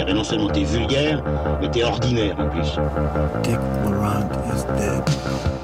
Eh 0.00 0.04
ben 0.04 0.14
non 0.14 0.24
seulement 0.24 0.48
t'es 0.48 0.64
vulgaire, 0.64 1.22
mais 1.60 1.70
t'es 1.70 1.84
ordinaire 1.84 2.34
en 2.38 2.48
plus. 2.48 2.76
Dick 3.42 3.58
Laurent 3.84 4.28
is 4.52 4.64
dead. 4.78 5.61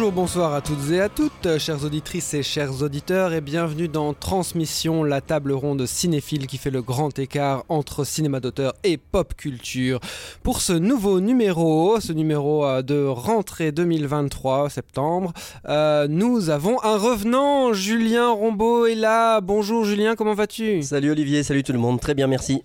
Bonjour, 0.00 0.12
bonsoir 0.14 0.54
à 0.54 0.62
toutes 0.62 0.90
et 0.92 1.00
à 1.02 1.10
toutes, 1.10 1.58
chères 1.58 1.84
auditrices 1.84 2.32
et 2.32 2.42
chers 2.42 2.82
auditeurs, 2.82 3.34
et 3.34 3.42
bienvenue 3.42 3.86
dans 3.86 4.14
Transmission, 4.14 5.04
la 5.04 5.20
table 5.20 5.52
ronde 5.52 5.84
cinéphile 5.84 6.46
qui 6.46 6.56
fait 6.56 6.70
le 6.70 6.80
grand 6.80 7.18
écart 7.18 7.64
entre 7.68 8.04
cinéma 8.04 8.40
d'auteur 8.40 8.72
et 8.82 8.96
pop 8.96 9.34
culture. 9.36 10.00
Pour 10.42 10.62
ce 10.62 10.72
nouveau 10.72 11.20
numéro, 11.20 12.00
ce 12.00 12.14
numéro 12.14 12.64
euh, 12.64 12.80
de 12.80 13.04
rentrée 13.04 13.72
2023, 13.72 14.70
septembre, 14.70 15.34
euh, 15.68 16.08
nous 16.08 16.48
avons 16.48 16.82
un 16.82 16.96
revenant, 16.96 17.74
Julien 17.74 18.30
Rombaud 18.30 18.86
est 18.86 18.94
là. 18.94 19.42
Bonjour 19.42 19.84
Julien, 19.84 20.16
comment 20.16 20.32
vas-tu? 20.32 20.82
Salut 20.82 21.10
Olivier, 21.10 21.42
salut 21.42 21.62
tout 21.62 21.74
le 21.74 21.78
monde, 21.78 22.00
très 22.00 22.14
bien 22.14 22.26
merci. 22.26 22.62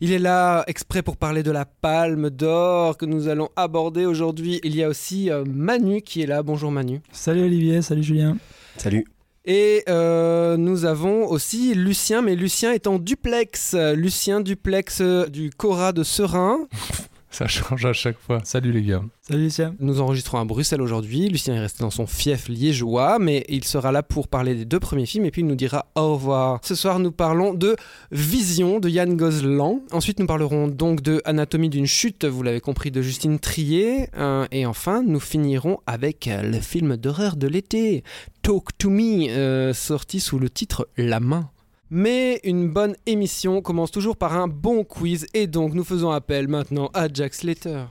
Il 0.00 0.12
est 0.12 0.18
là 0.18 0.62
exprès 0.66 1.02
pour 1.02 1.16
parler 1.16 1.42
de 1.42 1.50
la 1.50 1.64
palme 1.64 2.28
d'or 2.28 2.98
que 2.98 3.06
nous 3.06 3.28
allons 3.28 3.48
aborder 3.56 4.04
aujourd'hui. 4.04 4.60
Il 4.62 4.76
y 4.76 4.82
a 4.82 4.88
aussi 4.88 5.30
euh, 5.30 5.44
Manu 5.46 6.02
qui 6.02 6.20
est 6.20 6.26
là. 6.26 6.42
Bonjour 6.42 6.70
Manu. 6.70 7.00
Salut 7.12 7.42
Olivier, 7.42 7.80
salut 7.80 8.02
Julien. 8.02 8.36
Salut. 8.76 9.06
Et 9.46 9.84
euh, 9.88 10.56
nous 10.58 10.84
avons 10.84 11.26
aussi 11.26 11.74
Lucien, 11.74 12.20
mais 12.20 12.34
Lucien 12.34 12.72
est 12.72 12.86
en 12.86 12.98
duplex. 12.98 13.74
Lucien 13.94 14.40
duplex 14.40 15.00
euh, 15.00 15.26
du 15.28 15.50
Cora 15.50 15.92
de 15.92 16.02
Serein. 16.02 16.66
Ça 17.36 17.46
change 17.48 17.84
à 17.84 17.92
chaque 17.92 18.18
fois. 18.18 18.40
Salut 18.44 18.72
les 18.72 18.80
gars. 18.80 19.02
Salut 19.20 19.42
Lucien. 19.42 19.74
Nous 19.78 20.00
enregistrons 20.00 20.38
à 20.38 20.46
Bruxelles 20.46 20.80
aujourd'hui. 20.80 21.28
Lucien 21.28 21.54
est 21.54 21.60
resté 21.60 21.82
dans 21.82 21.90
son 21.90 22.06
fief 22.06 22.48
liégeois, 22.48 23.18
mais 23.18 23.44
il 23.50 23.62
sera 23.64 23.92
là 23.92 24.02
pour 24.02 24.26
parler 24.28 24.54
des 24.54 24.64
deux 24.64 24.80
premiers 24.80 25.04
films 25.04 25.26
et 25.26 25.30
puis 25.30 25.42
il 25.42 25.46
nous 25.46 25.54
dira 25.54 25.84
au 25.96 26.14
revoir. 26.14 26.60
Ce 26.62 26.74
soir, 26.74 26.98
nous 26.98 27.12
parlons 27.12 27.52
de 27.52 27.76
Vision 28.10 28.80
de 28.80 28.88
Yann 28.88 29.18
Gozlan. 29.18 29.82
Ensuite, 29.92 30.18
nous 30.18 30.24
parlerons 30.24 30.66
donc 30.66 31.02
de 31.02 31.20
Anatomie 31.26 31.68
d'une 31.68 31.84
chute, 31.84 32.24
vous 32.24 32.42
l'avez 32.42 32.60
compris, 32.60 32.90
de 32.90 33.02
Justine 33.02 33.38
Trier. 33.38 34.08
Euh, 34.16 34.46
et 34.50 34.64
enfin, 34.64 35.02
nous 35.02 35.20
finirons 35.20 35.80
avec 35.86 36.30
le 36.32 36.58
film 36.60 36.96
d'horreur 36.96 37.36
de 37.36 37.48
l'été, 37.48 38.02
Talk 38.40 38.78
to 38.78 38.88
Me, 38.88 39.28
euh, 39.28 39.74
sorti 39.74 40.20
sous 40.20 40.38
le 40.38 40.48
titre 40.48 40.88
La 40.96 41.20
main. 41.20 41.50
Mais 41.90 42.40
une 42.42 42.68
bonne 42.68 42.96
émission 43.06 43.62
commence 43.62 43.92
toujours 43.92 44.16
par 44.16 44.36
un 44.36 44.48
bon 44.48 44.82
quiz 44.82 45.26
et 45.34 45.46
donc 45.46 45.72
nous 45.72 45.84
faisons 45.84 46.10
appel 46.10 46.48
maintenant 46.48 46.90
à 46.94 47.06
Jack 47.12 47.32
Slater. 47.32 47.84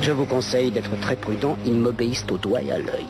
Je 0.00 0.12
vous 0.12 0.24
conseille 0.24 0.70
d'être 0.70 0.98
très 1.00 1.16
prudent, 1.16 1.58
ils 1.66 1.74
m'obéissent 1.74 2.24
au 2.30 2.38
doigt 2.38 2.62
et 2.62 2.72
à 2.72 2.78
l'œil. 2.78 3.06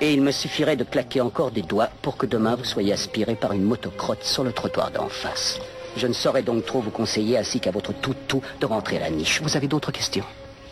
Et 0.00 0.12
il 0.12 0.22
me 0.22 0.30
suffirait 0.30 0.76
de 0.76 0.84
claquer 0.84 1.20
encore 1.20 1.50
des 1.50 1.62
doigts 1.62 1.88
pour 2.02 2.16
que 2.16 2.26
demain 2.26 2.54
vous 2.54 2.64
soyez 2.64 2.92
aspiré 2.92 3.34
par 3.34 3.52
une 3.52 3.64
motocrotte 3.64 4.22
sur 4.22 4.44
le 4.44 4.52
trottoir 4.52 4.92
d'en 4.92 5.08
face. 5.08 5.58
Je 5.96 6.06
ne 6.06 6.12
saurais 6.12 6.42
donc 6.42 6.64
trop 6.64 6.80
vous 6.80 6.90
conseiller, 6.90 7.36
ainsi 7.36 7.58
qu'à 7.58 7.72
votre 7.72 7.92
tout-tout, 7.92 8.42
de 8.60 8.66
rentrer 8.66 8.98
à 8.98 9.00
la 9.00 9.10
niche. 9.10 9.42
Vous 9.42 9.56
avez 9.56 9.66
d'autres 9.66 9.90
questions? 9.90 10.24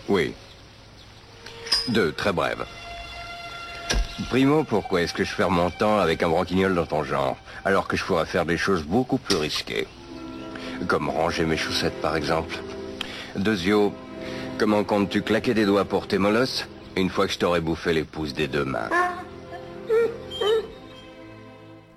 Oui. 0.08 0.32
Deux, 1.88 2.12
très 2.12 2.32
brèves. 2.32 2.64
Primo, 4.30 4.64
pourquoi 4.64 5.02
est-ce 5.02 5.14
que 5.14 5.24
je 5.24 5.34
perds 5.34 5.50
mon 5.50 5.70
temps 5.70 5.98
avec 5.98 6.22
un 6.22 6.28
branquignol 6.28 6.74
dans 6.74 6.86
ton 6.86 7.02
genre, 7.02 7.36
alors 7.64 7.88
que 7.88 7.96
je 7.96 8.04
pourrais 8.04 8.26
faire 8.26 8.44
des 8.44 8.58
choses 8.58 8.82
beaucoup 8.82 9.18
plus 9.18 9.36
risquées 9.36 9.86
Comme 10.86 11.08
ranger 11.08 11.44
mes 11.44 11.56
chaussettes, 11.56 12.00
par 12.02 12.16
exemple? 12.16 12.58
Deuxio, 13.36 13.94
comment 14.58 14.84
comptes-tu 14.84 15.22
claquer 15.22 15.54
des 15.54 15.64
doigts 15.64 15.84
pour 15.84 16.06
tes 16.08 16.18
molosses 16.18 16.66
une 16.96 17.10
fois 17.10 17.26
que 17.26 17.32
je 17.32 17.38
t'aurai 17.38 17.60
bouffé 17.60 17.92
les 17.92 18.04
pouces 18.04 18.34
des 18.34 18.48
deux 18.48 18.64
mains? 18.64 18.90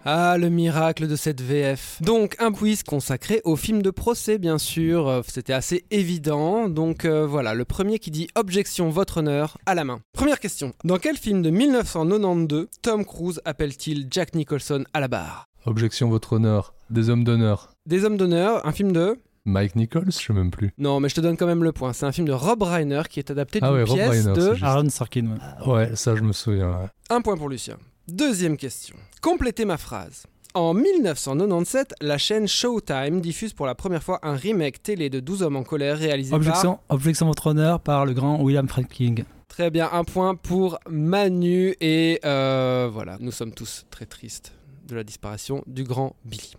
Ah, 0.06 0.38
le 0.40 0.50
miracle 0.50 1.08
de 1.08 1.16
cette 1.16 1.42
VF. 1.42 1.98
Donc, 2.02 2.36
un 2.40 2.52
quiz 2.52 2.82
consacré 2.84 3.42
au 3.44 3.56
film 3.56 3.82
de 3.84 3.92
procès, 3.92 4.38
bien 4.40 4.58
sûr. 4.58 5.08
Euh, 5.08 5.22
C'était 5.28 5.54
assez 5.54 5.86
évident. 5.92 6.70
Donc, 6.70 7.06
euh, 7.06 7.26
voilà, 7.28 7.54
le 7.54 7.66
premier 7.66 8.00
qui 8.00 8.10
dit 8.12 8.28
objection, 8.36 8.90
votre 8.90 9.18
honneur, 9.18 9.58
à 9.66 9.76
la 9.76 9.84
main. 9.84 10.00
Première 10.14 10.40
question. 10.40 10.74
Dans 10.84 10.98
quel 10.98 11.18
film 11.18 11.42
de 11.44 11.50
1992 11.52 12.68
Tom 12.82 13.06
Cruise 13.06 13.42
appelle-t-il 13.46 14.08
Jack 14.10 14.34
Nicholson 14.36 14.84
à 14.94 15.00
la 15.00 15.08
barre? 15.08 15.46
Objection, 15.66 16.10
votre 16.10 16.34
honneur. 16.34 16.74
Des 16.90 17.10
hommes 17.10 17.24
d'honneur. 17.24 17.74
Des 17.86 18.04
hommes 18.04 18.18
d'honneur, 18.18 18.66
un 18.66 18.72
film 18.72 18.92
de. 18.92 19.20
Mike 19.46 19.76
Nichols, 19.76 20.06
je 20.08 20.12
sais 20.12 20.34
même 20.34 20.52
plus. 20.52 20.72
Non, 20.78 21.00
mais 21.00 21.10
je 21.10 21.16
te 21.16 21.22
donne 21.22 21.38
quand 21.38 21.48
même 21.48 21.64
le 21.64 21.72
point. 21.72 21.94
C'est 21.94 22.06
un 22.06 22.12
film 22.12 22.28
de 22.28 22.32
Rob 22.34 22.62
Reiner 22.62 23.02
qui 23.10 23.20
est 23.20 23.32
adapté 23.32 23.60
Ah 23.62 23.68
d'une 23.70 23.78
ouais, 23.78 23.84
Rob 23.84 23.96
pièce 23.98 24.10
Reiner, 24.10 24.34
de. 24.34 24.52
juste. 24.54 24.64
Aaron 24.64 24.90
Sorkin. 24.90 25.28
ouais. 25.66 25.72
Ouais, 25.72 25.96
ça 25.96 26.16
je 26.16 26.22
me 26.22 26.32
souviens. 26.34 26.70
ouais. 26.70 26.88
Un 27.10 27.22
point 27.22 27.38
pour 27.38 27.50
Lucien. 27.50 27.78
Deuxième 28.08 28.58
question. 28.58 28.96
Complétez 29.22 29.66
ma 29.66 29.78
phrase. 29.78 30.26
En 30.56 30.74
1997, 30.74 31.94
la 32.02 32.18
chaîne 32.18 32.48
Showtime 32.48 33.22
diffuse 33.22 33.54
pour 33.54 33.68
la 33.68 33.76
première 33.76 34.02
fois 34.02 34.20
un 34.24 34.34
remake 34.34 34.82
télé 34.82 35.12
de 35.12 35.20
12 35.20 35.44
hommes 35.44 35.58
en 35.58 35.64
colère 35.64 36.00
réalisé 36.00 36.34
Objection, 36.34 36.80
objection 36.90 37.28
votre 37.28 37.46
honneur 37.46 37.80
par 37.82 38.08
le 38.08 38.14
grand 38.14 38.42
William 38.42 38.68
Franklin. 38.68 39.14
par... 39.14 39.26
Très 39.48 39.70
bien, 39.70 39.90
un 39.94 40.04
point 40.06 40.34
pour 40.34 40.80
Manu. 40.90 41.76
Et 41.82 42.20
euh, 42.26 42.90
voilà, 42.92 43.18
nous 43.20 43.32
sommes 43.32 43.54
tous 43.54 43.86
très 43.92 44.08
tristes 44.08 44.54
de 44.88 44.96
la 44.96 45.04
disparition 45.04 45.64
du 45.68 45.84
grand 45.84 46.16
Billy. 46.26 46.54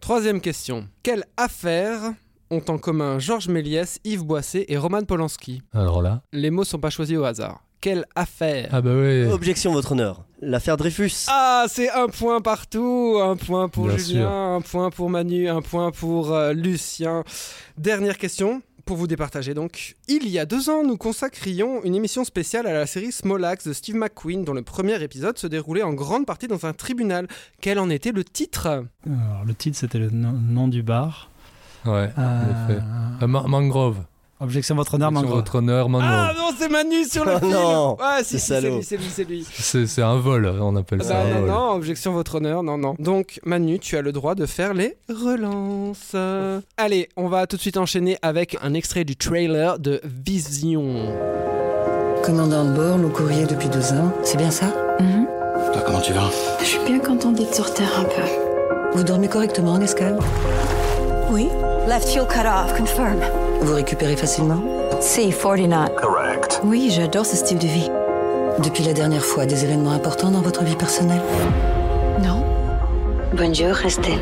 Troisième 0.00 0.40
question. 0.40 0.88
Quelle 1.04 1.24
affaire 1.36 2.00
ont 2.50 2.62
en 2.66 2.78
commun 2.78 3.20
Georges 3.20 3.48
Méliès, 3.48 4.00
Yves 4.02 4.24
Boisset 4.24 4.64
et 4.66 4.76
Roman 4.76 5.02
Polanski? 5.04 5.62
Alors 5.72 6.02
là? 6.02 6.22
Les 6.32 6.50
mots 6.50 6.64
sont 6.64 6.80
pas 6.80 6.90
choisis 6.90 7.16
au 7.16 7.22
hasard. 7.22 7.62
Quelle 7.80 8.06
affaire? 8.16 8.70
Ah 8.72 8.80
bah 8.80 8.92
ouais. 8.92 9.26
Objection, 9.30 9.72
votre 9.72 9.92
honneur. 9.92 10.24
L'affaire 10.40 10.76
Dreyfus. 10.76 11.26
Ah, 11.28 11.66
c'est 11.68 11.90
un 11.90 12.06
point 12.08 12.40
partout. 12.40 13.18
Un 13.20 13.36
point 13.36 13.68
pour 13.68 13.88
Bien 13.88 13.96
Julien, 13.96 14.20
sûr. 14.20 14.28
un 14.30 14.60
point 14.60 14.90
pour 14.90 15.10
Manu, 15.10 15.48
un 15.48 15.62
point 15.62 15.90
pour 15.90 16.32
euh, 16.32 16.52
Lucien. 16.52 17.24
Dernière 17.76 18.18
question. 18.18 18.62
Pour 18.84 18.96
vous 18.96 19.06
départager 19.06 19.52
donc, 19.52 19.96
il 20.08 20.26
y 20.28 20.38
a 20.38 20.46
deux 20.46 20.70
ans, 20.70 20.82
nous 20.82 20.96
consacrions 20.96 21.82
une 21.84 21.94
émission 21.94 22.24
spéciale 22.24 22.66
à 22.66 22.72
la 22.72 22.86
série 22.86 23.12
Small 23.12 23.44
Axe 23.44 23.66
de 23.68 23.74
Steve 23.74 23.96
McQueen, 23.96 24.44
dont 24.44 24.54
le 24.54 24.62
premier 24.62 25.02
épisode 25.02 25.36
se 25.36 25.46
déroulait 25.46 25.82
en 25.82 25.92
grande 25.92 26.24
partie 26.24 26.48
dans 26.48 26.64
un 26.64 26.72
tribunal. 26.72 27.28
Quel 27.60 27.78
en 27.80 27.90
était 27.90 28.12
le 28.12 28.24
titre? 28.24 28.66
Alors, 29.06 29.44
le 29.44 29.52
titre, 29.54 29.76
c'était 29.76 29.98
le 29.98 30.08
nom, 30.08 30.68
du 30.68 30.82
bar. 30.82 31.30
Ouais, 31.84 32.10
en 32.16 32.22
Euh, 32.22 32.42
effet. 32.72 32.80
Euh, 33.22 33.26
Ma- 33.26 33.42
mangrove. 33.42 33.98
Objection 34.40 34.76
votre 34.76 34.94
honneur, 34.94 35.08
Objection, 35.08 35.34
votre 35.34 35.54
honneur. 35.56 35.88
Ah 36.00 36.32
non, 36.36 36.54
c'est 36.56 36.68
Manu 36.68 37.04
sur 37.04 37.24
le 37.24 37.32
Oh 37.34 37.38
film 37.40 37.52
non, 37.52 37.96
Ouais, 37.98 38.22
si, 38.22 38.24
c'est 38.24 38.38
si, 38.38 38.46
c'est 38.46 38.54
salaud. 38.60 38.76
lui, 38.76 38.84
c'est 38.84 38.96
lui, 38.96 39.06
c'est 39.12 39.24
lui. 39.24 39.46
C'est 39.86 40.02
un 40.02 40.16
vol, 40.18 40.46
on 40.60 40.76
appelle 40.76 41.00
Ah 41.02 41.04
ça 41.04 41.14
bah, 41.14 41.20
un 41.22 41.28
non, 41.34 41.40
vol. 41.40 41.48
non, 41.50 41.70
objection 41.72 42.12
votre 42.12 42.36
honneur, 42.36 42.62
non, 42.62 42.78
non. 42.78 42.94
Donc 43.00 43.40
Manu, 43.44 43.80
tu 43.80 43.96
as 43.96 44.02
le 44.02 44.12
droit 44.12 44.36
de 44.36 44.46
faire 44.46 44.74
les 44.74 44.96
relances. 45.08 46.14
Allez, 46.76 47.08
on 47.16 47.26
va 47.28 47.46
tout 47.48 47.56
de 47.56 47.60
suite 47.62 47.76
enchaîner 47.78 48.16
avec 48.22 48.56
un 48.62 48.74
extrait 48.74 49.04
du 49.04 49.16
trailer 49.16 49.78
de 49.80 50.00
Vision. 50.04 51.12
Commandant 52.22 52.64
de 52.64 52.72
bord, 52.76 52.98
nous 52.98 53.08
courrier 53.10 53.44
depuis 53.46 53.68
deux 53.68 53.92
ans. 53.92 54.12
C'est 54.22 54.36
bien 54.36 54.50
ça? 54.50 54.66
Mhm. 55.00 55.26
Toi, 55.72 55.82
comment 55.84 56.00
tu 56.00 56.12
vas? 56.12 56.30
Je 56.60 56.64
suis 56.64 56.84
bien 56.84 57.00
contente 57.00 57.34
d'être 57.34 57.54
sur 57.54 57.72
Terre 57.74 57.98
un 57.98 58.04
peu. 58.04 58.96
Vous 58.96 59.02
dormez 59.04 59.28
correctement 59.28 59.72
en 59.72 59.80
escale? 59.80 60.18
Oui. 61.30 61.48
Left 61.88 62.08
fuel 62.08 62.26
cut 62.28 62.46
off, 62.46 62.76
confirm. 62.78 63.16
Vous 63.60 63.74
récupérez 63.74 64.16
facilement 64.16 64.62
C49. 65.00 65.94
Correct. 65.96 66.60
Oui, 66.64 66.90
j'adore 66.94 67.26
ce 67.26 67.36
style 67.36 67.58
de 67.58 67.66
vie. 67.66 67.90
Depuis 68.62 68.84
la 68.84 68.92
dernière 68.92 69.24
fois, 69.24 69.46
des 69.46 69.64
événements 69.64 69.92
importants 69.92 70.30
dans 70.30 70.40
votre 70.40 70.64
vie 70.64 70.76
personnelle 70.76 71.20
Non. 72.22 72.44
Bonjour, 73.34 73.74
restez. 73.74 74.18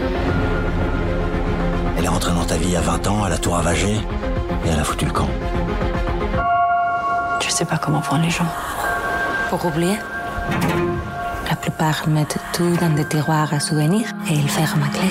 Elle 1.98 2.04
est 2.04 2.08
rentrée 2.08 2.32
dans 2.32 2.44
ta 2.44 2.56
vie 2.56 2.76
à 2.76 2.80
20 2.80 3.06
ans, 3.08 3.26
elle 3.26 3.32
a 3.32 3.38
tout 3.38 3.50
ravagé, 3.50 3.92
et 3.94 4.68
elle 4.70 4.78
a 4.78 4.84
foutu 4.84 5.06
le 5.06 5.12
camp. 5.12 5.28
Je 7.40 7.50
sais 7.50 7.64
pas 7.64 7.78
comment 7.78 8.02
font 8.02 8.18
les 8.18 8.30
gens. 8.30 8.48
Pour 9.50 9.64
oublier 9.64 9.96
La 11.48 11.56
plupart 11.56 12.08
mettent 12.08 12.38
tout 12.52 12.76
dans 12.80 12.94
des 12.94 13.04
tiroirs 13.04 13.52
à 13.52 13.60
souvenirs 13.60 14.08
et 14.30 14.34
ils 14.34 14.50
ferment 14.50 14.84
à 14.84 14.88
clé. 14.88 15.08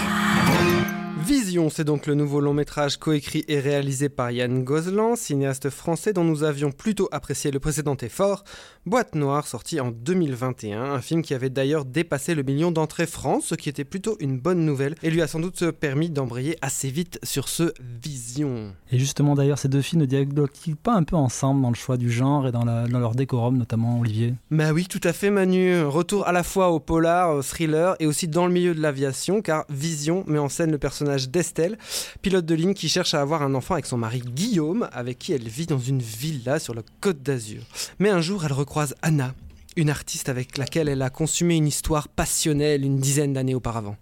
C'est 1.56 1.86
donc 1.86 2.06
le 2.06 2.16
nouveau 2.16 2.42
long 2.42 2.54
métrage 2.54 2.98
coécrit 2.98 3.46
et 3.48 3.60
réalisé 3.62 4.10
par 4.10 4.30
Yann 4.30 4.64
Gozlan, 4.66 5.16
cinéaste 5.16 5.70
français 5.70 6.12
dont 6.12 6.26
nous 6.26 6.44
avions 6.44 6.70
plutôt 6.72 7.08
apprécié 7.14 7.50
le 7.50 7.60
précédent 7.62 7.96
effort, 8.02 8.44
Boîte 8.86 9.16
Noire, 9.16 9.48
sorti 9.48 9.80
en 9.80 9.90
2021, 9.92 10.84
un 10.84 11.00
film 11.02 11.22
qui 11.22 11.34
avait 11.34 11.50
d'ailleurs 11.50 11.86
dépassé 11.86 12.36
le 12.36 12.44
million 12.44 12.72
d'entrées 12.72 13.08
France, 13.08 13.46
ce 13.48 13.56
qui 13.56 13.70
était 13.70 13.86
plutôt 13.86 14.18
une 14.20 14.38
bonne 14.38 14.66
nouvelle, 14.66 14.96
et 15.02 15.10
lui 15.10 15.22
a 15.22 15.28
sans 15.28 15.40
doute 15.40 15.72
permis 15.72 16.10
d'embrayer 16.10 16.58
assez 16.62 16.90
vite 16.90 17.20
sur 17.24 17.48
ce 17.48 17.72
Vision. 18.04 18.74
Et 18.92 19.00
justement, 19.00 19.34
d'ailleurs, 19.36 19.58
ces 19.58 19.70
deux 19.70 19.82
films 19.82 20.02
ne 20.02 20.06
dialoguent-ils 20.06 20.76
pas 20.76 20.94
un 20.94 21.04
peu 21.04 21.16
ensemble 21.16 21.62
dans 21.62 21.70
le 21.70 21.76
choix 21.76 21.96
du 21.96 22.12
genre 22.12 22.48
et 22.48 22.52
dans, 22.52 22.66
la- 22.66 22.88
dans 22.88 23.00
leur 23.00 23.16
décorum, 23.16 23.58
notamment 23.58 24.00
Olivier? 24.02 24.34
Bah 24.52 24.74
oui, 24.74 24.88
tout 24.90 25.00
à 25.06 25.14
fait 25.14 25.30
Manu. 25.30 25.84
Retour 25.84 26.28
à 26.28 26.34
la 26.34 26.44
fois 26.44 26.70
au 26.72 26.80
polar, 26.82 27.34
au 27.34 27.42
thriller 27.42 27.96
et 28.00 28.06
aussi 28.08 28.28
dans 28.28 28.46
le 28.46 28.52
milieu 28.54 28.76
de 28.76 28.82
l'aviation, 28.82 29.42
car 29.42 29.64
Vision 29.70 30.24
met 30.28 30.38
en 30.40 30.50
scène 30.50 30.72
le 30.72 30.78
personnage 30.78 30.96
personnage 30.96 31.30
d'Estelle, 31.46 31.78
pilote 32.24 32.46
de 32.46 32.56
ligne 32.56 32.74
qui 32.74 32.90
cherche 32.90 33.14
à 33.14 33.22
avoir 33.22 33.44
un 33.44 33.54
enfant 33.54 33.76
avec 33.76 33.86
son 33.86 33.98
mari 33.98 34.20
Guillaume, 34.20 34.90
avec 34.92 35.20
qui 35.20 35.32
elle 35.32 35.48
vit 35.48 35.68
dans 35.68 35.80
une 35.80 36.02
villa 36.02 36.58
sur 36.58 36.74
la 36.74 36.82
côte 37.02 37.22
d'Azur. 37.22 37.62
Mais 38.00 38.10
un 38.10 38.20
jour, 38.20 38.46
elle 38.46 38.54
recroise 38.54 38.96
Anna, 39.04 39.36
une 39.76 39.92
artiste 39.92 40.28
avec 40.28 40.58
laquelle 40.58 40.90
elle 40.90 41.04
a 41.04 41.12
consumé 41.12 41.56
une 41.56 41.68
histoire 41.68 42.08
passionnelle 42.08 42.84
une 42.84 42.98
dizaine 42.98 43.34
d'années 43.34 43.54
auparavant. 43.54 43.96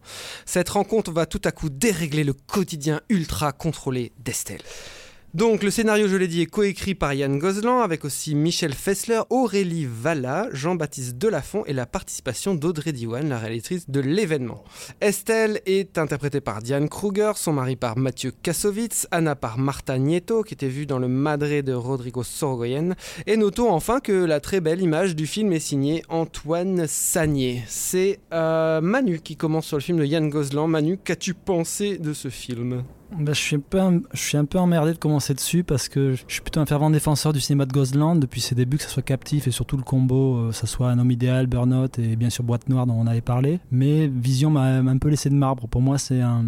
Cette 0.45 0.69
rencontre 0.69 1.12
va 1.12 1.25
tout 1.25 1.42
à 1.44 1.51
coup 1.51 1.69
dérégler 1.69 2.24
le 2.24 2.34
quotidien 2.34 3.01
ultra 3.10 3.51
contrôlé 3.51 4.13
d'Estelle. 4.24 4.62
Donc 5.34 5.64
le 5.64 5.72
scénario, 5.72 6.08
je 6.08 6.16
l'ai 6.16 6.28
dit, 6.28 6.42
est 6.42 6.46
coécrit 6.46 6.94
par 6.94 7.12
Yann 7.16 7.40
Gozlan 7.40 7.80
avec 7.80 8.06
aussi 8.06 8.36
Michel 8.36 8.72
Fessler, 8.72 9.22
Aurélie 9.32 9.88
Valla, 9.90 10.48
Jean-Baptiste 10.52 11.18
Delafont 11.18 11.66
et 11.66 11.74
la 11.74 11.88
participation 11.88 12.54
d'Audrey 12.54 12.92
Diwan, 12.92 13.28
la 13.28 13.40
réalisatrice 13.40 13.90
de 13.90 14.00
l'événement. 14.00 14.64
Estelle 15.02 15.60
est 15.66 15.98
interprétée 15.98 16.40
par 16.40 16.62
Diane 16.62 16.88
Kruger, 16.88 17.32
son 17.36 17.54
mari 17.54 17.76
par 17.76 17.98
Mathieu 17.98 18.32
Kassovitz, 18.44 19.08
Anna 19.10 19.36
par 19.36 19.58
Marta 19.58 19.98
Nieto 19.98 20.44
qui 20.44 20.54
était 20.54 20.68
vue 20.68 20.86
dans 20.86 21.00
le 21.00 21.08
Madré 21.08 21.64
de 21.64 21.74
Rodrigo 21.74 22.22
Sorogoyen 22.22 22.94
et 23.26 23.36
notons 23.36 23.72
enfin 23.72 24.02
que 24.02 24.12
la 24.12 24.40
très 24.40 24.62
belle 24.62 24.82
image 24.82 25.16
du 25.16 25.26
film 25.26 25.52
est 25.52 25.60
signée 25.60 26.04
Antoine 26.10 26.86
Sagné. 26.86 27.64
C'est 27.68 28.20
euh, 28.34 28.82
Manu 28.82 29.20
qui 29.20 29.36
commence 29.36 29.66
sur 29.66 29.78
le 29.78 29.82
film 29.82 29.98
de 29.98 30.06
Yann 30.06 30.30
Gozlan. 30.30 30.68
Manu, 30.68 31.00
qu'as-tu 31.04 31.34
pensé 31.34 31.98
de 31.98 32.14
ce 32.14 32.30
film? 32.30 32.84
Bah, 33.19 33.33
je, 33.33 33.39
suis 33.39 34.38
un 34.38 34.45
peu, 34.45 34.57
emmerdé 34.57 34.94
de 34.94 34.98
commencer 34.98 35.33
dessus 35.33 35.63
parce 35.63 35.89
que 35.89 36.13
je 36.13 36.24
suis 36.27 36.42
plutôt 36.42 36.60
un 36.60 36.65
fervent 36.65 36.89
défenseur 36.89 37.33
du 37.33 37.39
cinéma 37.39 37.65
de 37.65 37.71
Gosland 37.71 38.19
depuis 38.19 38.42
ses 38.42 38.56
débuts, 38.56 38.77
que 38.77 38.83
ce 38.83 38.89
soit 38.89 39.04
Captif 39.04 39.48
et 39.48 39.51
surtout 39.51 39.77
le 39.77 39.83
combo, 39.83 40.38
euh, 40.38 40.50
que 40.50 40.56
ce 40.56 40.68
soit 40.68 40.89
Un 40.89 41.00
homme 41.00 41.12
idéal, 41.12 41.48
Burnout 41.48 42.00
et 42.00 42.15
bien 42.15 42.30
sûr 42.30 42.44
Boîte 42.44 42.69
Noire 42.69 42.86
dont 42.86 42.95
on 42.95 43.07
avait 43.07 43.21
parlé. 43.21 43.60
Mais 43.71 44.07
Vision 44.07 44.50
m'a 44.50 44.77
un 44.77 44.98
peu 44.98 45.10
laissé 45.10 45.30
de 45.30 45.36
marbre. 45.36 45.68
Pour 45.68 45.81
moi, 45.81 45.98
c'est 45.98 46.21
un, 46.21 46.45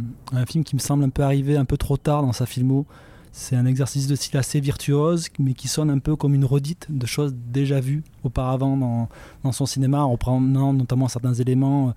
film 0.48 0.64
qui 0.64 0.76
me 0.76 0.82
semble 0.82 1.04
un 1.04 1.10
peu 1.10 1.24
arrivé 1.24 1.58
un 1.58 1.66
peu 1.66 1.78
trop 1.78 1.98
tard 1.98 2.22
dans 2.22 2.34
sa 2.34 2.46
filmo. 2.46 2.86
C'est 3.32 3.58
un 3.58 3.66
exercice 3.66 4.08
de 4.08 4.16
style 4.16 4.38
assez 4.38 4.62
virtuose, 4.62 5.28
mais 5.40 5.54
qui 5.54 5.68
sonne 5.68 5.90
un 5.90 6.00
peu 6.00 6.16
comme 6.16 6.34
une 6.34 6.46
redite 6.46 6.88
de 6.90 7.06
choses 7.06 7.36
déjà 7.36 7.82
vues 7.82 8.04
auparavant 8.24 8.78
dans, 8.78 9.10
dans 9.44 9.52
son 9.52 9.66
cinéma, 9.66 10.04
en 10.04 10.12
reprenant 10.12 10.72
notamment 10.72 11.10
certains 11.10 11.34
éléments 11.34 11.94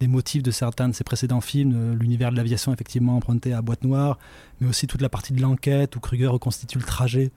des 0.00 0.08
motifs 0.08 0.42
de 0.42 0.50
certains 0.50 0.88
de 0.88 0.94
ses 0.94 1.04
précédents 1.04 1.40
films, 1.42 1.74
euh, 1.74 1.94
l'univers 1.94 2.32
de 2.32 2.36
l'aviation 2.36 2.72
effectivement 2.72 3.16
emprunté 3.16 3.52
à 3.52 3.62
Boîte 3.62 3.84
Noire, 3.84 4.18
mais 4.60 4.68
aussi 4.68 4.86
toute 4.86 5.02
la 5.02 5.10
partie 5.10 5.32
de 5.32 5.40
l'enquête 5.40 5.94
où 5.94 6.00
Kruger 6.00 6.26
reconstitue 6.26 6.78
le 6.78 6.84
trajet 6.84 7.30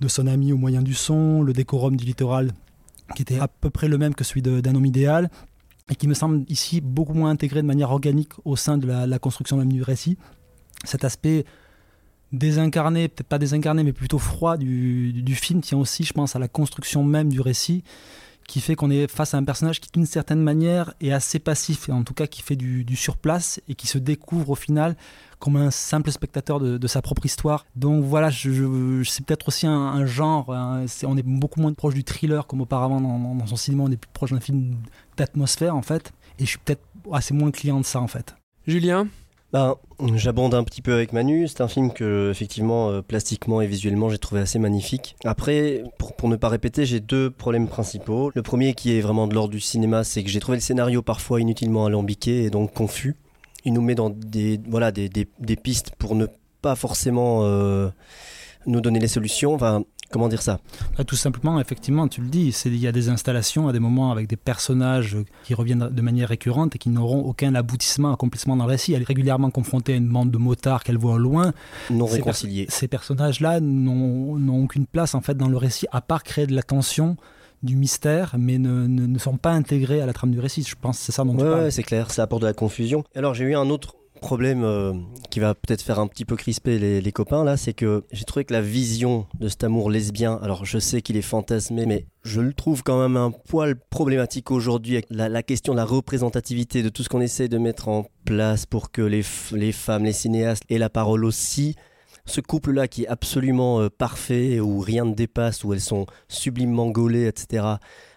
de 0.00 0.08
son 0.08 0.26
ami 0.26 0.52
au 0.52 0.56
moyen 0.56 0.82
du 0.82 0.94
son, 0.94 1.42
le 1.42 1.52
décorum 1.52 1.96
du 1.96 2.04
littoral 2.04 2.52
qui 3.14 3.22
était 3.22 3.38
à 3.38 3.48
peu 3.48 3.70
près 3.70 3.88
le 3.88 3.98
même 3.98 4.14
que 4.14 4.24
celui 4.24 4.42
d'un 4.42 4.74
homme 4.74 4.86
idéal 4.86 5.30
et 5.90 5.94
qui 5.94 6.08
me 6.08 6.14
semble 6.14 6.44
ici 6.48 6.80
beaucoup 6.80 7.12
moins 7.12 7.30
intégré 7.30 7.60
de 7.60 7.66
manière 7.66 7.90
organique 7.90 8.32
au 8.44 8.56
sein 8.56 8.78
de 8.78 8.86
la, 8.86 9.18
construction 9.18 9.56
même 9.56 9.72
du 9.72 9.82
récit. 9.82 10.16
Cet 10.84 11.04
aspect 11.04 11.44
désincarné, 12.32 13.08
peut-être 13.08 13.28
pas 13.28 13.38
désincarné, 13.38 13.84
mais 13.84 13.92
plutôt 13.92 14.18
froid 14.18 14.56
du, 14.56 15.12
du, 15.12 15.34
film 15.34 15.60
tient 15.60 15.78
aussi, 15.78 16.04
je 16.04 16.12
pense, 16.12 16.34
à 16.34 16.38
la 16.38 16.48
construction 16.48 17.04
même 17.04 17.28
du 17.28 17.40
récit 17.40 17.84
qui 18.46 18.60
fait 18.60 18.74
qu'on 18.74 18.90
est 18.90 19.10
face 19.10 19.34
à 19.34 19.38
un 19.38 19.44
personnage 19.44 19.80
qui, 19.80 19.90
d'une 19.92 20.06
certaine 20.06 20.40
manière, 20.40 20.94
est 21.00 21.12
assez 21.12 21.38
passif, 21.38 21.88
et 21.88 21.92
en 21.92 22.04
tout 22.04 22.14
cas 22.14 22.26
qui 22.26 22.42
fait 22.42 22.56
du, 22.56 22.96
surplace 22.96 23.60
et 23.68 23.74
qui 23.74 23.86
se 23.86 23.98
découvre 23.98 24.50
au 24.50 24.54
final 24.54 24.96
comme 25.38 25.56
un 25.56 25.70
simple 25.70 26.10
spectateur 26.10 26.60
de, 26.60 26.86
sa 26.86 27.02
propre 27.02 27.26
histoire. 27.26 27.66
Donc 27.76 28.04
voilà, 28.04 28.30
je, 28.30 29.02
c'est 29.04 29.26
peut-être 29.26 29.48
aussi 29.48 29.66
un, 29.66 30.06
genre, 30.06 30.48
on 30.48 31.16
est 31.16 31.26
beaucoup 31.26 31.60
moins 31.60 31.72
proche 31.72 31.94
du 31.94 32.04
thriller 32.04 32.46
comme 32.46 32.60
auparavant 32.60 33.00
dans, 33.00 33.34
dans 33.34 33.46
son 33.46 33.56
cinéma, 33.56 33.84
on 33.84 33.90
est 33.90 33.96
plus 33.96 34.10
proche 34.12 34.30
d'un 34.30 34.40
film 34.40 34.76
d'atmosphère 35.16 35.76
en 35.76 35.82
fait, 35.82 36.12
et 36.38 36.44
je 36.44 36.50
suis 36.50 36.58
peut-être 36.58 36.82
assez 37.12 37.34
moins 37.34 37.50
client 37.50 37.80
de 37.80 37.84
ça 37.84 38.00
en 38.00 38.08
fait. 38.08 38.34
Julien? 38.66 39.08
Ben, 39.54 39.76
J'abonde 40.16 40.52
un 40.52 40.64
petit 40.64 40.82
peu 40.82 40.92
avec 40.92 41.12
Manu. 41.12 41.46
C'est 41.46 41.60
un 41.60 41.68
film 41.68 41.92
que, 41.92 42.28
effectivement, 42.32 42.90
euh, 42.90 43.02
plastiquement 43.02 43.60
et 43.60 43.68
visuellement, 43.68 44.08
j'ai 44.08 44.18
trouvé 44.18 44.40
assez 44.40 44.58
magnifique. 44.58 45.14
Après, 45.24 45.84
pour, 46.16 46.28
ne 46.28 46.34
pas 46.34 46.48
répéter, 46.48 46.84
j'ai 46.84 46.98
deux 46.98 47.30
problèmes 47.30 47.68
principaux. 47.68 48.32
Le 48.34 48.42
premier, 48.42 48.74
qui 48.74 48.98
est 48.98 49.00
vraiment 49.00 49.28
de 49.28 49.34
l'ordre 49.34 49.52
du 49.52 49.60
cinéma, 49.60 50.02
c'est 50.02 50.24
que 50.24 50.28
j'ai 50.28 50.40
trouvé 50.40 50.56
le 50.56 50.60
scénario 50.60 51.02
parfois 51.02 51.40
inutilement 51.40 51.86
alambiqué 51.86 52.42
et 52.42 52.50
donc 52.50 52.72
confus. 52.72 53.14
Il 53.64 53.74
nous 53.74 53.80
met 53.80 53.94
dans 53.94 54.10
des, 54.10 54.58
pistes 55.62 55.92
pour 55.98 56.16
ne 56.16 56.26
pas 56.60 56.74
forcément 56.74 57.44
euh, 57.44 57.90
nous 58.66 58.80
donner 58.80 58.98
les 58.98 59.08
solutions. 59.08 59.56
Comment 60.14 60.28
dire 60.28 60.42
ça? 60.42 60.60
Bah, 60.96 61.02
Tout 61.02 61.16
simplement, 61.16 61.60
effectivement, 61.60 62.06
tu 62.06 62.20
le 62.20 62.28
dis, 62.28 62.54
il 62.66 62.76
y 62.76 62.86
a 62.86 62.92
des 62.92 63.08
installations 63.08 63.66
à 63.66 63.72
des 63.72 63.80
moments 63.80 64.12
avec 64.12 64.28
des 64.28 64.36
personnages 64.36 65.16
qui 65.42 65.54
reviennent 65.54 65.88
de 65.90 66.02
manière 66.02 66.28
récurrente 66.28 66.76
et 66.76 66.78
qui 66.78 66.88
n'auront 66.88 67.22
aucun 67.22 67.52
aboutissement, 67.56 68.12
accomplissement 68.12 68.56
dans 68.56 68.66
le 68.66 68.70
récit. 68.70 68.92
Elle 68.92 69.02
est 69.02 69.08
régulièrement 69.08 69.50
confrontée 69.50 69.94
à 69.94 69.96
une 69.96 70.08
bande 70.08 70.30
de 70.30 70.38
motards 70.38 70.84
qu'elle 70.84 70.98
voit 70.98 71.14
au 71.14 71.18
loin. 71.18 71.52
Non 71.90 72.06
réconciliés. 72.06 72.66
ces 72.68 72.86
personnages-là 72.86 73.58
n'ont 73.58 74.62
aucune 74.62 74.86
place 74.86 75.16
en 75.16 75.20
fait 75.20 75.36
dans 75.36 75.48
le 75.48 75.56
récit, 75.56 75.88
à 75.90 76.00
part 76.00 76.22
créer 76.22 76.46
de 76.46 76.54
la 76.54 76.62
tension 76.62 77.16
du 77.64 77.74
mystère, 77.74 78.36
mais 78.38 78.58
ne, 78.58 78.86
ne, 78.86 79.18
sont 79.18 79.36
pas 79.36 79.50
intégrés 79.50 80.00
à 80.00 80.06
la 80.06 80.12
trame 80.12 80.30
du 80.30 80.38
récit. 80.38 80.62
Je 80.62 80.76
pense 80.80 80.98
que 80.98 81.06
c'est 81.06 81.12
ça 81.12 81.24
dont 81.24 81.32
tu 81.36 81.42
parles. 81.42 81.72
c'est 81.72 81.82
clair, 81.82 82.12
ça 82.12 82.22
apporte 82.22 82.42
de 82.42 82.46
la 82.46 82.52
confusion. 82.52 83.02
Alors 83.16 83.34
j'ai 83.34 83.46
eu 83.46 83.56
un 83.56 83.68
autre 83.68 83.96
problème 84.20 84.64
euh, 84.64 84.92
qui 85.30 85.40
va 85.40 85.54
peut-être 85.54 85.82
faire 85.82 85.98
un 85.98 86.06
petit 86.06 86.24
peu 86.24 86.36
crisper 86.36 86.78
les, 86.78 87.12
copains 87.12 87.44
là, 87.44 87.56
c'est 87.56 87.74
que 87.74 88.04
j'ai 88.12 88.24
trouvé 88.24 88.44
que 88.44 88.52
la 88.52 88.60
vision 88.60 89.26
de 89.38 89.48
cet 89.48 89.64
amour 89.64 89.90
lesbien, 89.90 90.38
alors 90.42 90.64
je 90.64 90.78
sais 90.78 91.02
qu'il 91.02 91.16
est 91.16 91.22
fantasmé, 91.22 91.86
mais 91.86 92.06
je 92.22 92.40
le 92.40 92.52
trouve 92.52 92.82
quand 92.82 93.00
même 93.00 93.16
un 93.16 93.30
poil 93.30 93.76
problématique 93.90 94.50
aujourd'hui 94.50 94.94
avec 94.94 95.06
la, 95.10 95.42
question 95.42 95.74
de 95.74 95.78
la 95.78 95.84
représentativité 95.84 96.82
de 96.82 96.88
tout 96.88 97.02
ce 97.02 97.08
qu'on 97.08 97.20
essaie 97.20 97.48
de 97.48 97.58
mettre 97.58 97.88
en 97.88 98.06
place 98.24 98.66
pour 98.66 98.90
que 98.90 99.02
les, 99.02 99.22
les 99.52 99.72
femmes, 99.72 100.04
les 100.04 100.12
cinéastes 100.12 100.64
aient 100.70 100.78
la 100.78 100.90
parole 100.90 101.24
aussi. 101.24 101.76
Ce 102.26 102.40
couple-là 102.40 102.88
qui 102.88 103.04
est 103.04 103.08
absolument 103.08 103.82
euh, 103.82 103.90
parfait, 103.90 104.58
où 104.58 104.80
rien 104.80 105.04
ne 105.04 105.14
dépasse, 105.14 105.62
où 105.64 105.74
elles 105.74 105.80
sont 105.80 106.06
sublimement 106.28 106.88
gaulées, 106.88 107.26
etc. 107.26 107.66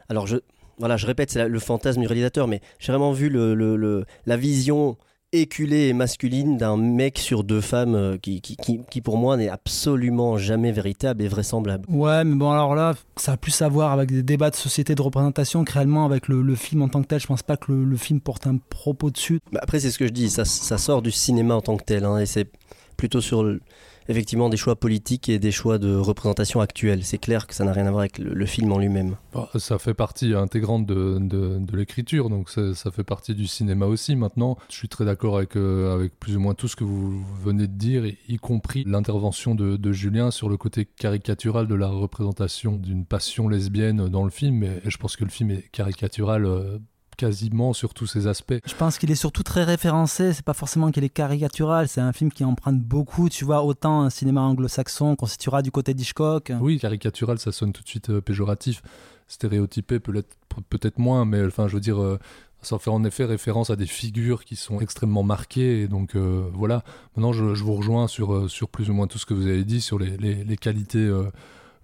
Alors 0.08 0.28
je, 0.28 0.38
voilà, 0.78 0.96
je 0.96 1.06
répète, 1.06 1.32
c'est 1.32 1.48
le 1.48 1.60
fantasme 1.60 2.02
du 2.02 2.08
réalisateur, 2.08 2.48
mais 2.48 2.62
j'ai 2.80 2.92
vraiment 2.92 3.12
vu 3.12 3.30
le, 3.30 3.54
le, 3.54 4.06
la 4.26 4.38
vision 4.38 4.98
éculée 5.34 5.88
et 5.88 5.94
masculine 5.94 6.58
d'un 6.58 6.78
mec 6.78 7.18
sur 7.18 7.44
deux 7.44 7.60
femmes 7.60 7.96
euh, 7.96 8.18
qui, 8.18 8.40
qui, 8.42 8.56
qui, 8.56 9.02
pour 9.02 9.18
moi 9.18 9.36
n'est 9.36 9.50
absolument 9.50 10.38
jamais 10.38 10.72
véritable 10.72 11.22
et 11.22 11.28
vraisemblable. 11.28 11.86
Ouais, 11.90 12.24
mais 12.24 12.36
bon 12.36 12.52
alors 12.52 12.76
là, 12.76 12.94
ça 13.18 13.34
a 13.34 13.38
plus 13.38 13.62
à 13.62 13.68
voir 13.68 13.92
avec 13.92 14.10
des 14.10 14.24
débats 14.24 14.50
de 14.50 14.56
société 14.56 14.96
de 14.96 15.02
représentation 15.02 15.66
que 15.66 15.74
réellement 15.74 16.06
avec 16.06 16.30
le, 16.30 16.56
film 16.56 16.82
en 16.82 16.90
tant 16.90 17.02
que 17.02 17.08
tel. 17.08 17.20
Je 17.20 17.28
pense 17.28 17.44
pas 17.44 17.58
que 17.58 17.72
le, 17.72 17.98
film 17.98 18.22
porte 18.22 18.48
un 18.48 18.58
propos 18.58 19.12
dessus. 19.12 19.40
Bah, 19.52 19.60
après 19.62 19.80
c'est 19.80 19.92
ce 19.92 19.98
que 19.98 20.08
je 20.08 20.14
dis, 20.14 20.30
ça, 20.30 20.46
ça, 20.46 20.78
sort 20.78 21.02
du 21.02 21.12
cinéma 21.12 21.56
en 21.56 21.62
tant 21.62 21.76
que 21.76 21.84
tel, 21.84 22.06
hein, 22.06 22.20
et 22.20 22.26
c'est 22.26 22.50
plutôt 22.96 23.22
sur 23.22 23.44
le, 23.44 23.60
effectivement 24.10 24.50
des 24.50 24.58
choix 24.58 24.76
politiques 24.76 25.30
et 25.30 25.40
des 25.40 25.52
choix 25.52 25.78
de 25.78 25.96
représentation 25.96 26.62
actuelle. 26.62 27.04
C'est 27.04 27.18
clair 27.18 27.48
que 27.48 27.54
ça 27.54 27.66
n'a 27.66 27.74
rien 27.74 27.86
à 27.86 27.92
voir 27.92 28.02
avec 28.02 28.18
le, 28.18 28.46
film 28.46 28.72
en 28.72 28.80
lui-même. 28.80 29.18
Bah, 29.34 29.50
ça 29.56 29.78
fait 29.78 29.94
partie 29.94 30.34
intégrante 30.34 30.86
de, 30.86 31.76
l'écriture, 31.76 32.30
donc 32.30 32.50
ça, 32.50 32.92
fait 32.92 33.04
partie 33.04 33.36
du 33.36 33.48
cinéma 33.48 33.86
aussi. 33.86 34.16
Maintenant, 34.16 34.58
je 34.70 34.76
suis 34.76 34.90
très 34.90 35.06
d'accord 35.06 35.38
avec, 35.38 35.56
euh, 35.56 36.08
plus 36.20 36.38
ou 36.38 36.40
moins 36.40 36.54
tout 36.54 36.68
ce 36.68 36.76
que 36.76 36.84
vous 36.84 37.24
venez 37.44 37.68
de 37.68 37.74
dire, 37.74 38.04
y 38.06 38.38
compris 38.38 38.84
l'intervention 38.86 39.56
de, 39.56 39.78
de, 39.78 39.92
Julien 39.92 40.32
sur 40.32 40.50
le 40.50 40.58
côté 40.58 40.86
caricatural 40.86 41.68
de 41.68 41.76
la 41.76 41.88
représentation 41.88 42.74
d'une 42.74 43.06
passion 43.06 43.48
lesbienne 43.48 44.10
dans 44.10 44.24
le 44.24 44.30
film. 44.30 44.64
Et, 44.64 44.82
je 44.86 44.98
pense 44.98 45.16
que 45.16 45.24
le 45.24 45.30
film 45.30 45.52
est 45.52 45.70
caricatural. 45.72 46.46
Euh, 46.46 46.78
quasiment 47.18 47.74
sur 47.74 47.94
tous 47.94 48.06
ces 48.06 48.28
aspects. 48.28 48.56
Je 48.66 48.76
pense 48.76 48.98
qu'il 48.98 49.12
est 49.12 49.16
surtout 49.16 49.44
très 49.44 49.64
référencé, 49.64 50.34
c'est 50.34 50.46
pas 50.46 50.54
forcément 50.54 50.92
qu'il 50.92 51.04
est 51.04 51.10
caricatural, 51.10 51.88
c'est 51.88 52.00
un 52.00 52.14
film 52.14 52.32
qui 52.32 52.46
emprunte 52.46 52.80
beaucoup, 52.80 53.28
tu 53.28 53.44
vois, 53.44 53.64
autant 53.64 54.04
un 54.04 54.10
cinéma 54.10 54.42
anglo-saxon 54.42 55.16
qu'on 55.16 55.26
situera 55.26 55.62
du 55.62 55.72
côté 55.72 55.94
d'Hitchcock. 55.94 56.54
Oui, 56.62 56.80
caricatural, 56.80 57.40
ça 57.40 57.52
sonne 57.52 57.74
tout 57.74 57.84
de 57.84 57.88
suite 57.88 58.10
euh, 58.12 58.22
péjoratif. 58.22 58.82
Stéréotypé 59.28 60.00
peut-être 60.00 60.38
peut-être 60.70 61.00
moins, 61.00 61.26
mais 61.26 61.46
enfin, 61.46 61.68
je 61.68 61.74
veux 61.74 61.82
dire, 61.82 62.02
euh, 62.02 62.18
ça 62.62 62.80
fait 62.80 62.90
en 62.90 63.04
effet 63.04 63.26
référence 63.26 63.70
à 63.70 63.76
des 63.76 63.86
figures 63.86 64.46
qui 64.46 64.56
sont 64.56 64.80
extrêmement 64.80 65.24
marquées. 65.24 65.82
Et 65.82 65.88
donc 65.88 66.16
euh, 66.16 66.50
voilà, 66.54 66.84
maintenant 67.16 67.34
je, 67.34 67.44
vous 67.44 67.76
rejoins 67.76 68.08
sur, 68.08 68.50
sur 68.50 68.70
plus 68.70 68.90
ou 68.90 68.94
moins 68.94 69.08
tout 69.08 69.18
ce 69.18 69.26
que 69.26 69.34
vous 69.34 69.48
avez 69.48 69.66
dit, 69.66 69.82
sur 69.82 70.00
les, 70.00 70.16
les, 70.18 70.58
qualités 70.58 71.12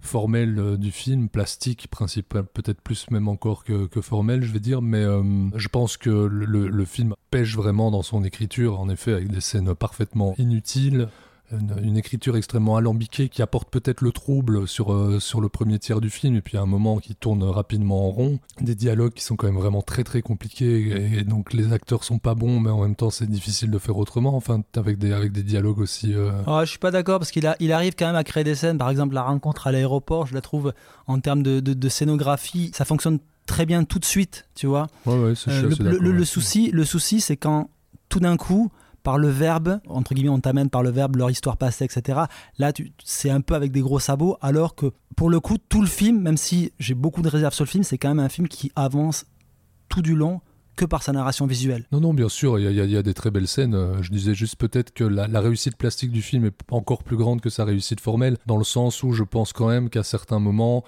formel 0.04 0.58
euh, 0.58 0.76
du 0.76 0.90
film, 0.90 1.28
plastique 1.28 1.88
principal, 1.88 2.44
peut-être 2.44 2.80
plus 2.80 3.10
même 3.10 3.28
encore 3.28 3.64
que, 3.64 3.88
formel, 4.00 4.42
je 4.42 4.52
vais 4.52 4.60
dire, 4.60 4.82
mais 4.82 5.02
euh, 5.02 5.22
je 5.54 5.68
pense 5.68 5.96
que 5.96 6.10
le, 6.10 6.68
le, 6.68 6.84
film 6.84 7.14
pêche 7.30 7.56
vraiment 7.56 7.90
dans 7.90 8.02
son 8.02 8.22
écriture, 8.24 8.80
en 8.80 8.88
effet, 8.88 9.12
avec 9.12 9.28
des 9.28 9.40
scènes 9.40 9.74
parfaitement 9.74 10.34
inutiles, 10.38 11.08
une, 11.52 11.96
écriture 11.96 12.36
extrêmement 12.36 12.76
alambiquée 12.76 13.28
qui 13.28 13.42
apporte 13.42 13.70
peut-être 13.70 14.00
le 14.00 14.12
trouble 14.12 14.66
sur, 14.66 14.92
euh, 14.92 15.20
sur 15.20 15.40
le 15.40 15.48
premier 15.48 15.78
tiers 15.78 16.00
du 16.00 16.10
film 16.10 16.36
et 16.36 16.40
puis 16.40 16.56
à 16.56 16.62
un 16.62 16.66
moment 16.66 16.98
qui 16.98 17.14
tourne 17.14 17.42
rapidement 17.44 18.08
en 18.08 18.10
rond. 18.10 18.38
Des 18.60 18.74
dialogues 18.74 19.12
qui 19.12 19.22
sont 19.22 19.36
quand 19.36 19.46
même 19.46 19.56
vraiment 19.56 19.82
très 19.82 20.04
très 20.04 20.22
compliqués 20.22 21.18
et, 21.18 21.24
donc 21.24 21.52
les 21.52 21.72
acteurs 21.72 22.04
sont 22.04 22.18
pas 22.18 22.34
bons 22.34 22.60
mais 22.60 22.70
en 22.70 22.82
même 22.82 22.96
temps 22.96 23.10
c'est 23.10 23.28
difficile 23.28 23.70
de 23.70 23.78
faire 23.78 23.96
autrement. 23.96 24.36
Enfin, 24.36 24.62
avec 24.76 24.98
des, 24.98 25.12
avec 25.12 25.32
des 25.32 25.42
dialogues 25.42 25.78
aussi. 25.78 26.14
Euh... 26.14 26.32
Oh, 26.46 26.60
je 26.62 26.70
suis 26.70 26.78
pas 26.78 26.90
d'accord 26.90 27.18
parce 27.18 27.30
qu'il 27.30 27.52
il 27.60 27.72
arrive 27.72 27.94
quand 27.96 28.06
même 28.06 28.16
à 28.16 28.24
créer 28.24 28.44
des 28.44 28.54
scènes. 28.54 28.78
Par 28.78 28.90
exemple, 28.90 29.14
la 29.14 29.22
rencontre 29.22 29.66
à 29.66 29.72
l'aéroport, 29.72 30.26
je 30.26 30.34
la 30.34 30.40
trouve 30.40 30.72
en 31.06 31.20
termes 31.20 31.42
de, 31.42 31.60
de, 31.60 31.88
scénographie, 31.88 32.70
ça 32.74 32.84
fonctionne 32.84 33.18
très 33.46 33.66
bien 33.66 33.84
tout 33.84 33.98
de 33.98 34.04
suite, 34.04 34.46
tu 34.54 34.66
vois. 34.66 34.86
Ouais, 35.06 35.14
ouais, 35.14 35.32
euh, 35.48 35.70
le, 35.78 35.98
le, 35.98 36.12
le, 36.12 36.24
souci, 36.24 36.70
le 36.70 36.84
souci 36.84 37.20
c'est 37.20 37.36
quand 37.36 37.68
tout 38.08 38.20
d'un 38.20 38.36
coup, 38.36 38.70
par 39.04 39.18
le 39.18 39.28
verbe, 39.28 39.80
entre 39.86 40.14
guillemets, 40.14 40.30
on 40.30 40.40
t'amène 40.40 40.70
par 40.70 40.82
le 40.82 40.90
verbe 40.90 41.16
leur 41.16 41.30
histoire 41.30 41.56
passée, 41.58 41.84
etc. 41.84 42.22
Là, 42.58 42.72
c'est 43.04 43.30
un 43.30 43.42
peu 43.42 43.54
avec 43.54 43.70
des 43.70 43.82
gros 43.82 44.00
sabots, 44.00 44.38
alors 44.40 44.74
que 44.74 44.92
pour 45.14 45.30
le 45.30 45.38
coup, 45.38 45.58
tout 45.68 45.82
le 45.82 45.86
film, 45.86 46.20
même 46.20 46.38
si 46.38 46.72
j'ai 46.80 46.94
beaucoup 46.94 47.22
de 47.22 47.28
réserves 47.28 47.54
sur 47.54 47.64
le 47.64 47.68
film, 47.68 47.84
c'est 47.84 47.98
quand 47.98 48.08
même 48.08 48.18
un 48.18 48.30
film 48.30 48.48
qui 48.48 48.72
avance 48.74 49.26
tout 49.88 50.02
du 50.02 50.16
long 50.16 50.40
que 50.74 50.86
par 50.86 51.02
sa 51.02 51.12
narration 51.12 51.46
visuelle. 51.46 51.86
Non, 51.92 52.00
non, 52.00 52.14
bien 52.14 52.30
sûr, 52.30 52.58
il 52.58 52.72
y, 52.72 52.96
a 52.96 53.02
des 53.02 53.14
très 53.14 53.30
belles 53.30 53.46
scènes. 53.46 53.74
Euh, 53.74 54.02
je 54.02 54.10
disais 54.10 54.34
juste 54.34 54.56
peut-être 54.56 54.92
que 54.92 55.04
la, 55.04 55.40
réussite 55.40 55.76
plastique 55.76 56.10
du 56.10 56.22
film 56.22 56.46
est 56.46 56.54
encore 56.70 57.04
plus 57.04 57.16
grande 57.16 57.42
que 57.42 57.50
sa 57.50 57.64
réussite 57.64 58.00
formelle, 58.00 58.38
dans 58.46 58.56
le 58.56 58.64
sens 58.64 59.02
où 59.02 59.12
je 59.12 59.22
pense 59.22 59.52
quand 59.52 59.68
même 59.68 59.90
qu'à 59.90 60.02
certains 60.02 60.40
moments, 60.40 60.82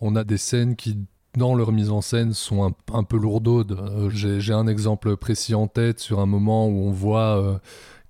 on 0.00 0.14
a 0.14 0.24
des 0.24 0.36
scènes 0.36 0.76
qui 0.76 0.98
dans 1.36 1.54
leur 1.54 1.72
mise 1.72 1.90
en 1.90 2.00
scène 2.00 2.32
sont 2.34 2.74
un, 2.92 3.04
peu 3.04 3.16
lourdaudes. 3.16 3.72
Euh, 3.72 4.10
j'ai 4.10 4.52
un 4.52 4.66
exemple 4.66 5.16
précis 5.16 5.54
en 5.54 5.66
tête 5.66 5.98
sur 5.98 6.20
un 6.20 6.26
moment 6.26 6.66
où 6.68 6.86
on 6.86 6.90
voit 6.90 7.38
euh, 7.38 7.58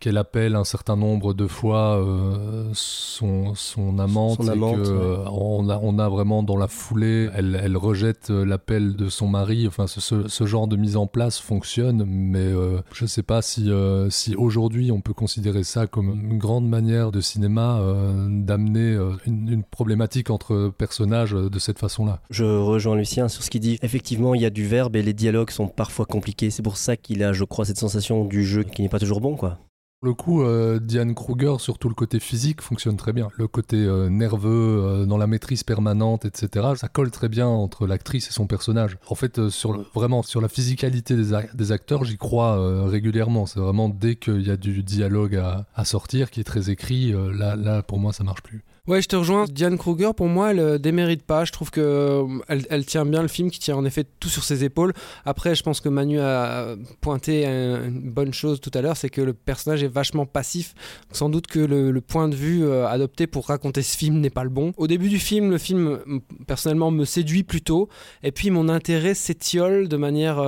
qu'elle 0.03 0.19
appelle 0.19 0.57
un 0.57 0.65
certain 0.65 0.97
nombre 0.97 1.33
de 1.33 1.47
fois 1.47 1.97
euh, 1.97 2.69
son, 2.75 3.55
son 3.55 4.01
amante. 4.01 4.43
Son 4.43 4.49
amante 4.49 4.79
euh, 4.79 5.25
on, 5.31 5.69
a, 5.69 5.79
on 5.81 5.97
a 6.01 6.09
vraiment 6.09 6.43
dans 6.43 6.57
la 6.57 6.67
foulée, 6.67 7.31
elle, 7.37 7.57
elle 7.63 7.77
rejette 7.77 8.31
euh, 8.31 8.45
l'appel 8.45 8.97
de 8.97 9.09
son 9.09 9.29
mari. 9.29 9.69
Enfin, 9.69 9.87
ce, 9.87 10.01
ce, 10.27 10.45
genre 10.45 10.67
de 10.67 10.75
mise 10.75 10.97
en 10.97 11.07
place 11.07 11.39
fonctionne, 11.39 12.05
mais 12.05 12.51
je 12.93 13.05
ne 13.05 13.07
sais 13.07 13.23
pas 13.23 13.43
si, 13.43 13.71
si 14.11 14.35
aujourd'hui 14.35 14.91
on 14.91 15.01
peut 15.01 15.15
considérer 15.15 15.63
ça 15.63 15.87
comme 15.87 16.09
une 16.09 16.37
grande 16.37 16.69
manière 16.69 17.13
de 17.13 17.21
cinéma 17.21 17.81
d'amener 18.29 18.99
une, 19.25 19.49
une, 19.49 19.63
problématique 19.63 20.31
entre 20.31 20.73
personnages 20.77 21.31
de 21.33 21.59
cette 21.61 21.79
façon-là. 21.79 22.21
Je 22.31 22.45
rejoins 22.45 22.97
Lucien 22.97 23.29
sur 23.29 23.45
ce 23.45 23.51
qu'il 23.51 23.61
dit. 23.61 23.79
Effectivement, 23.83 24.35
il 24.35 24.43
y 24.43 24.47
a 24.47 24.51
du 24.51 24.67
verbe 24.67 24.97
et 24.97 25.03
les 25.03 25.15
dialogues 25.15 25.51
sont 25.51 25.69
parfois 25.69 26.07
compliqués. 26.07 26.51
C'est 26.51 26.63
pour 26.63 26.77
ça 26.77 26.97
qu'il 26.97 27.23
a, 27.23 27.33
je 27.33 27.45
crois, 27.45 27.65
cette 27.65 27.79
sensation 27.79 28.25
du 28.25 28.45
jeu 28.45 28.65
qui 28.65 28.83
n'est 28.83 28.89
pas 28.89 28.99
toujours 28.99 29.21
bon, 29.21 29.37
quoi. 29.37 29.59
Le 30.05 30.15
coup, 30.15 30.43
euh, 30.43 30.81
Diane 30.81 31.15
Kruger, 31.15 31.55
surtout 31.61 31.89
le 31.89 31.95
côté 31.95 32.19
physique, 32.19 32.61
fonctionne 32.61 32.97
très 32.97 33.13
bien. 33.13 33.29
Le 33.37 33.47
côté 33.47 33.77
euh, 33.77 34.09
nerveux, 34.09 34.83
euh, 34.83 35.07
dans 35.07 35.17
la 35.17 35.29
maîtrise 35.29 35.63
permanente, 35.63 36.25
etc., 36.25 36.71
ça 36.75 36.89
colle 36.89 37.13
très 37.13 37.29
bien 37.29 37.47
entre 37.47 37.87
l'actrice 37.87 38.27
et 38.27 38.33
son 38.33 38.49
personnage. 38.49 38.99
En 39.07 39.15
fait, 39.15 39.49
sur 39.49 39.89
vraiment 39.95 40.25
sur 40.25 40.41
la 40.41 40.49
physicalité 40.49 41.15
des, 41.15 41.73
acteurs, 41.73 42.03
j'y 42.03 42.19
crois 42.19 42.89
régulièrement. 42.89 43.47
C'est 43.47 43.61
vraiment 43.61 43.89
dès 43.89 44.17
qu'il 44.17 44.43
y 44.43 44.51
a 44.51 44.57
du 44.57 44.83
dialogue 44.83 45.37
à, 45.37 45.67
à, 45.77 45.85
sortir, 45.85 46.33
qui 46.33 46.41
est 46.41 46.45
très 46.45 46.69
écrit, 46.69 47.13
là, 47.13 47.55
là, 47.55 47.83
pour 47.85 48.01
moi, 48.01 48.13
ça 48.13 48.25
marche 48.25 48.43
plus. 48.43 48.65
Ouais, 48.89 49.01
je 49.01 49.07
te 49.07 49.15
rejoins. 49.15 49.45
Diane 49.45 49.79
Kruger, 49.79 50.11
pour 50.13 50.27
moi, 50.27 50.51
elle 50.51 50.59
euh, 50.59 50.77
démérite 50.77 51.23
pas. 51.23 51.45
Je 51.45 51.53
trouve 51.53 51.71
que 51.71 51.81
euh, 51.81 52.27
elle, 52.49 52.85
tient 52.85 53.07
bien 53.07 53.23
le 53.23 53.29
film, 53.29 53.49
qui 53.49 53.61
tient 53.61 53.77
en 53.77 53.85
effet 53.85 54.05
tout 54.19 54.29
sur 54.29 54.43
ses 54.43 54.65
épaules. 54.65 54.93
Après, 55.25 55.55
je 55.55 55.63
pense 55.63 55.81
que 55.81 55.89
Manu 55.89 56.19
a 56.19 56.75
pointé 57.01 57.47
une 57.47 58.11
bonne 58.11 58.35
chose 58.35 58.61
tout 58.61 58.73
à 58.75 58.81
l'heure, 58.81 58.97
c'est 58.97 59.09
que 59.09 59.21
le 59.21 59.35
personnage 59.35 59.85
est 59.85 59.89
vachement 59.89 60.27
passif. 60.27 60.75
Sans 61.13 61.29
doute 61.29 61.47
que 61.47 61.61
le, 61.61 62.01
point 62.01 62.29
de 62.29 62.35
vue 62.35 62.65
euh, 62.65 62.89
adopté 62.89 63.29
pour 63.29 63.47
raconter 63.47 63.83
ce 63.83 63.97
film 63.97 64.19
n'est 64.19 64.31
pas 64.31 64.43
le 64.43 64.51
bon. 64.51 64.73
Au 64.77 64.89
début 64.89 65.09
du 65.09 65.21
film, 65.21 65.53
le 65.53 65.59
film 65.59 66.01
personnellement 66.49 66.91
me 66.91 67.05
séduit 67.05 67.45
plutôt, 67.45 67.89
et 68.25 68.33
puis 68.33 68.51
mon 68.51 68.69
intérêt 68.69 69.15
s'étiole 69.15 69.87
de 69.87 69.97
manière 69.97 70.43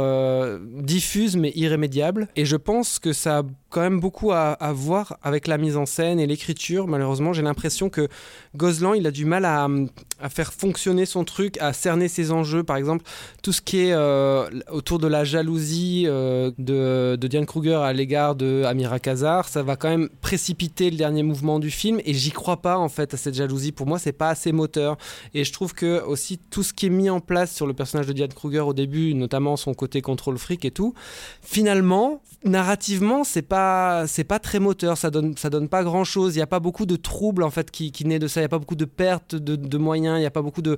diffuse 0.83 1.37
mais 1.37 1.53
irrémédiable. 1.55 2.27
Et 2.35 2.45
je 2.45 2.57
pense 2.57 2.99
que 2.99 3.13
ça 3.13 3.45
quand 3.75 3.81
même 3.81 3.99
beaucoup 3.99 4.31
à, 4.31 4.57
voir 4.73 5.19
avec 5.21 5.49
la 5.49 5.59
mise 5.59 5.77
en 5.77 5.85
scène 5.85 6.21
et 6.21 6.29
l'écriture. 6.29 6.87
Malheureusement, 6.87 7.33
j'ai 7.33 7.43
l'impression 7.43 7.91
que 7.91 8.07
Gozlan, 8.55 8.95
il 8.95 9.05
a 9.05 9.11
du 9.11 9.25
mal 9.25 9.45
à, 9.45 9.67
faire 10.29 10.53
fonctionner 10.53 11.07
son 11.07 11.25
truc, 11.25 11.59
à 11.61 11.73
cerner 11.73 12.07
ses 12.07 12.31
enjeux. 12.31 12.63
Par 12.63 12.77
exemple, 12.77 13.05
tout 13.43 13.53
ce 13.53 13.61
qui 13.61 13.81
est 13.81 13.93
euh, 13.93 14.49
autour 14.71 15.01
de 15.01 15.09
la 15.09 15.25
jalousie 15.25 16.05
euh, 16.07 16.53
de, 16.57 17.17
Diane 17.27 17.47
Kruger 17.47 17.81
à 17.83 17.93
l'égard 17.93 18.37
de 18.37 18.63
Amira 18.65 19.01
Kazar, 19.01 19.49
ça 19.49 19.65
va 19.65 19.75
quand 19.75 19.89
même 19.89 20.09
précipiter 20.21 20.89
le 20.89 20.97
dernier 20.97 21.25
mouvement 21.25 21.59
du 21.59 21.73
film. 21.73 22.01
Et 22.05 22.15
j'y 22.15 22.31
crois 22.31 22.63
pas 22.63 22.79
en 22.79 22.89
fait 22.89 23.13
à 23.13 23.17
cette 23.17 23.35
jalousie. 23.35 23.73
Pour 23.73 23.89
moi, 23.89 23.99
c'est 23.99 24.13
pas 24.13 24.29
assez 24.29 24.53
moteur. 24.53 24.99
Et 25.35 25.43
je 25.43 25.53
trouve 25.53 25.75
que 25.75 26.01
aussi 26.05 26.39
tout 26.39 26.63
ce 26.63 26.73
qui 26.73 26.87
est 26.87 26.91
mis 26.91 27.11
en 27.11 27.19
place 27.19 27.53
sur 27.53 27.67
le 27.67 27.75
personnage 27.75 28.07
de 28.07 28.13
Diane 28.13 28.33
Kruger 28.33 28.61
au 28.61 28.73
début, 28.73 29.15
notamment 29.15 29.57
son 29.57 29.75
côté 29.75 30.01
contrôle 30.01 30.39
fric 30.39 30.65
et 30.65 30.71
tout, 30.71 30.95
finalement, 31.43 32.23
narrativement, 32.45 33.25
c'est 33.25 33.43
pas 33.43 33.64
c'est 34.07 34.25
pas 34.25 34.39
très 34.39 34.61
moteur. 34.61 34.97
Ça 34.97 35.11
donne 35.11 35.37
ça 35.37 35.51
donne 35.51 35.69
pas 35.69 35.83
grand 35.85 36.05
chose. 36.05 36.37
Il 36.37 36.39
y 36.39 36.43
a 36.43 36.47
pas 36.47 36.61
beaucoup 36.61 36.87
de 36.87 36.97
troubles 36.97 37.43
en 37.43 37.51
fait 37.51 37.71
qui, 37.71 37.93
qui 37.93 38.05
de 38.05 38.29
ça. 38.29 38.41
Il 38.41 38.43
n'y 38.43 38.47
a 38.47 38.49
pas 38.49 38.59
beaucoup 38.59 38.75
de 38.75 38.85
pertes 38.85 39.35
de, 39.35 39.79
moyens, 39.79 40.19
il 40.19 40.21
n'y 40.21 40.27
a 40.27 40.31
pas 40.31 40.43
beaucoup 40.43 40.63
de. 40.63 40.77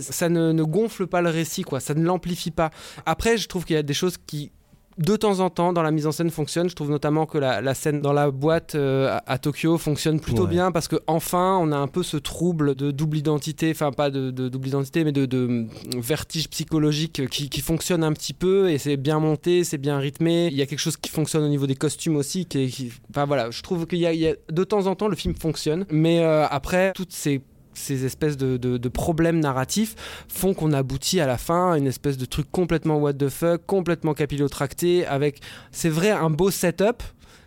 ça 0.00 0.28
ne, 0.28 0.62
gonfle 0.62 1.06
pas 1.06 1.22
le 1.22 1.30
récit, 1.30 1.62
quoi. 1.62 1.80
Ça 1.80 1.94
ne 1.94 2.04
l'amplifie 2.04 2.50
pas. 2.50 2.70
Après, 3.06 3.36
je 3.36 3.48
trouve 3.48 3.64
qu'il 3.64 3.76
y 3.76 3.78
a 3.78 3.82
des 3.82 3.94
choses 3.94 4.16
qui 4.26 4.52
de 4.98 5.16
temps 5.16 5.40
en 5.40 5.50
temps 5.50 5.72
dans 5.72 5.82
la 5.82 5.90
mise 5.90 6.06
en 6.06 6.12
scène 6.12 6.30
fonctionne. 6.30 6.68
Je 6.68 6.74
trouve 6.74 6.90
notamment 6.90 7.26
que 7.26 7.38
la, 7.38 7.74
scène 7.74 8.00
dans 8.00 8.12
la 8.12 8.30
boîte 8.30 8.74
euh, 8.74 9.18
à, 9.26 9.38
Tokyo 9.38 9.78
fonctionne 9.78 10.20
plutôt 10.20 10.46
bien 10.46 10.70
parce 10.72 10.88
que 10.88 10.96
enfin 11.06 11.58
on 11.60 11.72
a 11.72 11.76
un 11.76 11.88
peu 11.88 12.02
ce 12.02 12.16
trouble 12.16 12.74
de 12.74 12.90
double 12.90 13.16
identité, 13.16 13.70
enfin 13.70 13.92
pas 13.92 14.10
de, 14.10 14.30
double 14.30 14.68
identité 14.68 15.04
mais 15.04 15.12
de, 15.12 15.66
vertige 15.96 16.48
psychologique 16.48 17.28
qui, 17.28 17.62
fonctionne 17.62 18.02
un 18.02 18.12
petit 18.12 18.32
peu 18.32 18.70
et 18.70 18.78
c'est 18.78 18.96
bien 18.96 19.20
monté, 19.20 19.62
c'est 19.62 19.78
bien 19.78 19.98
rythmé. 19.98 20.48
Il 20.48 20.56
y 20.56 20.62
a 20.62 20.66
quelque 20.66 20.80
chose 20.80 20.96
qui 20.96 21.10
fonctionne 21.10 21.44
au 21.44 21.48
niveau 21.48 21.66
des 21.66 21.76
costumes 21.76 22.16
aussi. 22.16 22.44
Qui, 22.44 22.92
enfin 23.10 23.24
voilà, 23.24 23.50
je 23.50 23.62
trouve 23.62 23.86
qu'il 23.86 23.98
y, 23.98 24.26
a 24.26 24.34
de 24.50 24.64
temps 24.64 24.86
en 24.86 24.96
temps 24.96 25.08
le 25.08 25.16
film 25.16 25.34
fonctionne, 25.34 25.86
mais 25.90 26.20
euh, 26.20 26.46
après 26.48 26.92
toutes 26.94 27.12
ces 27.12 27.40
ces 27.74 28.04
espèces 28.04 28.36
de, 28.36 28.88
problèmes 28.88 29.40
narratifs 29.40 29.94
font 30.28 30.54
qu'on 30.54 30.72
aboutit 30.72 31.20
à 31.20 31.26
la 31.26 31.38
fin 31.38 31.72
à 31.72 31.78
une 31.78 31.86
espèce 31.86 32.18
de 32.18 32.24
truc 32.24 32.46
complètement 32.50 32.98
what 32.98 33.14
the 33.14 33.28
fuck, 33.28 33.64
complètement 33.66 34.14
capillotracté, 34.14 35.06
avec, 35.06 35.40
c'est 35.70 35.88
vrai, 35.88 36.10
un 36.10 36.30
beau 36.30 36.50
setup. 36.50 37.02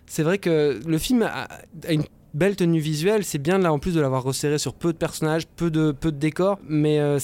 C'est 0.08 0.24
vrai 0.24 0.38
que 0.38 0.80
le 0.86 0.98
film 0.98 1.24
a, 1.24 1.48
une 1.90 2.04
belle 2.36 2.56
tenue 2.56 2.80
visuelle, 2.80 3.24
c'est 3.24 3.38
bien 3.38 3.58
là 3.58 3.72
en 3.72 3.80
plus 3.80 3.94
de 3.94 4.02
l'avoir 4.02 4.22
resserré 4.22 4.58
sur 4.58 4.74
peu 4.74 4.92
de 4.92 4.98
personnages, 4.98 5.48
peu 5.48 5.72
de, 5.72 5.92
peu 5.92 6.12
de 6.12 6.18
décors, 6.18 6.60
mais 6.68 7.00
euh, 7.00 7.18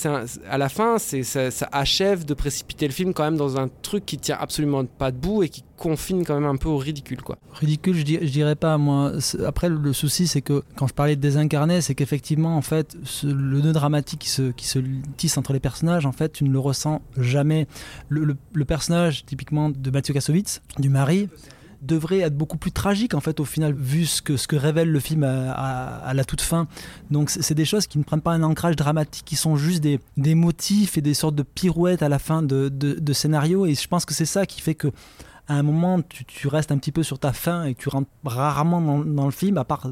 à 0.50 0.58
la 0.58 0.70
fin, 0.70 0.98
ça, 0.98 1.50
achève 1.72 2.26
de 2.26 2.34
précipiter 2.34 2.88
le 2.88 2.94
film 2.94 3.14
quand 3.14 3.24
même 3.24 3.36
dans 3.36 3.60
un 3.60 3.70
truc 3.82 4.06
qui 4.06 4.18
tient 4.18 4.38
absolument 4.40 4.86
pas 4.86 5.12
debout 5.12 5.44
et 5.44 5.50
qui 5.50 5.64
confine 5.78 6.24
quand 6.24 6.36
même 6.36 6.50
un 6.50 6.56
peu 6.56 6.70
au 6.70 6.78
ridicule. 6.78 7.22
quoi. 7.22 7.38
Ridicule, 7.54 7.96
je, 7.96 8.04
dirais 8.04 8.56
pas, 8.56 8.78
moi. 8.78 9.14
Après, 9.46 9.68
le 9.68 9.94
souci, 9.94 10.28
c'est 10.28 10.42
que 10.42 10.64
quand 10.76 10.88
je 10.88 10.94
parlais 10.94 11.16
de 11.16 11.22
désincarné, 11.22 11.82
c'est 11.82 11.96
qu'effectivement, 11.96 12.56
en 12.56 12.62
fait, 12.62 12.96
le 13.24 13.62
nœud 13.62 13.74
dramatique 13.74 14.20
qui 14.20 14.30
se, 14.30 14.52
qui 14.52 14.68
se 14.68 14.80
tisse 15.18 15.38
entre 15.38 15.54
les 15.54 15.60
personnages, 15.60 16.06
en 16.06 16.12
fait, 16.12 16.32
tu 16.34 16.44
ne 16.44 16.52
le 16.52 16.60
ressens 16.60 17.02
jamais. 17.18 17.68
Le, 18.10 18.38
le 18.54 18.66
personnage, 18.66 19.26
typiquement, 19.26 19.70
de 19.70 19.92
Mathieu 19.92 20.14
Kassovitz, 20.14 20.62
du 20.78 20.90
mari, 20.90 21.30
devrait 21.82 22.20
être 22.20 22.38
beaucoup 22.38 22.58
plus 22.58 22.72
tragique 22.72 23.14
en 23.14 23.20
fait 23.20 23.40
au 23.40 23.46
final 23.46 23.74
vu 23.74 24.06
ce 24.06 24.22
que, 24.22 24.38
ce 24.38 24.48
que 24.48 24.56
révèle 24.56 24.90
le 24.90 25.00
film 25.00 25.24
à, 25.24 26.12
la 26.14 26.24
toute 26.24 26.42
fin. 26.42 26.68
Donc 27.10 27.30
c'est 27.30 27.56
des 27.56 27.66
choses 27.66 27.88
qui 27.88 27.98
ne 27.98 28.04
prennent 28.04 28.22
pas 28.22 28.32
un 28.32 28.44
ancrage 28.44 28.76
dramatique, 28.76 29.26
qui 29.26 29.36
sont 29.36 29.56
juste 29.56 29.82
des, 29.82 30.00
des 30.18 30.36
motifs 30.36 30.98
et 30.98 31.02
des 31.02 31.14
sortes 31.14 31.36
de 31.36 31.44
pirouettes 31.44 32.04
à 32.04 32.10
la 32.10 32.20
fin 32.20 32.44
de, 32.44 32.70
de, 32.70 33.14
scénario 33.14 33.66
et 33.66 33.76
je 33.76 33.88
pense 33.88 34.06
que 34.06 34.14
c'est 34.14 34.26
ça 34.26 34.46
qui 34.46 34.62
fait 34.62 34.76
que 34.76 34.88
à 35.48 35.56
un 35.56 35.64
moment 35.64 36.00
tu, 36.02 36.48
restes 36.48 36.72
un 36.72 36.78
petit 36.78 36.92
peu 36.92 37.04
sur 37.04 37.20
ta 37.20 37.34
fin 37.34 37.66
et 37.66 37.76
tu 37.76 37.90
rentres 37.90 38.10
rarement 38.24 39.00
dans 39.00 39.26
le 39.26 39.32
film 39.32 39.58
à 39.58 39.66
part 39.66 39.88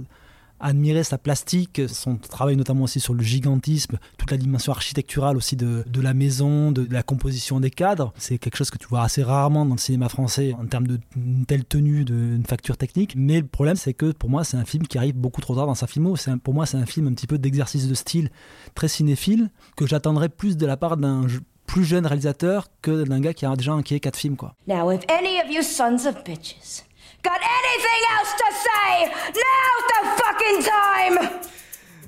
admirer 0.59 1.03
sa 1.03 1.17
plastique, 1.17 1.81
son 1.87 2.17
travail 2.17 2.55
notamment 2.55 2.83
aussi 2.83 2.99
sur 2.99 3.13
le 3.13 3.23
gigantisme, 3.23 3.97
toute 4.17 4.31
la 4.31 4.37
dimension 4.37 4.71
architecturale 4.71 5.37
aussi 5.37 5.55
de, 5.55 5.83
la 6.01 6.13
maison, 6.13 6.71
de, 6.71 6.87
la 6.89 7.03
composition 7.03 7.59
des 7.59 7.71
cadres. 7.71 8.13
C'est 8.17 8.37
quelque 8.37 8.57
chose 8.57 8.69
que 8.69 8.77
tu 8.77 8.87
vois 8.87 9.03
assez 9.03 9.23
rarement 9.23 9.65
dans 9.65 9.75
le 9.75 9.79
cinéma 9.79 10.09
français 10.09 10.53
en 10.59 10.65
termes 10.65 10.87
d'une 10.87 11.45
telle 11.45 11.65
tenue, 11.65 12.05
d'une 12.05 12.43
facture 12.47 12.77
technique. 12.77 13.13
Mais 13.15 13.39
le 13.39 13.47
problème, 13.47 13.75
c'est 13.75 13.93
que 13.93 14.11
pour 14.11 14.29
moi, 14.29 14.43
c'est 14.43 14.57
un 14.57 14.65
film 14.65 14.87
qui 14.87 14.97
arrive 14.97 15.15
beaucoup 15.15 15.41
trop 15.41 15.55
tard 15.55 15.67
dans 15.67 15.75
sa 15.75 15.87
filmo. 15.87 16.15
Pour 16.43 16.53
moi, 16.53 16.65
c'est 16.65 16.77
un 16.77 16.85
film 16.85 17.07
un 17.07 17.13
petit 17.13 17.27
peu 17.27 17.37
d'exercice 17.37 17.87
de 17.87 17.93
style 17.93 18.29
très 18.75 18.87
cinéphile 18.87 19.49
que 19.75 19.85
j'attendrais 19.87 20.29
plus 20.29 20.57
de 20.57 20.65
la 20.65 20.77
part 20.77 20.97
d'un 20.97 21.25
plus 21.65 21.85
jeune 21.85 22.07
réalisateur 22.07 22.67
que 22.81 23.03
d'un 23.03 23.19
gars 23.19 23.33
qui 23.33 23.45
a 23.45 23.55
déjà 23.55 23.75
enquillé 23.75 23.99
quatre 23.99 24.17
films. 24.17 24.35
Quoi. 24.35 24.55
Now, 24.67 24.91
if 24.91 25.01
any 25.07 25.39
of 25.39 25.51
you 25.51 25.61
sons 25.61 26.07
of 26.07 26.23
bitches 26.23 26.83
Got 27.23 27.41
anything 27.41 28.01
else 28.17 28.33
to 28.37 28.47
say? 28.65 29.11
Now's 29.35 29.85
the 29.91 29.99
fucking 30.21 30.63
time! 30.63 31.29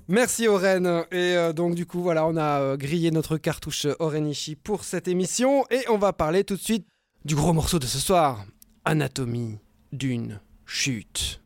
Merci 0.08 0.48
Oren. 0.48 1.06
Et 1.12 1.36
euh, 1.38 1.54
donc 1.54 1.76
du 1.76 1.86
coup 1.86 2.02
voilà, 2.02 2.26
on 2.26 2.36
a 2.38 2.60
euh, 2.60 2.78
grillé 2.78 3.12
notre 3.12 3.38
cartouche 3.38 3.88
Orenishi 4.00 4.56
pour 4.56 4.84
cette 4.84 5.08
émission 5.08 5.64
et 5.70 5.84
on 5.90 5.98
va 5.98 6.14
parler 6.14 6.44
tout 6.44 6.56
de 6.56 6.62
suite 6.62 6.86
du 7.26 7.36
gros 7.36 7.54
morceau 7.54 7.80
de 7.80 7.86
ce 7.86 8.00
soir, 8.00 8.44
Anatomie 8.84 9.60
d'une 9.92 10.40
chute. 10.66 11.42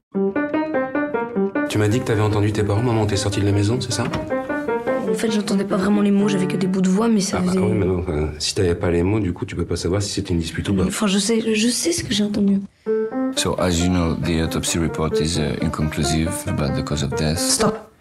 Tu 1.70 1.78
m'as 1.78 1.88
dit 1.88 2.00
que 2.00 2.06
t'avais 2.06 2.22
entendu 2.22 2.54
tes 2.54 2.64
parents, 2.64 2.82
maman, 2.82 3.06
t'es 3.06 3.18
sorti 3.18 3.42
de 3.42 3.46
la 3.46 3.52
maison, 3.52 3.80
c'est 3.82 3.92
ça? 3.92 4.06
Fait, 5.16 5.32
j'entendais 5.32 5.66
pas 5.66 5.78
vraiment 5.78 6.02
les 6.02 6.12
mots, 6.12 6.28
j'avais 6.28 6.48
que 6.48 6.58
des 6.58 6.68
bouts 6.68 6.82
de 6.82 6.90
voix, 6.90 7.08
mais 7.08 7.22
ça 7.22 7.38
ah, 7.38 7.42
bah 7.42 7.52
faisait... 7.52 7.60
oui, 7.60 7.74
mais 7.74 7.86
non, 7.86 8.06
si 8.40 8.56
t'avais 8.56 8.76
pas 8.76 8.92
les 8.92 9.04
mots, 9.04 9.20
du 9.20 9.34
coup, 9.34 9.46
tu 9.46 9.56
peux 9.56 9.66
pas 9.66 9.76
savoir 9.76 10.02
si 10.02 10.10
c'était 10.10 10.34
une 10.34 10.40
dispute 10.40 10.68
ou 10.70 10.76
pas. 10.76 10.86
Enfin, 10.86 11.08
je 11.08 11.20
sais, 11.20 11.56
je 11.56 11.68
sais 11.68 11.92
ce 11.92 12.04
que 12.04 12.14
j'ai 12.14 12.24
entendu. 12.24 12.62
So, 13.36 13.60
as 13.60 13.80
you 13.80 13.90
know, 13.90 14.16
the 14.16 14.42
autopsy 14.44 14.80
report 14.80 15.20
is 15.20 15.38
uh, 15.38 15.58
inconclusive 15.62 16.32
about 16.48 16.76
the 16.76 16.84
cause 16.84 17.04
of 17.04 17.12
death? 17.18 17.40
Stop. 17.40 17.92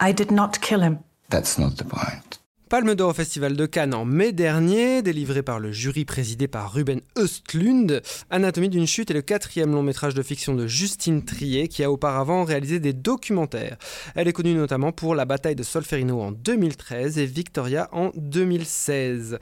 I 0.00 0.12
did 0.12 0.32
not 0.32 0.60
kill 0.60 0.80
him. 0.80 0.98
That's 1.28 1.58
not 1.58 1.76
the 1.76 1.84
point. 1.84 2.39
Palme 2.70 2.94
d'or 2.94 3.10
au 3.10 3.14
Festival 3.14 3.56
de 3.56 3.66
Cannes 3.66 3.94
en 3.94 4.04
mai 4.04 4.30
dernier, 4.30 5.02
délivré 5.02 5.42
par 5.42 5.58
le 5.58 5.72
jury 5.72 6.04
présidé 6.04 6.46
par 6.46 6.72
Ruben 6.72 7.00
Östlund. 7.18 8.00
Anatomie 8.30 8.68
d'une 8.68 8.86
chute 8.86 9.10
est 9.10 9.14
le 9.14 9.22
quatrième 9.22 9.72
long 9.72 9.82
métrage 9.82 10.14
de 10.14 10.22
fiction 10.22 10.54
de 10.54 10.68
Justine 10.68 11.24
Trier 11.24 11.66
qui 11.66 11.82
a 11.82 11.90
auparavant 11.90 12.44
réalisé 12.44 12.78
des 12.78 12.92
documentaires. 12.92 13.76
Elle 14.14 14.28
est 14.28 14.32
connue 14.32 14.54
notamment 14.54 14.92
pour 14.92 15.16
La 15.16 15.24
bataille 15.24 15.56
de 15.56 15.64
Solferino 15.64 16.20
en 16.20 16.30
2013 16.30 17.18
et 17.18 17.26
Victoria 17.26 17.88
en 17.90 18.12
2016. 18.14 19.40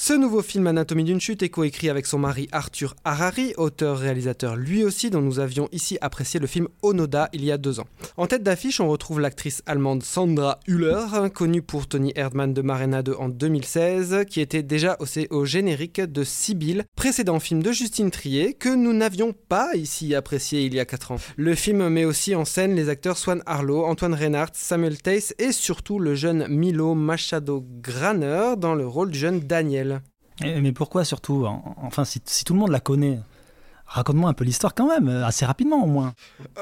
Ce 0.00 0.12
nouveau 0.12 0.42
film 0.42 0.68
Anatomie 0.68 1.02
d'une 1.02 1.20
chute 1.20 1.42
est 1.42 1.48
coécrit 1.48 1.90
avec 1.90 2.06
son 2.06 2.20
mari 2.20 2.46
Arthur 2.52 2.94
Harari, 3.04 3.52
auteur-réalisateur 3.56 4.54
lui 4.54 4.84
aussi 4.84 5.10
dont 5.10 5.20
nous 5.20 5.40
avions 5.40 5.68
ici 5.72 5.98
apprécié 6.00 6.38
le 6.38 6.46
film 6.46 6.68
Onoda 6.82 7.28
il 7.32 7.44
y 7.44 7.50
a 7.50 7.58
deux 7.58 7.80
ans. 7.80 7.88
En 8.16 8.28
tête 8.28 8.44
d'affiche, 8.44 8.78
on 8.78 8.88
retrouve 8.88 9.18
l'actrice 9.18 9.60
allemande 9.66 10.04
Sandra 10.04 10.60
Hüller, 10.68 11.30
connue 11.34 11.62
pour 11.62 11.88
Tony 11.88 12.12
Erdmann 12.14 12.54
de 12.54 12.62
Marina 12.62 13.02
2 13.02 13.12
en 13.18 13.28
2016, 13.28 14.24
qui 14.30 14.40
était 14.40 14.62
déjà 14.62 14.96
au, 15.00 15.34
au 15.34 15.44
générique 15.44 16.00
de 16.00 16.22
Sibyl, 16.22 16.84
précédent 16.94 17.40
film 17.40 17.60
de 17.60 17.72
Justine 17.72 18.12
Trier 18.12 18.54
que 18.54 18.72
nous 18.72 18.92
n'avions 18.92 19.34
pas 19.48 19.74
ici 19.74 20.14
apprécié 20.14 20.62
il 20.62 20.74
y 20.74 20.80
a 20.80 20.84
quatre 20.84 21.10
ans. 21.10 21.18
Le 21.36 21.56
film 21.56 21.88
met 21.88 22.04
aussi 22.04 22.36
en 22.36 22.44
scène 22.44 22.76
les 22.76 22.88
acteurs 22.88 23.18
Swan 23.18 23.42
Arlo, 23.46 23.84
Antoine 23.84 24.14
Reinhardt, 24.14 24.52
Samuel 24.54 25.02
Tace 25.02 25.34
et 25.40 25.50
surtout 25.50 25.98
le 25.98 26.14
jeune 26.14 26.46
Milo 26.46 26.94
Machado 26.94 27.66
Graner 27.82 28.54
dans 28.56 28.76
le 28.76 28.86
rôle 28.86 29.10
du 29.10 29.18
jeune 29.18 29.40
Daniel. 29.40 29.87
Mais 30.40 30.72
pourquoi 30.72 31.04
surtout 31.04 31.46
Enfin, 31.82 32.04
si, 32.04 32.20
tout 32.44 32.54
le 32.54 32.60
monde 32.60 32.70
la 32.70 32.80
connaît, 32.80 33.18
Raconte-moi 33.88 34.28
un 34.28 34.34
peu 34.34 34.44
l'histoire 34.44 34.74
quand 34.74 34.86
même, 34.86 35.08
assez 35.08 35.46
rapidement 35.46 35.82
au 35.82 35.86
moins. 35.86 36.12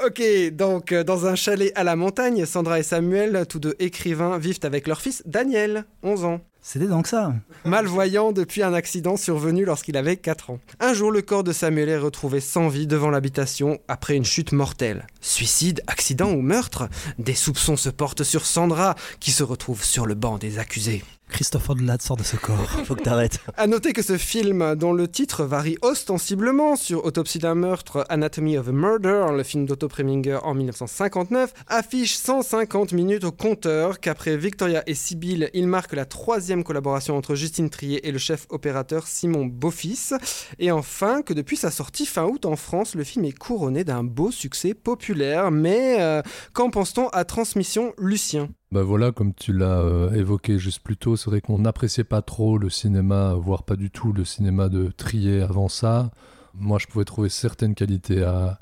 Ok, 0.05 0.21
donc 0.53 0.93
euh, 0.93 1.03
dans 1.03 1.25
un 1.25 1.35
chalet 1.35 1.73
à 1.75 1.83
la 1.83 1.97
montagne, 1.97 2.45
Sandra 2.45 2.79
et 2.79 2.83
Samuel, 2.83 3.45
tous 3.49 3.59
deux 3.59 3.75
écrivains, 3.79 4.37
vivent 4.37 4.59
avec 4.63 4.87
leur 4.87 5.01
fils 5.01 5.23
Daniel, 5.25 5.83
11 6.03 6.23
ans. 6.23 6.39
C'était 6.61 6.87
donc 6.87 7.05
ça. 7.05 7.33
Malvoyant 7.65 8.31
depuis 8.31 8.63
un 8.63 8.73
accident 8.73 9.17
survenu 9.17 9.65
lorsqu'il 9.65 9.97
avait 9.97 10.15
4 10.15 10.51
ans. 10.51 10.59
Un 10.79 10.93
jour, 10.93 11.11
le 11.11 11.21
corps 11.21 11.43
de 11.43 11.51
Samuel 11.51 11.89
est 11.89 11.97
retrouvé 11.97 12.39
sans 12.39 12.69
vie 12.69 12.87
devant 12.87 13.09
l'habitation 13.09 13.77
après 13.89 14.15
une 14.15 14.25
chute 14.25 14.53
mortelle. 14.53 15.05
Suicide, 15.19 15.81
accident 15.87 16.31
ou 16.31 16.41
meurtre 16.41 16.87
Des 17.19 17.35
soupçons 17.35 17.77
se 17.77 17.89
portent 17.89 18.23
sur 18.23 18.45
Sandra, 18.45 18.95
qui 19.19 19.31
se 19.31 19.43
retrouve 19.43 19.83
sur 19.83 20.05
le 20.05 20.15
banc 20.15 20.37
des 20.37 20.59
accusés. 20.59 21.03
Christopher 21.29 21.75
Ladd 21.81 22.01
sort 22.01 22.17
de 22.17 22.23
ce 22.23 22.35
corps. 22.35 22.69
Faut 22.85 22.95
que 22.95 23.03
t'arrêtes. 23.03 23.39
À 23.57 23.67
noter 23.67 23.93
que 23.93 24.01
ce 24.01 24.17
film, 24.17 24.75
dont 24.75 24.93
le 24.93 25.07
titre 25.07 25.43
varie 25.43 25.77
ostensiblement 25.81 26.75
sur 26.75 27.05
Autopsie 27.05 27.39
d'un 27.39 27.55
meurtre, 27.55 28.05
Anatomy 28.09 28.57
of 28.57 28.69
a 28.69 28.71
Murder, 28.71 29.27
le 29.35 29.43
film 29.43 29.65
d'Otto 29.65 29.87
Preminger 29.87 30.39
en 30.43 30.53
1959, 30.53 31.53
affiche 31.67 32.15
150 32.15 32.93
minutes 32.93 33.23
au 33.23 33.31
compteur, 33.31 33.99
qu'après 33.99 34.37
Victoria 34.37 34.83
et 34.87 34.95
Sibyl, 34.95 35.49
il 35.53 35.67
marque 35.67 35.93
la 35.93 36.05
troisième 36.05 36.63
collaboration 36.63 37.17
entre 37.17 37.35
Justine 37.35 37.69
Trier 37.69 38.07
et 38.07 38.11
le 38.11 38.19
chef 38.19 38.45
opérateur 38.49 39.07
Simon 39.07 39.45
Beaufils. 39.45 40.13
Et 40.59 40.71
enfin, 40.71 41.21
que 41.21 41.33
depuis 41.33 41.57
sa 41.57 41.71
sortie 41.71 42.05
fin 42.05 42.25
août 42.25 42.45
en 42.45 42.55
France, 42.55 42.95
le 42.95 43.03
film 43.03 43.25
est 43.25 43.37
couronné 43.37 43.83
d'un 43.83 44.03
beau 44.03 44.31
succès 44.31 44.73
populaire. 44.73 45.51
Mais 45.51 46.01
euh, 46.01 46.21
qu'en 46.53 46.69
pense-t-on 46.69 47.09
à 47.09 47.25
Transmission 47.25 47.93
Lucien? 47.97 48.49
Bah 48.71 48.83
voilà, 48.83 49.11
comme 49.11 49.33
tu 49.33 49.53
l'as 49.53 49.79
euh, 49.79 50.11
évoqué 50.13 50.59
juste 50.59 50.81
plus 50.81 50.97
tôt, 50.97 51.15
c'est 51.15 51.29
vrai 51.29 51.39
qu'on 51.39 51.59
n'appréciait 51.59 52.03
pas 52.03 52.21
trop 52.21 52.57
le 52.57 52.69
cinéma, 52.69 53.33
voire 53.33 53.63
pas 53.63 53.75
du 53.75 53.89
tout 53.89 54.11
le 54.11 54.25
cinéma 54.25 54.67
de 54.67 54.91
Trier 54.95 55.41
avant 55.41 55.69
ça. 55.69 56.11
Moi, 56.53 56.77
je 56.79 56.87
pouvais 56.87 57.05
trouver 57.05 57.29
certaines 57.29 57.75
qualités 57.75 58.23
à, 58.23 58.59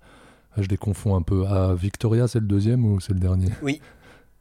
je 0.57 0.67
les 0.67 0.77
confonds 0.77 1.15
un 1.15 1.21
peu. 1.21 1.45
À 1.47 1.73
Victoria, 1.73 2.27
c'est 2.27 2.39
le 2.39 2.45
deuxième 2.45 2.85
ou 2.85 2.99
c'est 2.99 3.13
le 3.13 3.19
dernier? 3.19 3.49
Oui. 3.61 3.81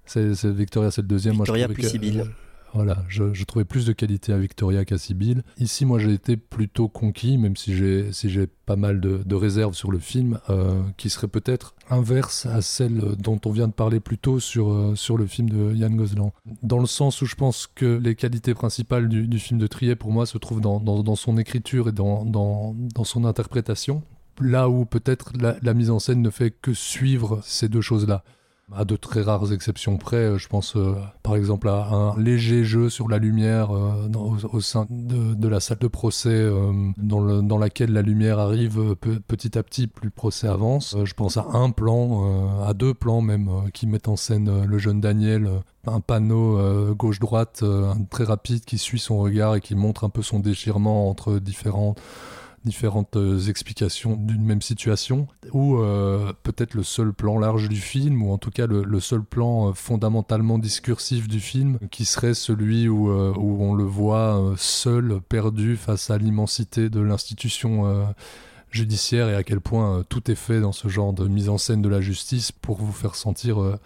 C'est 0.04 0.44
Victoria, 0.44 0.90
c'est 0.90 1.00
le 1.00 1.08
deuxième. 1.08 1.36
Victoria 1.36 1.66
plus 1.68 1.88
Sibyl. 1.88 2.26
Voilà, 2.74 3.04
je, 3.08 3.44
trouvais 3.44 3.64
plus 3.64 3.86
de 3.86 3.92
qualité 3.92 4.32
à 4.32 4.38
Victoria 4.38 4.84
qu'à 4.84 4.98
Sibyl. 4.98 5.44
Ici, 5.58 5.86
moi, 5.86 6.00
j'ai 6.00 6.12
été 6.12 6.36
plutôt 6.36 6.88
conquis, 6.88 7.38
même 7.38 7.56
si 7.56 7.76
j'ai 7.76 8.12
si 8.12 8.28
j'ai 8.28 8.48
pas 8.48 8.74
mal 8.74 9.00
de, 9.00 9.34
réserves 9.34 9.74
sur 9.74 9.92
le 9.92 10.00
film, 10.00 10.40
euh, 10.50 10.82
qui 10.96 11.08
serait 11.08 11.28
peut-être 11.28 11.76
inverse 11.88 12.46
à 12.46 12.62
celle 12.62 12.98
dont 13.16 13.40
on 13.44 13.52
vient 13.52 13.68
de 13.68 13.72
parler 13.72 14.00
plus 14.00 14.18
tôt 14.18 14.40
sur, 14.40 14.72
euh, 14.72 14.96
sur 14.96 15.16
le 15.16 15.26
film 15.26 15.48
de 15.50 15.72
Yann 15.72 15.94
Gozlan. 15.96 16.32
Dans 16.64 16.80
le 16.80 16.86
sens 16.86 17.22
où 17.22 17.26
je 17.26 17.36
pense 17.36 17.68
que 17.72 17.98
les 17.98 18.16
qualités 18.16 18.54
principales 18.54 19.08
du, 19.08 19.38
film 19.38 19.60
de 19.60 19.68
Trier, 19.68 19.94
pour 19.94 20.10
moi, 20.10 20.26
se 20.26 20.36
trouvent 20.38 20.60
dans, 20.60 20.80
dans, 20.80 21.16
son 21.16 21.38
écriture 21.38 21.90
et 21.90 21.92
dans, 21.92 22.24
dans, 22.24 23.04
son 23.04 23.24
interprétation. 23.24 24.02
Là 24.40 24.68
où 24.68 24.84
peut-être 24.84 25.32
la 25.40 25.74
mise 25.74 25.90
en 25.90 26.00
scène 26.00 26.22
ne 26.22 26.30
fait 26.30 26.50
que 26.50 26.74
suivre 26.74 27.40
ces 27.44 27.68
deux 27.68 27.82
choses-là. 27.82 28.24
À 28.72 28.86
de 28.86 28.96
très 28.96 29.20
rares 29.20 29.52
exceptions 29.52 29.98
près, 29.98 30.16
euh, 30.16 30.38
je 30.38 30.48
pense 30.48 30.74
euh, 30.74 30.94
par 31.22 31.36
exemple 31.36 31.68
à 31.68 31.86
un 31.86 32.18
léger 32.18 32.64
jeu 32.64 32.88
sur 32.88 33.08
la 33.08 33.18
lumière 33.18 33.76
euh, 33.76 34.08
au, 34.50 34.60
sein 34.60 34.86
de, 34.88 35.48
la 35.48 35.60
salle 35.60 35.78
de 35.78 35.86
procès 35.86 36.50
dans, 36.96 37.42
dans, 37.42 37.58
laquelle 37.58 37.92
la 37.92 38.00
lumière 38.00 38.38
arrive 38.38 38.96
petit 39.28 39.58
à 39.58 39.62
petit, 39.62 39.86
plus 39.86 40.06
le 40.06 40.10
procès 40.10 40.48
avance. 40.48 40.96
je 41.04 41.12
pense 41.12 41.36
à 41.36 41.46
un 41.52 41.70
plan, 41.70 42.64
à 42.66 42.72
deux 42.72 42.94
plans 42.94 43.20
même, 43.20 43.50
qui 43.74 43.86
mettent 43.86 44.08
en 44.08 44.16
scène 44.16 44.64
le 44.64 44.78
jeune 44.78 45.00
Daniel, 45.00 45.48
un 45.86 46.00
panneau 46.00 46.94
gauche-droite 46.94 47.62
très 48.10 48.24
rapide 48.24 48.64
qui 48.64 48.78
suit 48.78 48.98
son 48.98 49.18
regard 49.18 49.56
et 49.56 49.60
qui 49.60 49.74
montre 49.74 50.04
un 50.04 50.10
peu 50.10 50.22
son 50.22 50.40
déchirement 50.40 51.10
entre 51.10 51.38
différents 51.38 51.94
différentes 52.64 53.16
euh, 53.16 53.38
explications 53.48 54.16
d'une 54.16 54.44
même 54.44 54.62
situation, 54.62 55.28
ou 55.52 55.78
euh, 55.78 56.32
peut-être 56.42 56.74
le 56.74 56.82
seul 56.82 57.12
plan 57.12 57.38
large 57.38 57.68
du 57.68 57.80
film, 57.80 58.22
ou 58.22 58.32
en 58.32 58.38
tout 58.38 58.50
cas 58.50 58.66
le, 58.66 59.00
seul 59.00 59.22
plan 59.22 59.68
euh, 59.68 59.72
fondamentalement 59.72 60.58
discursif 60.58 61.28
du 61.28 61.40
film, 61.40 61.78
qui 61.90 62.04
serait 62.04 62.34
celui 62.34 62.88
où, 62.88 63.10
où 63.10 63.62
on 63.62 63.74
le 63.74 63.84
voit 63.84 64.54
seul, 64.56 65.20
perdu 65.28 65.76
face 65.76 66.10
à 66.10 66.18
l'immensité 66.18 66.88
de 66.88 67.00
l'institution 67.00 68.14
judiciaire 68.70 69.28
et 69.28 69.34
à 69.34 69.42
quel 69.42 69.60
point 69.60 70.04
tout 70.08 70.30
est 70.30 70.36
fait 70.36 70.60
dans 70.60 70.72
ce 70.72 70.88
genre 70.88 71.12
de 71.12 71.28
mise 71.28 71.48
en 71.48 71.58
scène 71.58 71.82
de 71.82 71.88
la 71.88 72.00
justice 72.00 72.52
pour 72.52 72.78
vous 72.78 72.92
faire 72.92 73.14
sentir 73.14 73.78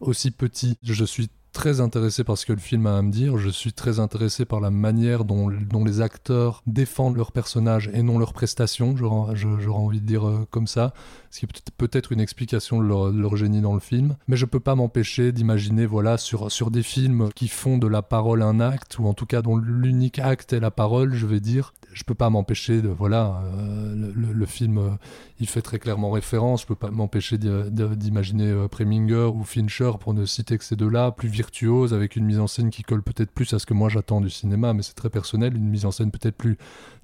aussi 0.00 0.30
petit. 0.30 0.76
Je 0.82 1.04
suis 1.04 1.30
très 1.52 1.80
intéressé 1.80 2.24
par 2.24 2.38
ce 2.38 2.46
que 2.46 2.52
le 2.52 2.58
film 2.58 2.86
a 2.86 2.96
à 2.96 3.02
me 3.02 3.10
dire. 3.10 3.38
Je 3.38 3.48
suis 3.48 3.72
très 3.72 4.00
intéressé 4.00 4.44
par 4.44 4.60
la 4.60 4.70
manière 4.70 5.24
dont, 5.24 5.50
dont 5.50 5.84
les 5.84 6.00
acteurs 6.00 6.62
défendent 6.66 7.16
leurs 7.16 7.32
personnages 7.32 7.90
et 7.92 8.02
non 8.02 8.18
leurs 8.18 8.32
prestations. 8.32 8.96
J'aurais 8.96 9.66
envie 9.68 10.00
de 10.00 10.06
dire 10.06 10.26
euh, 10.26 10.46
comme 10.50 10.66
ça. 10.66 10.92
Ce 11.30 11.40
qui 11.40 11.46
est 11.46 11.70
peut-être 11.76 12.12
une 12.12 12.20
explication 12.20 12.82
de 12.82 12.86
leur, 12.86 13.36
génie 13.36 13.60
dans 13.60 13.74
le 13.74 13.80
film. 13.80 14.16
Mais 14.26 14.36
je 14.36 14.46
peux 14.46 14.60
pas 14.60 14.74
m'empêcher 14.74 15.32
d'imaginer, 15.32 15.86
voilà, 15.86 16.18
sur, 16.18 16.50
sur 16.50 16.70
des 16.70 16.82
films 16.82 17.30
qui 17.34 17.48
font 17.48 17.78
de 17.78 17.86
la 17.86 18.02
parole 18.02 18.42
un 18.42 18.60
acte, 18.60 18.98
ou 18.98 19.06
en 19.06 19.14
tout 19.14 19.26
cas 19.26 19.42
dont 19.42 19.56
l'unique 19.56 20.18
acte 20.18 20.52
est 20.52 20.60
la 20.60 20.70
parole, 20.70 21.14
je 21.14 21.26
vais 21.26 21.40
dire, 21.40 21.72
je 21.92 22.04
peux 22.04 22.14
pas 22.14 22.30
m'empêcher 22.30 22.82
de 22.82 22.88
voilà 22.88 23.42
euh, 23.44 24.12
le, 24.14 24.46
film 24.46 24.78
euh, 24.78 24.90
il 25.38 25.48
fait 25.48 25.62
très 25.62 25.78
clairement 25.78 26.10
référence. 26.10 26.62
Je 26.62 26.66
peux 26.66 26.74
pas 26.74 26.90
m'empêcher 26.90 27.38
d'imaginer 27.38 28.48
euh, 28.48 28.68
Preminger 28.68 29.30
ou 29.34 29.44
Fincher 29.44 29.92
pour 29.98 30.14
ne 30.14 30.24
citer 30.24 30.58
que 30.58 30.64
ces 30.64 30.76
deux-là 30.76 31.10
plus 31.12 31.28
virtuoses 31.28 31.94
avec 31.94 32.16
une 32.16 32.24
mise 32.24 32.38
en 32.38 32.46
scène 32.46 32.70
qui 32.70 32.82
colle 32.82 33.02
peut-être 33.02 33.30
plus 33.30 33.52
à 33.54 33.58
ce 33.58 33.66
que 33.66 33.74
moi 33.74 33.88
j'attends 33.88 34.20
du 34.20 34.30
cinéma 34.30 34.72
mais 34.72 34.82
c'est 34.82 34.94
très 34.94 35.10
personnel. 35.10 35.56
Une 35.56 35.68
mise 35.68 35.84
en 35.84 35.90
scène 35.90 36.10
peut-être 36.10 36.36
plus 36.36 36.56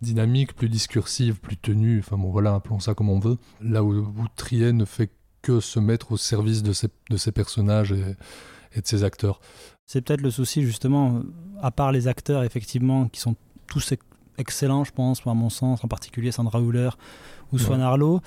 dynamique 0.03 0.55
plus 0.55 0.69
discursive 0.69 1.41
plus 1.41 1.57
tenue. 1.57 1.99
Enfin 1.99 2.17
bon 2.17 2.31
voilà 2.31 2.55
appelons 2.55 2.81
ça 2.81 2.95
comme 2.95 3.11
on 3.11 3.19
veut. 3.19 3.39
Là 3.61 3.83
où, 3.83 3.93
où 3.93 4.25
Trier 4.37 4.73
ne 4.73 4.85
fait 4.85 5.11
que 5.43 5.61
se 5.61 5.79
mettre 5.79 6.13
au 6.13 6.17
service 6.17 6.63
de 6.63 6.73
ces 6.73 7.33
personnages 7.33 7.93
et, 7.93 8.17
et 8.75 8.81
de 8.81 8.87
ses 8.87 9.05
acteurs. 9.05 9.41
C'est 9.87 10.01
peut-être 10.01 10.21
le 10.21 10.31
souci 10.31 10.63
justement 10.63 11.23
à 11.61 11.71
part 11.71 11.93
les 11.93 12.09
acteurs 12.09 12.43
effectivement 12.43 13.09
qui 13.09 13.21
sont 13.21 13.37
tous 13.67 13.81
excellent, 14.39 14.85
je 14.85 14.93
pense, 14.93 15.21
à 15.27 15.35
mon 15.35 15.51
sens, 15.51 15.85
en 15.85 15.89
particulier 15.89 16.33
Sandra 16.33 16.61
Hüller 16.61 16.91
ou 17.53 17.59
Swan 17.59 17.81
Arlo. 17.81 18.21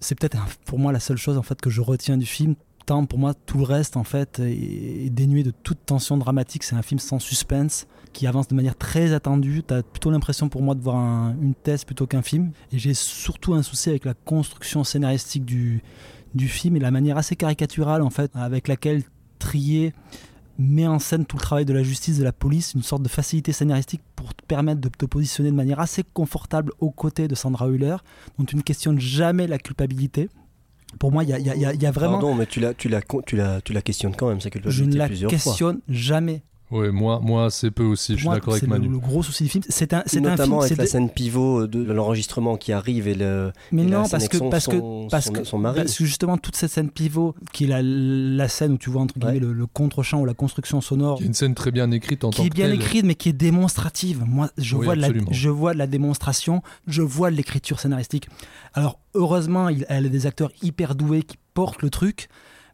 C'est 0.00 0.18
peut-être 0.18 0.38
pour 0.64 0.78
moi 0.78 0.92
la 0.92 1.00
seule 1.00 1.16
chose 1.16 1.38
en 1.38 1.42
fait 1.42 1.60
que 1.60 1.70
je 1.70 1.80
retiens 1.80 2.16
du 2.16 2.26
film. 2.26 2.54
Tant 2.86 3.04
pour 3.04 3.18
moi 3.18 3.34
tout 3.34 3.58
le 3.58 3.64
reste 3.64 3.98
en 3.98 4.04
fait 4.04 4.38
est 4.38 5.10
dénué 5.10 5.42
de 5.42 5.50
toute 5.50 5.84
tension 5.84 6.16
dramatique. 6.16 6.62
C'est 6.62 6.76
un 6.76 6.82
film 6.82 6.98
sans 6.98 7.18
suspense 7.18 7.86
qui 8.12 8.26
avance 8.26 8.48
de 8.48 8.54
manière 8.54 8.76
très 8.76 9.12
attendue. 9.12 9.62
Tu 9.66 9.74
as 9.74 9.82
plutôt 9.82 10.10
l'impression 10.10 10.48
pour 10.48 10.62
moi 10.62 10.74
de 10.74 10.80
voir 10.80 11.34
une 11.42 11.54
thèse 11.54 11.84
plutôt 11.84 12.06
qu'un 12.06 12.22
film. 12.22 12.52
Et 12.72 12.78
j'ai 12.78 12.94
surtout 12.94 13.54
un 13.54 13.62
souci 13.62 13.90
avec 13.90 14.04
la 14.04 14.14
construction 14.14 14.84
scénaristique 14.84 15.44
du, 15.44 15.82
du 16.34 16.48
film 16.48 16.76
et 16.76 16.80
la 16.80 16.90
manière 16.90 17.18
assez 17.18 17.36
caricaturale 17.36 18.02
en 18.02 18.10
fait 18.10 18.30
avec 18.34 18.68
laquelle 18.68 19.02
Trier 19.38 19.92
met 20.58 20.86
en 20.86 20.98
scène 20.98 21.24
tout 21.24 21.36
le 21.36 21.42
travail 21.42 21.64
de 21.64 21.72
la 21.72 21.82
justice, 21.82 22.18
de 22.18 22.24
la 22.24 22.32
police, 22.32 22.74
une 22.74 22.82
sorte 22.82 23.02
de 23.02 23.08
facilité 23.08 23.52
scénaristique 23.52 24.02
pour 24.16 24.34
te 24.34 24.44
permettre 24.44 24.80
de 24.80 24.88
te 24.88 25.06
positionner 25.06 25.50
de 25.50 25.56
manière 25.56 25.80
assez 25.80 26.02
confortable 26.02 26.72
aux 26.80 26.90
côtés 26.90 27.28
de 27.28 27.34
Sandra 27.34 27.68
Hüller, 27.68 27.96
dont 28.38 28.44
tu 28.44 28.56
ne 28.56 28.62
questionnes 28.62 28.98
jamais 28.98 29.46
la 29.46 29.58
culpabilité. 29.58 30.28
Pour 30.98 31.12
moi, 31.12 31.22
il 31.22 31.30
y 31.30 31.32
a, 31.86 31.90
vraiment. 31.92 32.12
Pardon, 32.18 32.34
mais 32.34 32.46
tu 32.46 32.60
la, 32.60 32.74
tu 32.74 32.88
la, 32.88 33.02
tu 33.02 33.36
la, 33.36 33.60
tu 33.60 33.72
la 33.72 33.82
questionnes 33.82 34.16
quand 34.16 34.28
même, 34.28 34.40
sa 34.40 34.50
culpabilité, 34.50 34.84
Je 34.84 34.90
ne 34.90 34.96
la 34.96 35.08
questionne 35.08 35.80
jamais. 35.88 36.42
Oui, 36.70 36.90
moi, 36.90 37.18
moi 37.22 37.46
assez 37.46 37.70
peu 37.70 37.82
aussi, 37.84 38.12
je 38.12 38.18
suis 38.18 38.28
d'accord 38.28 38.52
avec 38.52 38.60
c'est 38.60 38.66
Manu. 38.68 38.88
le, 38.88 38.92
le 38.92 38.98
gros 38.98 39.22
souci 39.22 39.44
du 39.44 39.48
film. 39.48 39.64
C'est 39.70 39.94
un, 39.94 40.02
c'est 40.04 40.18
un 40.18 40.20
film. 40.20 40.30
Notamment 40.32 40.58
avec 40.60 40.68
c'est 40.68 40.76
la 40.76 40.86
scène 40.86 41.08
pivot 41.08 41.66
de 41.66 41.82
l'enregistrement 41.92 42.58
qui 42.58 42.72
arrive 42.72 43.08
et 43.08 43.14
le. 43.14 43.52
Mais 43.72 43.84
et 43.84 43.86
non, 43.86 44.06
parce 44.06 44.28
que, 44.28 44.36
son- 44.36 44.50
parce 44.50 44.66
que, 44.66 45.08
parce 45.08 45.26
son- 45.26 45.32
que, 45.32 45.44
son 45.44 45.56
mari. 45.58 45.76
parce 45.80 45.96
que 45.96 46.04
justement, 46.04 46.36
toute 46.36 46.56
cette 46.56 46.70
scène 46.70 46.90
pivot, 46.90 47.34
qui 47.54 47.64
est 47.64 47.68
la, 47.68 47.80
la 47.82 48.48
scène 48.48 48.72
où 48.72 48.76
tu 48.78 48.90
vois, 48.90 49.00
entre 49.00 49.14
guillemets, 49.18 49.32
Ouais. 49.34 49.40
le, 49.40 49.52
le 49.54 49.66
contre-champ 49.66 50.20
ou 50.20 50.26
la 50.26 50.34
construction 50.34 50.82
sonore, 50.82 51.20
y 51.20 51.24
a 51.24 51.26
une 51.26 51.32
scène 51.34 51.54
très 51.54 51.70
bien 51.70 51.90
écrite 51.90 52.22
en 52.24 52.30
qui 52.30 52.36
tant 52.38 52.44
est 52.44 52.50
bien 52.50 52.66
telle. 52.66 52.74
écrite, 52.74 53.04
mais 53.06 53.14
qui 53.14 53.30
est 53.30 53.32
démonstrative. 53.32 54.24
Moi, 54.26 54.50
je, 54.58 54.76
Oui, 54.76 54.84
vois 54.84 54.94
de 54.96 55.00
la, 55.00 55.08
je 55.30 55.48
vois 55.48 55.72
de 55.72 55.78
la 55.78 55.86
démonstration, 55.86 56.62
je 56.86 57.00
vois 57.00 57.30
de 57.30 57.36
l'écriture 57.36 57.80
scénaristique. 57.80 58.28
Alors, 58.74 58.98
heureusement, 59.14 59.70
il, 59.70 59.86
elle 59.88 60.04
a 60.04 60.08
des 60.10 60.26
acteurs 60.26 60.50
hyper 60.62 60.94
doués 60.94 61.22
qui 61.22 61.38
portent 61.54 61.80
le 61.80 61.88
truc, 61.88 62.28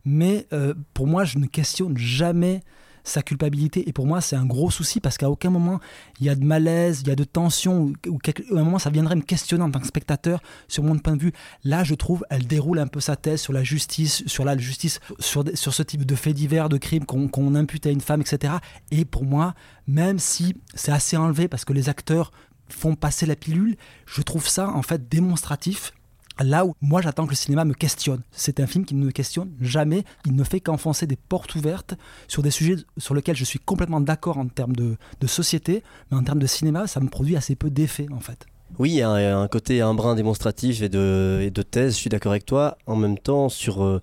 mais 0.04 0.46
euh, 0.52 0.74
pour 0.94 1.06
moi, 1.06 1.24
je 1.24 1.38
ne 1.38 1.46
questionne 1.46 1.96
jamais 1.96 2.62
sa 3.04 3.22
culpabilité. 3.22 3.88
Et 3.88 3.92
pour 3.92 4.06
moi, 4.06 4.20
c'est 4.20 4.34
un 4.34 4.46
gros 4.46 4.70
souci 4.70 4.98
parce 4.98 5.18
qu'à 5.18 5.30
aucun 5.30 5.50
moment, 5.50 5.78
il 6.18 6.26
y 6.26 6.30
a 6.30 6.34
de 6.34 6.44
malaise, 6.44 7.02
il 7.02 7.08
y 7.08 7.10
a 7.10 7.16
de 7.16 7.24
tension, 7.24 7.92
ou, 8.08 8.18
à 8.26 8.60
un 8.60 8.64
moment, 8.64 8.78
ça 8.78 8.90
viendrait 8.90 9.14
me 9.14 9.22
questionner 9.22 9.62
en 9.62 9.70
tant 9.70 9.80
que 9.80 9.86
spectateur 9.86 10.42
sur 10.66 10.82
mon 10.82 10.98
point 10.98 11.14
de 11.14 11.20
vue. 11.20 11.32
Là, 11.62 11.84
je 11.84 11.94
trouve, 11.94 12.24
elle 12.30 12.46
déroule 12.46 12.78
un 12.78 12.86
peu 12.86 13.00
sa 13.00 13.14
thèse 13.16 13.40
sur 13.40 13.52
la 13.52 13.62
justice, 13.62 14.24
sur 14.26 14.44
la 14.44 14.56
justice, 14.56 15.00
sur, 15.20 15.44
sur 15.54 15.74
ce 15.74 15.82
type 15.82 16.04
de 16.04 16.14
faits 16.14 16.34
divers, 16.34 16.68
de 16.68 16.78
crimes 16.78 17.04
qu'on 17.04 17.54
impute 17.54 17.86
à 17.86 17.90
une 17.90 18.00
femme, 18.00 18.22
etc. 18.22 18.54
Et 18.90 19.04
pour 19.04 19.24
moi, 19.24 19.54
même 19.86 20.18
si 20.18 20.56
c'est 20.74 20.92
assez 20.92 21.16
enlevé 21.16 21.46
parce 21.46 21.64
que 21.64 21.72
les 21.72 21.88
acteurs 21.88 22.32
font 22.68 22.94
passer 22.94 23.26
la 23.26 23.36
pilule, 23.36 23.76
je 24.06 24.22
trouve 24.22 24.48
ça 24.48 24.70
en 24.70 24.82
fait 24.82 25.08
démonstratif. 25.08 25.92
Là 26.40 26.66
où 26.66 26.74
moi 26.80 27.00
j'attends 27.00 27.26
que 27.26 27.30
le 27.30 27.36
cinéma 27.36 27.64
me 27.64 27.74
questionne. 27.74 28.22
C'est 28.32 28.58
un 28.58 28.66
film 28.66 28.84
qui 28.84 28.94
ne 28.94 29.04
me 29.04 29.12
questionne 29.12 29.52
jamais. 29.60 30.04
Il 30.26 30.34
ne 30.34 30.42
fait 30.42 30.60
qu'enfoncer 30.60 31.06
des 31.06 31.16
portes 31.16 31.54
ouvertes 31.54 31.94
sur 32.26 32.42
des 32.42 32.50
sujets 32.50 32.76
sur 32.98 33.14
lesquels 33.14 33.36
je 33.36 33.44
suis 33.44 33.60
complètement 33.60 34.00
d'accord 34.00 34.38
en 34.38 34.46
termes 34.46 34.74
de, 34.74 34.96
société, 35.26 35.82
mais 36.10 36.18
en 36.18 36.22
termes 36.22 36.38
de 36.38 36.46
cinéma, 36.46 36.86
ça 36.86 37.00
me 37.00 37.08
produit 37.08 37.36
assez 37.36 37.54
peu 37.54 37.70
d'effet 37.70 38.06
en 38.12 38.20
fait. 38.20 38.46
Oui, 38.78 38.90
il 38.90 38.96
y 38.96 39.02
a 39.02 39.38
un, 39.38 39.48
côté 39.48 39.80
un 39.80 39.94
brin 39.94 40.14
démonstratif 40.14 40.82
et 40.82 40.88
de, 40.88 41.40
et 41.42 41.50
de 41.50 41.62
thèse, 41.62 41.94
je 41.94 41.98
suis 41.98 42.10
d'accord 42.10 42.32
avec 42.32 42.44
toi. 42.44 42.76
En 42.86 42.96
même 42.96 43.18
temps, 43.18 43.48
sur, 43.48 43.84
euh, 43.84 44.02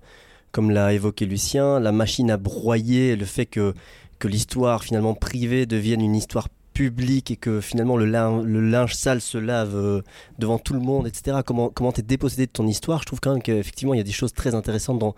comme 0.50 0.70
l'a 0.70 0.94
évoqué 0.94 1.26
Lucien, 1.26 1.78
la 1.78 1.92
machine 1.92 2.30
à 2.30 2.38
broyer, 2.38 3.14
le 3.16 3.26
fait 3.26 3.46
que, 3.46 3.74
que 4.18 4.28
l'histoire 4.28 4.82
finalement 4.82 5.14
privée 5.14 5.66
devienne 5.66 6.00
une 6.00 6.14
histoire 6.14 6.48
publique 6.72 7.30
et 7.30 7.36
que 7.36 7.60
finalement 7.60 7.96
le, 7.96 8.06
lin- 8.06 8.42
le 8.42 8.60
linge 8.60 8.94
sale 8.94 9.20
se 9.20 9.38
lave 9.38 9.74
euh, 9.76 10.02
devant 10.38 10.58
tout 10.58 10.74
le 10.74 10.80
monde, 10.80 11.06
etc. 11.06 11.38
Comment 11.44 11.68
comment 11.68 11.92
t'es 11.92 12.02
dépossédé 12.02 12.46
de 12.46 12.52
ton 12.52 12.66
histoire? 12.66 13.00
Je 13.00 13.06
trouve 13.06 13.20
quand 13.20 13.32
même 13.32 13.42
qu'effectivement 13.42 13.94
il 13.94 13.98
y 13.98 14.00
a 14.00 14.04
des 14.04 14.12
choses 14.12 14.32
très 14.32 14.54
intéressantes 14.54 14.98
dans, 14.98 15.14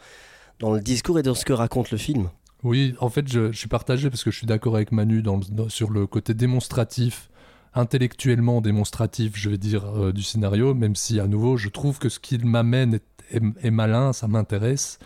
dans 0.60 0.72
le 0.72 0.80
discours 0.80 1.18
et 1.18 1.22
dans 1.22 1.34
ce 1.34 1.44
que 1.44 1.52
raconte 1.52 1.90
le 1.90 1.98
film. 1.98 2.28
Oui, 2.62 2.94
en 3.00 3.10
fait, 3.10 3.28
je, 3.30 3.52
je 3.52 3.58
suis 3.58 3.68
partagé 3.68 4.08
parce 4.08 4.24
que 4.24 4.30
je 4.30 4.38
suis 4.38 4.46
d'accord 4.46 4.74
avec 4.76 4.90
Manu 4.90 5.20
dans 5.22 5.36
le- 5.36 5.44
dans- 5.50 5.68
sur 5.68 5.90
le 5.90 6.06
côté 6.06 6.32
démonstratif, 6.32 7.28
intellectuellement 7.74 8.60
démonstratif, 8.60 9.32
je 9.36 9.50
vais 9.50 9.58
dire, 9.58 9.84
euh, 9.84 10.12
du 10.12 10.22
scénario, 10.22 10.74
même 10.74 10.94
si, 10.96 11.20
à 11.20 11.26
nouveau, 11.26 11.56
je 11.56 11.68
trouve 11.68 11.98
que 11.98 12.08
ce 12.08 12.18
qu'il 12.20 12.46
m'amène 12.46 12.94
est, 12.94 13.04
est- 13.36 13.66
est 13.66 13.70
malin, 13.70 14.12
ça 14.12 14.28
m'intéresse. 14.28 14.98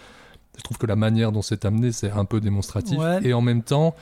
Je 0.56 0.62
trouve 0.62 0.76
que 0.78 0.86
la 0.86 0.96
manière 0.96 1.32
dont 1.32 1.42
c'est 1.42 1.64
amené, 1.64 1.92
c'est 1.92 2.10
un 2.10 2.24
peu 2.24 2.40
démonstratif. 2.40 2.98
Ouais. 2.98 3.20
Et 3.24 3.32
en 3.32 3.40
même 3.40 3.62
temps, 3.62 3.94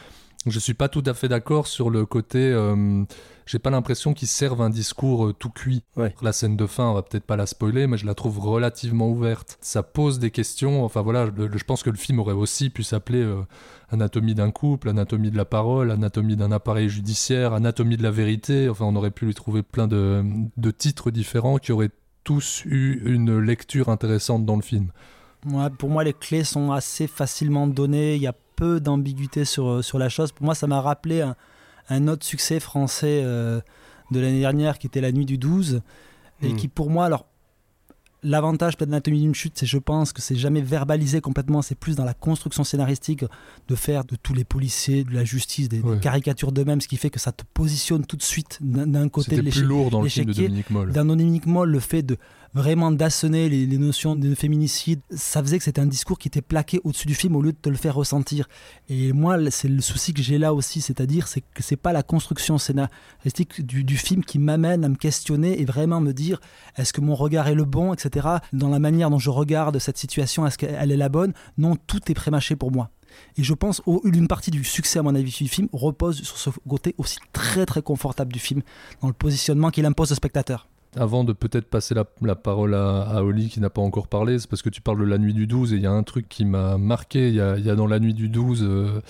je 0.47 0.59
suis 0.59 0.75
pas 0.75 0.89
tout 0.89 1.03
à 1.07 1.15
fait 1.15 1.29
d'accord 1.29 1.67
sur 1.67 1.91
le 1.91 2.07
côté. 2.07 2.39
euh, 2.39 3.05
j'ai 3.47 3.59
pas 3.61 3.71
l'impression 3.71 4.13
qu'ils 4.13 4.27
servent 4.29 4.61
un 4.63 4.71
discours 4.71 5.27
euh, 5.27 5.33
tout 5.33 5.51
cuit. 5.51 5.83
La 6.23 6.33
scène 6.33 6.57
de 6.57 6.67
fin, 6.67 6.87
on 6.89 6.95
va 6.95 7.03
peut-être 7.03 7.25
pas 7.25 7.37
la 7.37 7.47
spoiler, 7.47 7.87
mais 7.87 7.97
je 7.97 8.05
la 8.07 8.15
trouve 8.15 8.41
relativement 8.41 9.09
ouverte. 9.09 9.57
Ça 9.61 9.83
pose 9.85 10.19
des 10.19 10.31
questions. 10.33 10.85
Enfin 10.85 11.03
voilà, 11.03 11.27
le- 11.27 11.47
le- 11.47 11.59
je 11.59 11.65
pense 11.65 11.83
que 11.85 11.91
le 11.91 11.97
film 11.97 12.19
aurait 12.19 12.33
aussi 12.33 12.71
pu 12.71 12.83
s'appeler 12.83 13.23
euh, 13.23 13.43
Anatomie 13.91 14.35
d'un 14.35 14.51
couple, 14.51 14.89
Anatomie 14.89 15.31
de 15.31 15.37
la 15.37 15.45
parole, 15.45 15.91
Anatomie 15.93 16.35
d'un 16.37 16.51
appareil 16.51 16.89
judiciaire, 16.89 17.53
Anatomie 17.53 17.97
de 17.97 18.03
la 18.03 18.11
vérité. 18.11 18.69
Enfin, 18.69 18.85
on 18.85 18.97
aurait 18.97 19.13
pu 19.13 19.27
lui 19.27 19.35
trouver 19.35 19.63
plein 19.63 19.87
de, 19.87 20.25
de 20.57 20.71
titres 20.73 21.13
différents 21.13 21.59
qui 21.59 21.71
auraient 21.71 21.91
tous 22.25 22.63
eu 22.65 23.01
une 23.05 23.39
lecture 23.39 23.89
intéressante 23.89 24.45
dans 24.45 24.57
le 24.57 24.63
film. 24.63 24.91
Ouais, 25.49 25.71
pour 25.71 25.89
moi, 25.91 26.03
les 26.03 26.13
clés 26.15 26.43
sont 26.43 26.73
assez 26.73 27.07
facilement 27.07 27.69
données. 27.69 28.17
Il 28.17 28.23
y 28.23 28.27
a 28.27 28.35
peu 28.57 28.81
d'ambiguïté 28.81 29.45
sur, 29.45 29.69
euh, 29.69 29.83
sur 29.83 29.99
la 29.99 30.09
chose. 30.09 30.33
Pour 30.33 30.45
moi, 30.47 30.55
ça 30.55 30.67
m'a 30.67 30.81
rappelé 30.81 31.21
un, 31.21 31.37
un 31.89 32.09
autre 32.09 32.25
succès 32.25 32.59
français 32.59 33.21
euh, 33.25 33.61
de 34.11 34.19
l'année 34.21 34.41
dernière 34.41 34.79
qui 34.79 34.87
était 34.89 35.01
La 35.01 35.13
Nuit 35.13 35.27
du 35.27 35.39
12. 35.39 35.83
Et 36.43 36.53
Hmm. 36.53 36.57
qui, 36.57 36.69
pour 36.69 36.91
moi, 36.91 37.07
alors, 37.07 37.27
l'avantage 38.23 38.77
peut-être 38.77 38.91
d'Anatomie 38.91 39.21
d'une 39.21 39.35
chute, 39.35 39.53
c'est 39.57 39.67
je 39.67 39.79
pense 39.79 40.13
que 40.13 40.21
c'est 40.21 40.37
jamais 40.37 40.61
verbalisé 40.61 41.21
complètement. 41.21 41.63
C'est 41.63 41.75
plus 41.75 41.97
dans 41.97 42.05
la 42.05 42.15
construction 42.15 42.65
scénaristique 42.65 43.25
de 43.69 43.75
faire 43.75 44.05
de 44.05 44.17
tous 44.17 44.35
les 44.35 44.45
policiers, 44.45 45.05
de 45.05 45.15
la 45.15 45.25
justice, 45.25 45.69
des, 45.69 45.83
caricatures 46.01 46.53
d'eux-mêmes, 46.53 46.81
ce 46.81 46.89
qui 46.89 46.97
fait 46.97 47.11
que 47.11 47.21
ça 47.21 47.33
te 47.33 47.45
positionne 47.55 48.05
tout 48.05 48.17
de 48.17 48.23
suite 48.23 48.59
d'un 48.61 49.09
côté 49.09 49.31
C'était 49.31 49.43
l'échec- 49.43 49.61
plus 49.61 49.69
lourd 49.69 49.91
dans 49.91 50.03
le 50.03 50.09
film 50.09 50.27
de 50.27 50.33
Dominique 50.33 50.71
Moll. 50.71 50.93
D'un 50.93 51.05
Dominique 51.07 51.47
Moll, 51.47 51.71
le 51.71 51.81
fait 51.81 52.03
de 52.03 52.17
vraiment 52.57 52.91
d'assonner 52.91 53.51
les, 53.51 53.67
les 53.67 53.79
notions 53.79 54.17
de 54.17 54.35
féminicide, 54.35 55.01
ça 55.11 55.43
faisait 55.43 55.59
que 55.59 55.65
c'était 55.65 55.81
un 55.81 55.87
discours 55.87 56.19
qui 56.19 56.29
était 56.29 56.41
plaqué 56.41 56.81
au-dessus 56.85 57.07
du 57.07 57.15
film 57.15 57.37
au 57.37 57.43
lieu 57.43 57.53
de 57.53 57.59
te 57.59 57.69
le 57.69 57.77
faire 57.77 57.95
ressentir. 57.95 58.49
Et 58.89 59.13
moi, 59.13 59.51
c'est 59.51 59.69
le 59.69 59.83
souci 59.83 60.15
que 60.15 60.23
j'ai 60.23 60.39
là 60.39 60.55
aussi, 60.55 60.81
c'est-à-dire 60.81 61.29
c'est 61.29 61.43
que 61.43 61.63
c'est 61.63 61.77
pas 61.77 61.93
la 61.93 62.03
construction 62.03 62.57
scénaristique 62.57 63.65
du, 63.65 63.85
du 63.85 63.97
film 63.99 64.25
qui 64.25 64.39
m'amène 64.39 64.85
à 64.85 64.89
me 64.89 64.97
questionner 64.97 65.61
et 65.61 65.67
vraiment 65.67 66.01
me 66.01 66.13
dire 66.13 66.41
est-ce 66.77 66.95
que 66.95 67.03
mon 67.03 67.15
regard 67.15 67.47
est 67.49 67.55
le 67.55 67.65
bon, 67.65 67.93
etc. 67.93 68.27
Dans 68.55 68.71
la 68.71 68.79
manière 68.79 69.11
dont 69.11 69.19
je 69.19 69.31
regarde 69.31 69.79
cette 69.79 69.99
situation, 69.99 70.47
est-ce 70.47 70.57
qu'elle 70.57 70.91
est 70.91 70.97
la 70.97 71.11
bonne? 71.11 71.35
Non, 71.59 71.77
tout 71.87 72.11
est 72.11 72.15
prémâché 72.15 72.57
pour 72.57 72.73
moi. 72.73 72.91
Et 73.37 73.45
je 73.45 73.53
pense 73.53 73.83
qu'une 73.83 74.29
partie 74.29 74.51
du 74.51 74.65
succès, 74.65 74.99
à 74.99 75.03
mon 75.03 75.15
avis, 75.15 75.31
du 75.31 75.49
film 75.49 75.69
repose 75.75 76.23
sur 76.23 76.39
ce 76.39 76.51
côté 76.67 76.95
aussi 76.97 77.19
très 77.33 77.67
très 77.67 77.83
confortable 77.83 78.33
du 78.33 78.39
film, 78.39 78.63
dans 79.03 79.09
le 79.09 79.15
positionnement 79.15 79.71
qu'il 79.71 79.85
impose 79.85 80.13
au 80.13 80.15
spectateur. 80.15 80.69
Avant 80.97 81.25
de 81.25 81.33
peut-être 81.33 81.67
passer 81.69 81.95
la, 81.95 82.35
parole 82.35 82.75
à, 82.75 83.03
à 83.03 83.23
Oli 83.23 83.49
qui 83.49 83.61
n'a 83.61 83.71
pas 83.71 83.83
encore 83.83 84.09
parlé, 84.09 84.39
c'est 84.39 84.49
parce 84.49 84.63
que 84.63 84.71
tu 84.71 84.81
parles 84.81 84.99
de 84.99 85.05
la 85.05 85.19
nuit 85.19 85.35
du 85.35 85.47
12 85.47 85.73
et 85.73 85.77
il 85.77 85.83
y 85.83 85.87
a 85.87 85.93
un 85.93 86.03
truc 86.03 86.29
qui 86.29 86.45
m'a 86.45 86.79
marqué. 86.79 87.29
Il 87.29 87.35
y 87.35 87.41
a, 87.41 87.75
dans 87.75 87.87
la 87.87 88.01
nuit 88.01 88.15
du 88.15 88.29
12 88.29 88.63
euh, 88.63 89.01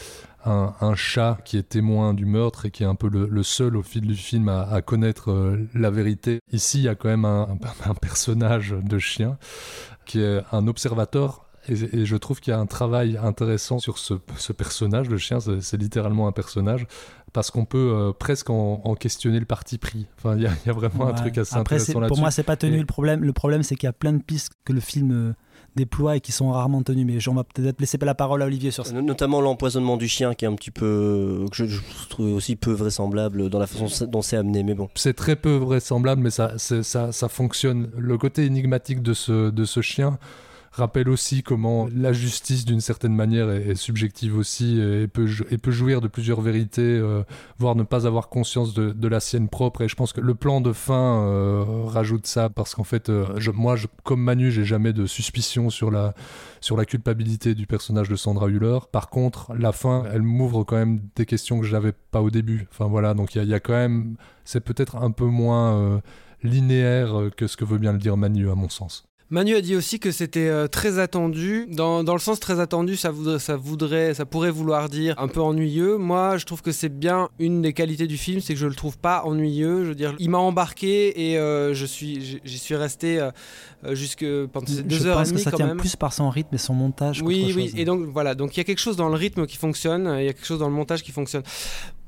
un, 0.45 0.95
chat 0.95 1.39
qui 1.45 1.57
est 1.57 1.69
témoin 1.69 2.15
du 2.15 2.25
meurtre 2.25 2.67
et 2.67 2.71
qui 2.71 2.83
est 2.83 2.87
un 2.87 2.95
peu 2.95 3.09
le, 3.09 3.43
seul 3.43 3.77
au 3.77 3.83
fil 3.83 4.03
du 4.03 4.17
film 4.17 4.49
à, 4.49 4.83
connaître 4.83 5.31
euh, 5.31 5.69
la 5.75 5.91
vérité. 5.91 6.41
Ici, 6.53 6.79
il 6.79 6.85
y 6.85 6.89
a 6.89 6.95
quand 6.95 7.09
même 7.09 7.25
un 7.25 7.59
personnage 8.01 8.75
de 8.83 8.99
chien 8.99 9.39
qui 10.07 10.21
est 10.21 10.43
un 10.53 10.67
observateur 10.69 11.46
et, 11.69 11.99
et 12.01 12.07
je 12.07 12.17
trouve 12.17 12.41
qu'il 12.41 12.51
y 12.53 12.55
a 12.55 12.59
un 12.59 12.67
travail 12.67 13.19
intéressant 13.23 13.79
sur 13.79 13.99
ce, 13.99 14.15
ce 14.37 14.53
personnage. 14.53 15.09
Le 15.09 15.19
chien, 15.19 15.39
c'est 15.41 15.77
littéralement 15.77 16.27
un 16.29 16.33
personnage 16.33 16.87
parce 17.33 17.51
qu'on 17.51 17.65
peut 17.65 17.93
euh, 17.95 18.13
presque 18.13 18.51
en, 18.51 18.81
en 18.85 18.95
questionner 18.95 19.39
le 19.41 19.45
parti 19.47 19.79
pris. 19.79 20.07
Enfin, 20.19 20.37
il 20.37 20.43
y, 20.43 20.47
a- 20.47 20.53
il 20.65 20.67
y 20.67 20.71
a 20.71 20.73
vraiment 20.73 21.07
un 21.09 21.13
truc 21.13 21.37
assez 21.39 21.55
Après, 21.57 21.77
intéressant 21.77 22.01
là-dessus. 22.01 22.09
Pour 22.15 22.19
moi, 22.21 22.31
c'est 22.31 22.43
pas 22.43 22.57
tenu 22.57 22.77
Et- 22.77 22.81
le 22.81 22.87
problème. 22.87 23.23
Le 23.23 23.33
problème, 23.33 23.63
c'est 23.63 23.77
qu'il 23.77 23.87
y 23.87 23.91
a 23.91 23.93
plein 23.93 24.13
de 24.13 24.23
pistes 24.23 24.53
que 24.65 24.73
le 24.73 24.81
film 24.81 25.11
euh, 25.13 25.33
déploie 25.75 26.17
et 26.17 26.21
qui 26.21 26.33
sont 26.33 26.51
rarement 26.51 26.83
tenues. 26.83 27.05
Mais 27.05 27.19
on 27.29 27.35
va 27.35 27.45
peut-être 27.45 27.79
laisser 27.81 27.99
la 28.01 28.15
parole 28.15 28.41
à 28.43 28.47
Olivier 28.47 28.71
sur 28.71 28.87
ça. 28.87 28.95
No- 28.95 29.03
Notamment 29.03 29.41
l'empoisonnement 29.43 29.97
du 29.99 30.09
chien 30.09 30.33
qui 30.35 30.45
est 30.47 30.49
un 30.49 30.55
petit 30.55 30.71
peu. 30.71 31.45
que 31.51 31.57
je, 31.57 31.67
je 31.67 31.81
trouve 32.09 32.33
aussi 32.33 32.57
peu 32.57 32.73
vraisemblable 32.73 33.51
dans 33.51 33.59
la 33.59 33.67
façon 33.67 34.07
dont 34.07 34.23
c'est 34.23 34.37
amené, 34.39 34.63
mais 34.63 34.75
bon. 34.75 34.89
C'est 34.95 35.15
très 35.15 35.37
peu 35.37 35.57
vraisemblable, 35.57 36.23
mais 36.23 36.31
ça, 36.31 36.53
ça, 36.57 37.13
ça 37.13 37.29
fonctionne. 37.29 37.91
Le 37.99 38.17
côté 38.17 38.45
énigmatique 38.47 39.03
de 39.03 39.13
ce, 39.13 39.51
de 39.51 39.65
ce 39.67 39.81
chien 39.83 40.19
rappelle 40.77 41.09
aussi 41.09 41.43
comment 41.43 41.89
la 41.95 42.13
justice, 42.13 42.65
d'une 42.65 42.81
certaine 42.81 43.15
manière, 43.15 43.51
est, 43.51 43.75
subjective 43.75 44.37
aussi 44.37 44.81
et 44.81 45.09
peut, 45.09 45.27
et 45.51 45.59
jouir 45.71 46.01
de 46.01 46.09
plusieurs 46.09 46.41
vérités, 46.41 46.83
euh, 46.83 47.23
voire 47.59 47.75
ne 47.77 47.83
pas 47.83 48.07
avoir 48.07 48.29
conscience 48.29 48.75
de, 48.75 49.09
la 49.09 49.21
sienne 49.21 49.49
propre. 49.49 49.83
Et 49.83 49.89
je 49.89 49.95
pense 49.95 50.13
que 50.13 50.21
le 50.21 50.35
plan 50.35 50.61
de 50.61 50.73
fin 50.73 51.23
euh, 51.23 51.65
rajoute 51.87 52.27
ça, 52.27 52.49
parce 52.51 52.75
qu'en 52.75 52.85
fait, 52.85 53.09
euh, 53.09 53.27
moi, 53.55 53.77
comme 54.03 54.23
Manu, 54.23 54.51
j'ai 54.51 54.65
jamais 54.65 54.93
de 54.93 55.07
suspicion 55.07 55.71
sur 55.71 55.91
la, 55.91 56.15
culpabilité 56.87 57.55
du 57.55 57.67
personnage 57.67 58.09
de 58.09 58.17
Sandra 58.17 58.49
Hüller. 58.49 58.79
Par 58.93 59.09
contre, 59.09 59.55
la 59.55 59.73
fin, 59.73 60.05
elle 60.13 60.23
m'ouvre 60.23 60.65
quand 60.65 60.77
même 60.77 61.01
des 61.15 61.27
questions 61.27 61.61
que 61.61 61.67
j'avais 61.67 61.93
pas 61.93 62.21
au 62.21 62.31
début. 62.31 62.67
Enfin 62.71 62.87
voilà, 62.87 63.15
donc 63.15 63.35
il 63.35 63.45
y, 63.45 63.55
a- 63.55 63.61
quand 63.61 63.73
même, 63.73 64.17
c'est 64.45 64.61
peut-être 64.61 64.97
un 64.97 65.11
peu 65.11 65.25
moins 65.25 66.01
linéaire 66.43 67.31
que 67.37 67.47
ce 67.47 67.57
que 67.57 67.65
veut 67.65 67.79
bien 67.79 67.93
le 67.93 67.99
dire 67.99 68.17
Manu, 68.17 68.51
à 68.51 68.55
mon 68.55 68.69
sens. 68.69 69.07
Manu 69.29 69.57
a 69.57 69.61
dit 69.61 69.75
aussi 69.75 69.99
que 69.99 70.13
c'était 70.13 70.47
euh, 70.49 70.69
très 70.69 71.01
attendu. 71.01 71.67
Dans, 71.69 72.05
dans 72.05 72.13
le 72.13 72.21
sens 72.21 72.39
très 72.39 72.61
attendu, 72.61 72.95
ça 72.95 73.11
voudrait, 73.11 74.15
ça 74.15 74.25
pourrait 74.25 74.53
vouloir 74.53 74.89
dire 74.89 75.17
un 75.19 75.27
peu 75.27 75.41
ennuyeux. 75.41 75.97
Moi, 75.97 76.37
je 76.39 76.45
trouve 76.47 76.63
que 76.63 76.71
c'est 76.71 76.89
bien 76.97 77.29
une 77.41 77.61
des 77.61 77.73
qualités 77.73 78.07
du 78.07 78.19
film, 78.19 78.41
c'est 78.41 78.55
que 78.55 78.61
je 78.61 78.69
le 78.69 78.75
trouve 78.77 78.99
pas 78.99 79.23
ennuyeux. 79.25 79.83
Je 79.83 79.89
veux 79.89 79.95
dire, 79.97 80.15
il 80.21 80.31
m'a 80.31 80.39
embarqué 80.39 81.31
et 81.31 81.39
euh, 81.39 81.75
je 81.75 81.87
suis, 81.87 82.41
j'y- 82.45 82.59
suis 82.59 82.77
resté 82.77 83.19
euh, 83.19 83.33
jusque 83.93 84.25
pendant 84.53 84.67
ces 84.67 84.83
deux 84.83 84.97
je 84.97 85.07
heures 85.07 85.19
pense 85.19 85.29
et 85.29 85.31
que 85.31 85.35
demie 85.37 85.45
ça 85.45 85.51
quand 85.51 85.57
tient 85.59 85.67
même. 85.67 85.77
plus 85.77 85.97
par 85.97 86.13
son 86.13 86.29
rythme 86.31 86.55
et 86.55 86.59
son 86.59 86.75
montage. 86.75 87.23
Oui, 87.23 87.53
oui. 87.55 87.69
chose. 87.71 87.79
Et 87.81 87.85
donc 87.85 88.05
voilà, 88.07 88.35
donc 88.35 88.57
il 88.57 88.59
y 88.59 88.61
a 88.61 88.65
quelque 88.65 88.79
chose 88.81 88.97
dans 88.97 89.09
le 89.09 89.15
rythme 89.17 89.47
qui 89.47 89.57
fonctionne, 89.57 90.17
il 90.19 90.25
y 90.25 90.29
a 90.29 90.33
quelque 90.33 90.47
chose 90.47 90.59
dans 90.59 90.69
le 90.69 90.75
montage 90.75 91.03
qui 91.03 91.13
fonctionne. 91.13 91.43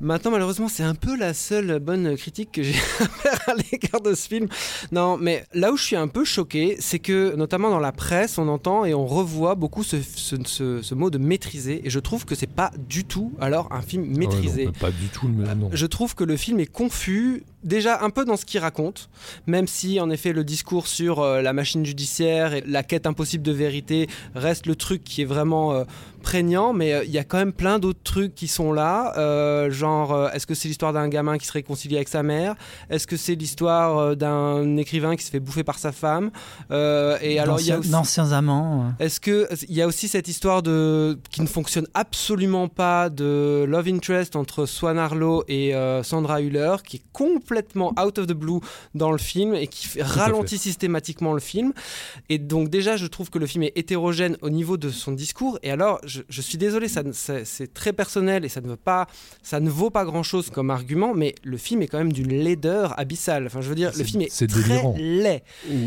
Maintenant, 0.01 0.31
malheureusement, 0.31 0.69
c'est 0.69 0.85
un 0.85 0.95
peu 0.95 1.17
la 1.17 1.35
seule 1.35 1.81
bonne 1.81 2.17
critique 2.17 2.53
que 2.53 2.63
j'ai 2.63 2.73
à 3.01 3.05
faire 3.09 3.41
à 3.49 3.55
l'égard 3.55 4.01
de 4.01 4.15
ce 4.15 4.29
film. 4.29 4.47
Non, 4.93 5.17
mais 5.17 5.45
là 5.55 5.73
où 5.73 5.77
je 5.77 5.83
suis 5.83 5.97
un 5.97 6.07
peu 6.07 6.25
choqué, 6.25 6.77
c'est 6.79 7.01
que, 7.01 7.35
notamment 7.35 7.69
dans 7.69 7.81
la 7.81 7.91
presse, 7.91 8.39
on 8.39 8.47
entend 8.47 8.85
et 8.85 8.95
on 8.95 9.07
revoit 9.07 9.57
beaucoup 9.57 9.83
ce, 9.83 9.97
ce, 10.01 10.37
ce, 10.45 10.83
ce 10.83 10.95
mot 10.95 11.11
de 11.11 11.19
maîtriser. 11.19 11.85
Et 11.85 11.91
je 11.91 11.99
trouve 11.99 12.25
que 12.25 12.37
c'est 12.37 12.47
pas 12.47 12.71
du 12.89 13.05
tout, 13.05 13.33
alors, 13.41 13.67
un 13.73 13.83
film 13.83 14.05
maîtrisé. 14.17 14.63
Ah 14.63 14.67
ouais, 14.71 14.73
non, 14.73 14.73
pas 14.81 14.91
du 14.93 15.09
tout 15.09 15.27
le 15.27 15.35
même. 15.35 15.59
non. 15.59 15.71
Je 15.73 15.87
trouve 15.87 16.15
que 16.15 16.23
le 16.23 16.37
film 16.37 16.61
est 16.61 16.67
confus, 16.67 17.43
déjà 17.65 18.03
un 18.03 18.11
peu 18.11 18.25
dans 18.25 18.37
ce 18.37 18.45
qu'il 18.45 18.61
raconte, 18.61 19.09
même 19.47 19.67
si, 19.67 20.01
en 20.01 20.11
effet, 20.11 20.33
le 20.33 20.45
discours 20.45 20.87
sur 20.87 21.21
euh, 21.21 21.43
la 21.43 21.53
machine 21.53 21.85
judiciaire 21.85 22.55
et 22.55 22.63
la 22.67 22.83
quête 22.83 23.07
impossible 23.07 23.43
de 23.43 23.53
vérité 23.53 24.09
reste 24.35 24.67
le 24.67 24.77
truc 24.77 25.05
qui 25.05 25.23
est 25.23 25.27
vraiment 25.27 25.73
euh, 25.73 25.85
prégnant, 26.19 26.73
mais 26.73 26.93
euh, 26.93 27.05
il 27.05 27.11
y 27.11 27.19
a 27.19 27.25
quand 27.25 27.39
même 27.39 27.53
plein 27.53 27.79
d'autres 27.79 28.03
trucs 28.03 28.35
qui 28.35 28.49
sont 28.49 28.73
là, 28.73 29.15
euh, 29.17 29.71
genre 29.71 30.13
euh, 30.13 30.31
est-ce 30.31 30.47
que 30.47 30.55
c'est 30.55 30.69
l'histoire 30.69 30.93
d'un 30.93 31.09
gamin 31.09 31.39
qui 31.39 31.47
se 31.47 31.53
réconcilie 31.53 31.97
avec 31.97 32.09
sa 32.09 32.23
mère? 32.23 32.55
Est-ce 32.91 33.07
que 33.07 33.17
c'est 33.17 33.35
l'histoire 33.35 34.17
d'un 34.17 34.77
écrivain 34.77 35.17
qui 35.17 35.25
se 35.25 35.31
fait 35.31 35.41
bouffer 35.41 35.65
par 35.65 35.79
sa 35.79 35.93
femme? 35.93 36.31
Et 36.71 37.39
alors 37.39 37.61
il 37.61 37.67
y 37.67 37.73
a 37.73 37.79
aussi... 37.79 37.91
D'anciens 37.91 38.33
amants. 38.33 38.93
Est-ce 38.99 39.21
que 39.21 39.49
il 39.69 39.75
y 39.75 39.83
a 39.83 39.87
aussi 39.87 40.09
cette 40.09 40.29
histoire 40.29 40.63
de 40.63 41.19
qui 41.31 41.41
ne 41.41 41.47
fonctionne 41.47 41.87
absolument 41.95 42.69
pas 42.69 43.09
de 43.09 43.65
love 43.67 43.89
interest 43.89 44.37
entre 44.37 44.67
Swan 44.67 44.99
Arlo 44.99 45.45
et 45.49 45.73
Sandra 46.03 46.43
Hüller 46.43 46.77
qui 46.85 46.99
est 46.99 47.03
complètement 47.13 47.95
out 48.03 48.19
of 48.19 48.27
the 48.27 48.33
blue 48.33 48.61
dans 48.95 49.13
le 49.13 49.19
film 49.19 49.55
et 49.55 49.67
qui 49.67 50.01
ralentit 50.01 50.59
systématiquement 50.59 51.33
le 51.33 51.41
film. 51.41 51.73
Et 52.29 52.39
donc 52.39 52.69
déjà 52.69 52.97
je 52.97 53.07
trouve 53.07 53.31
que 53.31 53.39
le 53.39 53.47
film 53.47 53.65
est 53.65 53.73
hétérogène 53.77 54.37
au 54.43 54.51
niveau 54.51 54.77
de 54.77 54.91
son 54.91 55.13
discours. 55.13 55.59
Et 55.63 55.71
alors 55.71 56.01
je, 56.09 56.23
je 56.29 56.41
suis 56.43 56.59
désolé 56.59 56.89
ça 56.89 57.03
c'est 57.13 57.45
c'est 57.45 57.73
très 57.73 57.93
personnel 57.93 58.45
et 58.45 58.49
ça 58.49 58.61
ne 58.61 58.67
veut 58.69 58.77
pas 58.77 59.07
ça 59.43 59.61
ne 59.61 59.71
vaut 59.71 59.91
pas 59.91 60.05
grand 60.05 60.23
chose 60.25 60.51
comme 60.51 60.71
argument 60.71 61.15
mais 61.15 61.35
le 61.45 61.57
film 61.57 61.83
est 61.83 61.87
quand 61.87 61.99
même 61.99 62.13
d'une 62.13 62.33
laideur 62.33 62.99
abyssale 62.99 63.47
enfin 63.47 63.61
je 63.61 63.69
veux 63.69 63.75
dire 63.77 63.91
le 63.91 63.97
C'est- 63.99 64.05
film 64.05 64.23
est, 64.23 64.29
c'est 64.31 64.47
très 64.49 64.63
délirant. 64.63 64.95
laid 64.99 65.43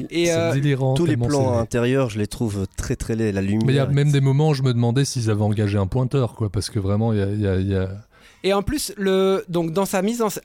et 0.09 0.25
C'est 0.27 0.31
euh, 0.33 0.53
délirant. 0.53 0.93
Tous 0.93 1.05
les 1.05 1.17
plans 1.17 1.57
intérieurs, 1.59 2.09
je 2.09 2.19
les 2.19 2.27
trouve 2.27 2.67
très 2.77 2.95
très 2.95 3.15
laids. 3.15 3.31
La 3.31 3.41
lumière. 3.41 3.65
Mais 3.65 3.73
il 3.73 3.77
y 3.77 3.79
a 3.79 3.85
même 3.87 4.11
des 4.11 4.21
moments 4.21 4.49
où 4.49 4.53
je 4.53 4.61
me 4.63 4.73
demandais 4.73 5.03
s'ils 5.05 5.29
avaient 5.29 5.41
engagé 5.41 5.77
un 5.77 5.87
pointeur, 5.87 6.35
quoi, 6.35 6.49
parce 6.49 6.69
que 6.69 6.79
vraiment, 6.79 7.11
il 7.13 7.19
y 7.19 7.21
a- 7.21 7.29
il 7.31 7.41
y 7.41 7.47
a- 7.47 7.55
il 7.59 7.67
y 7.69 7.75
a... 7.75 7.89
Et 8.43 8.53
en 8.53 8.61
plus, 8.63 8.91
le, 8.97 9.43
donc 9.49 9.71
dans 9.71 9.85
sa 9.85 10.01
mise 10.01 10.21
en 10.21 10.29
scène, 10.29 10.43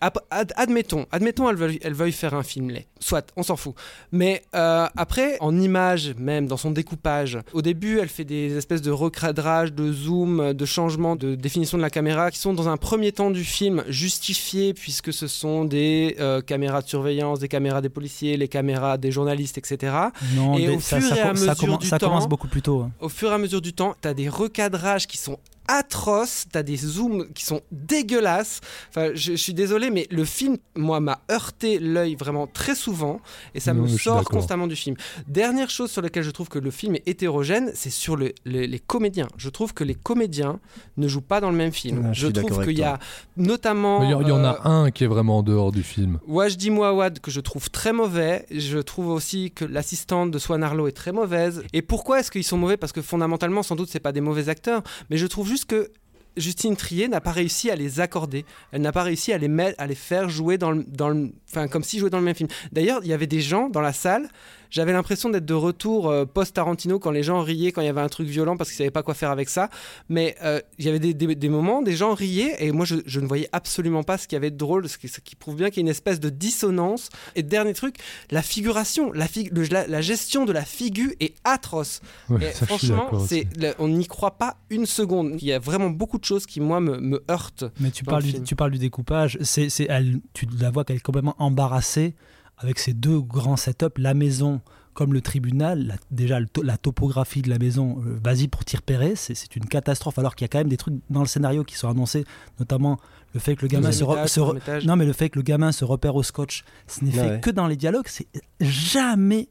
admettons, 0.54 1.06
admettons 1.12 1.48
elle 1.48 1.56
veuille, 1.56 1.78
elle 1.82 1.94
veuille 1.94 2.12
faire 2.12 2.34
un 2.34 2.42
film 2.42 2.70
laid. 2.70 2.86
Soit, 3.00 3.26
on 3.36 3.42
s'en 3.42 3.56
fout. 3.56 3.74
Mais 4.12 4.42
euh, 4.54 4.86
après, 4.96 5.36
en 5.40 5.58
image, 5.58 6.14
même 6.18 6.46
dans 6.46 6.56
son 6.56 6.70
découpage, 6.70 7.38
au 7.52 7.62
début, 7.62 7.98
elle 8.00 8.08
fait 8.08 8.24
des 8.24 8.56
espèces 8.56 8.82
de 8.82 8.90
recadrage, 8.90 9.72
de 9.72 9.92
zoom, 9.92 10.52
de 10.52 10.64
changement 10.64 11.16
de 11.16 11.34
définition 11.34 11.78
de 11.78 11.82
la 11.82 11.90
caméra 11.90 12.30
qui 12.30 12.38
sont 12.38 12.52
dans 12.54 12.68
un 12.68 12.76
premier 12.76 13.12
temps 13.12 13.30
du 13.30 13.44
film 13.44 13.84
justifiés 13.88 14.74
puisque 14.74 15.12
ce 15.12 15.26
sont 15.26 15.64
des 15.64 16.16
euh, 16.20 16.40
caméras 16.40 16.82
de 16.82 16.88
surveillance, 16.88 17.38
des 17.38 17.48
caméras 17.48 17.80
des 17.80 17.88
policiers, 17.88 18.36
les 18.36 18.48
caméras 18.48 18.98
des 18.98 19.10
journalistes, 19.10 19.58
etc. 19.58 19.94
Non, 20.34 20.56
et 20.58 20.66
des- 20.66 20.76
au 20.76 20.80
ça, 20.80 21.00
fur 21.00 21.08
ça 21.10 21.16
et 21.16 21.20
à 21.20 21.34
ça 21.34 21.50
mesure 21.54 21.78
du 21.78 21.86
ça 21.86 21.98
temps, 21.98 22.08
commence 22.08 22.28
beaucoup 22.28 22.48
plus 22.48 22.62
tôt. 22.62 22.80
hein. 22.82 22.90
au 23.00 23.08
fur 23.08 23.30
et 23.30 23.34
à 23.34 23.38
mesure 23.38 23.60
du 23.60 23.72
temps, 23.72 23.94
tu 24.00 24.08
as 24.08 24.14
des 24.14 24.28
recadrages 24.28 25.06
qui 25.06 25.18
sont 25.18 25.38
atroces, 25.68 26.46
tu 26.50 26.58
as 26.58 26.62
des 26.62 26.76
zooms 26.76 27.26
qui 27.34 27.44
sont 27.44 27.60
dégueulasses. 27.72 28.60
Enfin, 28.90 29.10
je, 29.14 29.32
je 29.32 29.36
suis 29.36 29.54
désolé, 29.54 29.90
mais 29.90 30.06
le 30.10 30.24
film, 30.24 30.56
moi, 30.76 31.00
m'a 31.00 31.20
heurté 31.30 31.78
l'œil 31.78 32.14
vraiment 32.14 32.46
très 32.46 32.74
souvent 32.74 33.20
et 33.54 33.60
ça 33.60 33.72
Non, 33.74 33.82
me 33.82 33.88
sort 33.88 34.24
constamment 34.24 34.66
du 34.66 34.76
film. 34.76 34.96
Dernière 35.28 35.70
chose 35.70 35.90
sur 35.90 36.02
laquelle 36.02 36.22
je 36.24 36.30
trouve 36.30 36.48
que 36.48 36.58
le 36.58 36.70
film 36.70 36.94
est 36.96 37.02
hétérogène, 37.06 37.70
c'est 37.74 37.90
sur 37.90 38.16
le- 38.16 38.32
les, 38.44 38.66
les 38.66 38.78
comédiens. 38.78 39.28
Je 39.36 39.48
trouve 39.48 39.72
que 39.74 39.84
les 39.84 39.94
comédiens 39.94 40.60
ne 40.96 41.08
jouent 41.08 41.20
pas 41.20 41.40
dans 41.40 41.50
le 41.50 41.56
même 41.56 41.72
film. 41.72 42.06
Ouais, 42.06 42.14
je 42.14 42.28
trouve 42.28 42.64
qu'il 42.64 42.78
y 42.78 42.82
a 42.82 42.98
notamment. 43.36 44.02
Il 44.02 44.10
y, 44.10 44.14
en 44.32 44.44
euh, 44.44 44.52
a 44.52 44.68
un 44.68 44.90
qui 44.90 45.04
est 45.04 45.06
vraiment 45.06 45.38
en 45.38 45.42
dehors 45.42 45.72
du 45.72 45.82
film. 45.82 46.18
Wajdi 46.26 46.70
Mouawad 46.70 47.20
que 47.20 47.30
je 47.30 47.40
trouve 47.40 47.70
très 47.70 47.92
mauvais. 47.92 48.46
Je 48.50 48.78
trouve 48.78 49.08
aussi 49.08 49.50
que 49.50 49.64
l'assistante 49.64 50.30
de 50.30 50.38
Swan 50.38 50.62
Arlo 50.62 50.86
est 50.88 50.92
très 50.92 51.12
mauvaise. 51.12 51.62
Et 51.72 51.82
pourquoi 51.82 52.20
est-ce 52.20 52.30
qu'ils 52.30 52.44
sont 52.44 52.58
mauvais? 52.58 52.76
Parce 52.76 52.92
que 52.92 53.02
fondamentalement, 53.02 53.62
sans 53.62 53.76
doute, 53.76 53.88
c'est 53.90 54.00
pas 54.00 54.12
des 54.12 54.20
mauvais 54.20 54.48
acteurs. 54.48 54.82
Mais 55.10 55.16
je 55.16 55.26
trouve 55.26 55.48
juste 55.48 55.55
que 55.64 55.90
Justine 56.36 56.76
Trier 56.76 57.08
n'a 57.08 57.20
pas 57.20 57.32
réussi 57.32 57.70
à 57.70 57.76
les 57.76 58.00
accorder. 58.00 58.44
Elle 58.72 58.82
n'a 58.82 58.92
pas 58.92 59.02
réussi 59.02 59.32
à 59.32 59.38
les 59.38 59.48
mettre, 59.48 59.80
à 59.80 59.86
les 59.86 59.94
faire 59.94 60.28
jouer 60.28 60.58
dans 60.58 60.70
le, 60.70 61.32
enfin 61.48 61.66
comme 61.68 61.82
s'ils 61.82 62.00
jouaient 62.00 62.10
dans 62.10 62.18
le 62.18 62.24
même 62.24 62.34
film. 62.34 62.48
D'ailleurs, 62.72 63.00
il 63.02 63.08
y 63.08 63.12
avait 63.12 63.26
des 63.26 63.40
gens 63.40 63.68
dans 63.68 63.80
la 63.80 63.92
salle. 63.92 64.28
J'avais 64.76 64.92
l'impression 64.92 65.30
d'être 65.30 65.46
de 65.46 65.54
retour 65.54 66.10
euh, 66.10 66.26
post-Tarantino 66.26 66.98
quand 66.98 67.10
les 67.10 67.22
gens 67.22 67.40
riaient 67.40 67.72
quand 67.72 67.80
il 67.80 67.86
y 67.86 67.88
avait 67.88 68.02
un 68.02 68.10
truc 68.10 68.28
violent 68.28 68.58
parce 68.58 68.68
qu'ils 68.68 68.76
savaient 68.76 68.90
pas 68.90 69.02
quoi 69.02 69.14
faire 69.14 69.30
avec 69.30 69.48
ça. 69.48 69.70
Mais 70.10 70.36
euh, 70.44 70.60
il 70.78 70.84
y 70.84 70.88
avait 70.90 70.98
des, 70.98 71.14
des- 71.14 71.34
des 71.34 71.48
moments, 71.48 71.80
des 71.80 71.96
gens 71.96 72.12
riaient 72.12 72.56
et 72.62 72.72
moi 72.72 72.84
je, 72.84 72.96
je 73.06 73.20
ne 73.20 73.26
voyais 73.26 73.48
absolument 73.52 74.02
pas 74.02 74.18
ce 74.18 74.28
qu'il 74.28 74.36
y 74.36 74.40
avait 74.42 74.50
de 74.50 74.56
drôle, 74.58 74.86
ce 74.86 74.98
qui, 74.98 75.08
ce 75.08 75.20
qui 75.22 75.34
prouve 75.34 75.56
bien 75.56 75.70
qu'il 75.70 75.78
y 75.78 75.80
a 75.80 75.84
une 75.86 75.88
espèce 75.88 76.20
de 76.20 76.28
dissonance. 76.28 77.08
Et 77.36 77.42
dernier 77.42 77.72
truc, 77.72 77.96
la 78.30 78.42
figuration, 78.42 79.12
la, 79.12 79.26
fig- 79.26 79.50
le- 79.50 79.62
la, 79.70 79.86
la 79.86 80.00
gestion 80.02 80.44
de 80.44 80.52
la 80.52 80.64
figure 80.66 81.10
est 81.20 81.34
atroce. 81.44 82.00
Ouais, 82.28 82.48
Et 82.50 82.50
franchement, 82.66 83.08
c'est, 83.26 83.46
on 83.78 83.88
n'y 83.88 84.06
croit 84.06 84.32
pas 84.36 84.56
une 84.68 84.84
seconde. 84.84 85.36
Il 85.40 85.46
y 85.48 85.52
a 85.54 85.58
vraiment 85.58 85.88
beaucoup 85.88 86.18
de 86.18 86.24
choses 86.24 86.44
qui, 86.44 86.60
moi, 86.60 86.80
me, 86.80 86.98
me 86.98 87.24
heurtent. 87.30 87.64
Mais 87.80 87.90
tu 87.90 88.04
parles, 88.04 88.20
le 88.22 88.26
du, 88.26 88.32
film. 88.32 88.44
tu 88.44 88.56
parles 88.56 88.72
du 88.72 88.78
découpage. 88.78 89.38
C'est, 89.40 89.70
c'est, 89.70 89.86
elle, 89.88 90.20
tu 90.34 90.46
la 90.60 90.70
vois 90.70 90.84
qu'elle 90.84 90.96
est 90.96 91.00
complètement 91.00 91.36
embarrassée 91.38 92.14
avec 92.58 92.78
ces 92.78 92.92
deux 92.94 93.20
grands 93.20 93.56
setups, 93.56 93.98
la 93.98 94.14
maison 94.14 94.60
comme 94.94 95.12
le 95.12 95.20
tribunal. 95.20 95.86
La- 95.86 95.96
déjà, 96.10 96.40
le 96.40 96.46
to- 96.46 96.62
la 96.62 96.78
topographie 96.78 97.42
de 97.42 97.50
la 97.50 97.58
maison, 97.58 98.02
euh, 98.06 98.18
vas-y 98.24 98.48
pour 98.48 98.64
t'y 98.64 98.76
repérer, 98.76 99.14
c'est, 99.14 99.54
une 99.56 99.66
catastrophe. 99.66 100.18
Alors 100.18 100.34
qu'il 100.34 100.44
y 100.44 100.46
a 100.46 100.48
quand 100.48 100.58
même 100.58 100.68
des 100.70 100.78
trucs 100.78 100.94
dans 101.10 101.20
le 101.20 101.26
scénario 101.26 101.64
qui 101.64 101.76
sont 101.76 101.88
annoncés, 101.88 102.24
notamment 102.58 102.98
le 103.34 103.40
fait 103.40 103.56
que 103.56 103.62
le 103.62 103.68
gamin 103.68 103.92
se, 103.92 104.86
non 104.86 104.96
mais 104.96 105.04
le 105.04 105.12
fait 105.12 105.28
que 105.28 105.38
le 105.38 105.42
gamin 105.42 105.70
se 105.70 105.84
repère 105.84 106.16
au 106.16 106.22
scotch, 106.22 106.64
ce 106.86 107.04
n'est 107.04 107.10
Ouais, 107.10 107.16
fait 107.24 107.30
ouais. 107.32 107.40
que 107.40 107.50
dans 107.50 107.66
les 107.66 107.76
dialogues. 107.76 108.06
C'est 108.08 108.26
jamais 108.60 109.50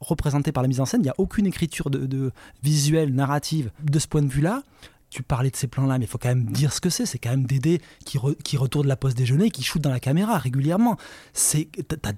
représenté 0.00 0.52
par 0.52 0.62
la 0.62 0.68
mise 0.68 0.78
en 0.80 0.84
scène. 0.86 1.00
Il 1.00 1.04
n'y 1.04 1.10
a 1.10 1.14
aucune 1.18 1.46
écriture 1.46 1.90
de, 1.90 2.06
de 2.06 2.30
visuelle, 2.62 3.12
narrative 3.12 3.72
de 3.82 3.98
ce 3.98 4.06
point 4.06 4.22
de 4.22 4.28
vue-là. 4.30 4.62
Tu 5.10 5.22
parlais 5.22 5.50
de 5.50 5.56
ces 5.56 5.68
plans-là, 5.68 5.96
mais 5.98 6.04
il 6.04 6.08
faut 6.08 6.18
quand 6.18 6.28
même 6.28 6.44
dire 6.50 6.70
ce 6.72 6.80
que 6.82 6.90
c'est. 6.90 7.06
C'est 7.06 7.18
quand 7.18 7.30
même 7.30 7.46
Dédé 7.46 7.80
qui, 8.04 8.18
re- 8.18 8.36
qui 8.42 8.58
retourne 8.58 8.86
la 8.86 8.96
pause 8.96 9.14
déjeuner 9.14 9.46
et 9.46 9.50
qui 9.50 9.62
shoot 9.62 9.80
dans 9.80 9.88
la 9.90 10.00
caméra 10.00 10.36
régulièrement. 10.36 10.98
C'est 11.32 11.68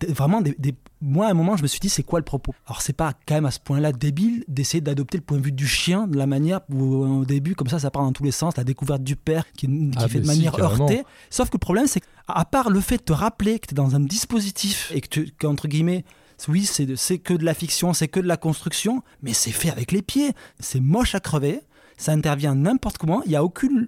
vraiment 0.08 0.40
des, 0.40 0.56
des- 0.58 0.74
Moi, 1.00 1.26
à 1.26 1.30
un 1.30 1.34
moment, 1.34 1.56
je 1.56 1.62
me 1.62 1.68
suis 1.68 1.78
dit, 1.80 1.88
c'est 1.88 2.02
quoi 2.02 2.18
le 2.18 2.24
propos? 2.24 2.52
Alors, 2.66 2.82
c'est 2.82 2.92
pas 2.92 3.12
quand 3.26 3.34
même 3.36 3.46
à 3.46 3.52
ce 3.52 3.60
point-là 3.60 3.92
débile 3.92 4.44
d'essayer 4.48 4.80
d'adopter 4.80 5.18
le 5.18 5.22
point 5.22 5.38
de 5.38 5.42
vue 5.42 5.52
du 5.52 5.68
chien 5.68 6.06
de 6.08 6.16
la 6.18 6.26
manière 6.26 6.60
où, 6.68 6.82
au 7.20 7.24
début, 7.24 7.54
comme 7.54 7.68
ça, 7.68 7.78
ça 7.78 7.90
part 7.92 8.02
dans 8.02 8.12
tous 8.12 8.24
les 8.24 8.32
sens. 8.32 8.56
La 8.56 8.64
découverte 8.64 9.04
du 9.04 9.14
père 9.14 9.44
qui, 9.56 9.66
qui 9.68 9.90
Ah, 9.96 10.08
fait 10.08 10.18
de 10.18 10.24
si, 10.24 10.28
manière 10.28 10.58
heurtée. 10.58 11.04
Sauf 11.30 11.48
que 11.48 11.54
le 11.54 11.60
problème, 11.60 11.86
c'est 11.86 12.00
qu'à 12.00 12.44
part 12.44 12.70
le 12.70 12.80
fait 12.80 12.96
de 12.98 13.02
te 13.02 13.12
rappeler 13.12 13.60
que 13.60 13.68
tu 13.68 13.74
es 13.74 13.76
dans 13.76 13.94
un 13.94 14.00
dispositif 14.00 14.90
et 14.94 15.00
que, 15.00 15.08
tu, 15.08 15.32
qu'entre 15.38 15.68
guillemets, 15.68 16.04
oui, 16.48 16.64
c'est 16.64 17.18
que 17.18 17.34
de 17.34 17.44
la 17.44 17.54
fiction, 17.54 17.92
c'est 17.92 18.08
que 18.08 18.18
de 18.18 18.26
la 18.26 18.38
construction, 18.38 19.02
mais 19.22 19.34
c'est 19.34 19.52
fait 19.52 19.70
avec 19.70 19.92
les 19.92 20.02
pieds. 20.02 20.32
C'est 20.58 20.80
moche 20.80 21.14
à 21.14 21.20
crever. 21.20 21.60
Ça 22.00 22.12
intervient 22.12 22.54
n'importe 22.54 22.96
comment. 22.98 23.22
Il 23.24 23.28
n'y 23.30 23.36
a 23.36 23.44
aucune 23.44 23.86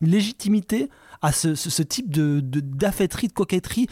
légitimité 0.00 0.90
à 1.22 1.32
ce, 1.32 1.54
ce- 1.54 1.70
ce 1.70 1.82
type 1.82 2.10
de, 2.10 2.40
de, 2.40 2.60
d'affêterie, 2.60 3.28
de 3.28 3.32
coquetterie, 3.32 3.86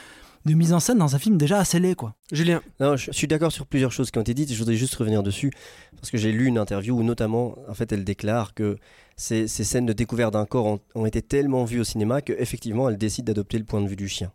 de 0.45 0.55
mise 0.55 0.73
en 0.73 0.81
scène 0.81 0.99
dans 0.99 1.15
un 1.15 1.19
film 1.21 1.39
déjà 1.39 1.59
assez 1.61 1.79
laid, 1.79 1.95
quoi. 1.95 2.17
Julien, 2.33 2.61
Non, 2.81 2.97
je 2.97 3.13
suis 3.13 3.29
d'accord 3.29 3.53
sur 3.53 3.67
plusieurs 3.67 3.93
choses 3.93 4.11
qui 4.11 4.19
ont 4.19 4.23
été 4.23 4.35
dites 4.35 4.53
je 4.53 4.59
voudrais 4.59 4.75
juste 4.75 4.95
revenir 4.97 5.23
dessus 5.23 5.53
parce 5.97 6.11
que 6.11 6.19
j'ai 6.19 6.33
lu 6.33 6.47
une 6.47 6.59
interview 6.59 6.99
où 6.99 7.05
notamment, 7.05 7.55
en 7.69 7.75
fait, 7.75 7.93
elle 7.93 8.03
déclare 8.05 8.53
que 8.55 8.77
ces, 9.17 9.47
ces 9.47 9.63
scènes 9.63 9.87
de 9.87 9.93
découverte 9.93 10.33
d'un 10.33 10.45
corps 10.47 10.67
ont, 10.67 10.81
ont 10.97 11.07
été 11.07 11.23
tellement 11.23 11.65
vues 11.65 11.79
au 11.81 11.85
cinéma 11.85 12.21
qu'effectivement, 12.23 12.89
elle 12.91 12.99
décide 12.99 13.27
d'adopter 13.27 13.59
le 13.59 13.65
point 13.65 13.81
de 13.81 13.87
vue 13.87 13.95
du 13.97 14.09
chien. 14.09 14.33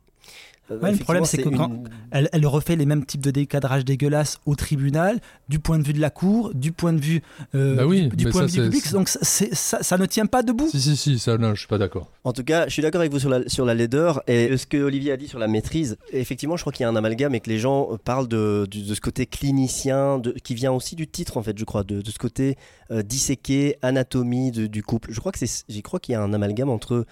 Euh, 0.70 0.80
Ouais, 0.80 0.92
le 0.92 0.98
problème, 0.98 1.24
c'est 1.26 1.38
que 1.42 1.50
quand 1.50 1.70
une- 1.70 1.90
elle, 2.12 2.30
elle 2.34 2.46
refait 2.46 2.76
les 2.76 2.86
mêmes 2.86 3.06
types 3.06 3.22
de 3.22 3.32
décadrage 3.32 3.86
dégueulasses 3.86 4.40
au 4.46 4.56
tribunal, 4.56 5.20
du 5.48 5.60
point 5.60 5.80
de 5.80 5.84
vue 5.84 5.94
de 5.94 6.02
la 6.02 6.10
cour, 6.10 6.54
du 6.54 6.72
point 6.74 6.92
de 6.94 7.00
vue, 7.00 7.22
euh, 7.56 7.76
Bah 7.76 7.86
oui, 7.86 8.10
du, 8.10 8.28
point 8.30 8.48
ça, 8.48 8.58
de 8.58 8.64
vue 8.64 8.70
public. 8.70 8.92
Donc 8.92 9.08
ça, 9.08 9.20
c'est- 9.22 9.54
ça, 9.56 9.82
ça 9.82 9.98
ne 9.98 10.06
tient 10.06 10.26
pas 10.26 10.44
debout. 10.44 10.68
Si, 10.70 10.82
si, 10.82 10.98
si, 10.98 11.20
ça, 11.20 11.38
non, 11.38 11.54
je 11.56 11.60
suis 11.60 11.68
pas 11.68 11.78
d'accord. 11.78 12.12
En 12.26 12.34
tout 12.34 12.44
cas, 12.44 12.66
je 12.68 12.74
suis 12.74 12.82
d'accord 12.82 13.00
avec 13.00 13.12
vous 13.14 13.20
sur 13.20 13.30
la, 13.30 13.48
sur 13.48 13.64
la 13.66 13.74
laideur 13.74 14.22
et 14.28 14.58
ce 14.58 14.66
que 14.68 14.78
Olivier 14.78 15.14
a 15.14 15.18
dit 15.18 15.28
sur 15.30 15.40
la 15.40 15.48
maîtrise. 15.48 15.98
Effectivement, 16.12 16.58
je 16.58 16.64
crois 16.64 16.74
qu'il 16.74 16.84
y 16.84 16.86
a 16.86 16.90
un 16.90 16.96
amalgame 16.98 17.34
et 17.36 17.40
que 17.40 17.50
les 17.50 17.60
gens 17.60 17.90
euh, 17.94 17.98
parlent 17.98 18.28
de, 18.28 18.68
ce 18.72 19.00
côté 19.00 19.26
clinicien 19.26 20.20
de, 20.20 20.32
qui 20.32 20.54
vient 20.54 20.72
aussi 20.74 20.96
du 20.96 21.08
titre, 21.08 21.38
en 21.38 21.44
fait, 21.44 21.58
je 21.58 21.64
crois, 21.66 21.84
de, 21.84 22.02
de 22.02 22.12
ce 22.12 22.18
côté 22.20 22.58
euh, 22.92 23.02
disséqué, 23.04 23.78
anatomie 23.82 24.52
de- 24.52 24.68
du 24.68 24.84
couple. 24.84 25.12
Je 25.12 25.20
crois 25.20 25.32
que 25.32 25.40
c'est, 25.40 25.64
j'y 25.68 25.82
crois 25.82 26.00
qu'il 26.00 26.14
y 26.14 26.16
a 26.16 26.22
un 26.22 26.34
amalgame 26.34 26.70
entre 26.70 27.06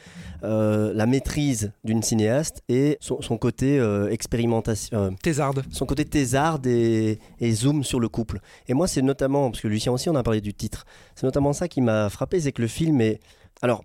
euh, 0.43 0.93
la 0.93 1.05
maîtrise 1.05 1.71
d'une 1.83 2.03
cinéaste 2.03 2.61
et 2.69 2.97
son, 3.01 3.21
son 3.21 3.37
côté 3.37 3.79
euh, 3.79 4.09
expérimentation, 4.09 5.15
Thésarde. 5.21 5.63
son 5.71 5.85
côté 5.85 6.05
thésarde 6.05 6.67
et, 6.67 7.19
et 7.39 7.51
zoom 7.51 7.83
sur 7.83 7.99
le 7.99 8.09
couple. 8.09 8.39
Et 8.67 8.73
moi, 8.73 8.87
c'est 8.87 9.01
notamment, 9.01 9.49
parce 9.51 9.61
que 9.61 9.67
Lucien 9.67 9.91
aussi, 9.91 10.09
on 10.09 10.15
a 10.15 10.23
parlé 10.23 10.41
du 10.41 10.53
titre, 10.53 10.85
c'est 11.15 11.25
notamment 11.25 11.53
ça 11.53 11.67
qui 11.67 11.81
m'a 11.81 12.09
frappé, 12.09 12.39
c'est 12.39 12.51
que 12.51 12.61
le 12.61 12.67
film 12.67 13.01
est... 13.01 13.19
Alors, 13.61 13.83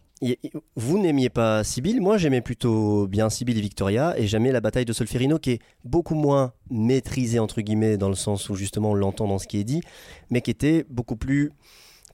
vous 0.77 0.99
n'aimiez 0.99 1.31
pas 1.31 1.65
Sibyl, 1.65 2.01
moi 2.01 2.19
j'aimais 2.19 2.43
plutôt 2.43 3.07
bien 3.07 3.31
Sibyl 3.31 3.57
et 3.57 3.61
Victoria, 3.61 4.19
et 4.19 4.27
j'aimais 4.27 4.53
la 4.53 4.61
bataille 4.61 4.85
de 4.85 4.93
Solferino 4.93 5.39
qui 5.39 5.53
est 5.53 5.59
beaucoup 5.85 6.15
moins 6.15 6.53
maîtrisée, 6.71 7.39
entre 7.39 7.63
guillemets, 7.63 7.97
dans 7.97 8.11
le 8.11 8.15
sens 8.15 8.51
où 8.51 8.55
justement 8.55 8.91
on 8.91 8.95
l'entend 8.95 9.27
dans 9.27 9.39
ce 9.39 9.47
qui 9.47 9.59
est 9.59 9.65
dit, 9.65 9.81
mais 10.29 10.43
qui 10.43 10.51
était 10.51 10.85
beaucoup 10.91 11.17
plus 11.17 11.53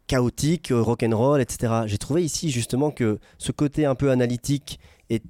chaotique, 0.06 0.70
euh, 0.70 0.80
rock'n'roll, 0.80 1.40
etc. 1.40 1.82
J'ai 1.86 1.98
trouvé 1.98 2.24
ici 2.24 2.50
justement 2.50 2.92
que 2.92 3.18
ce 3.38 3.50
côté 3.50 3.86
un 3.86 3.96
peu 3.96 4.12
analytique 4.12 4.78
est 5.10 5.24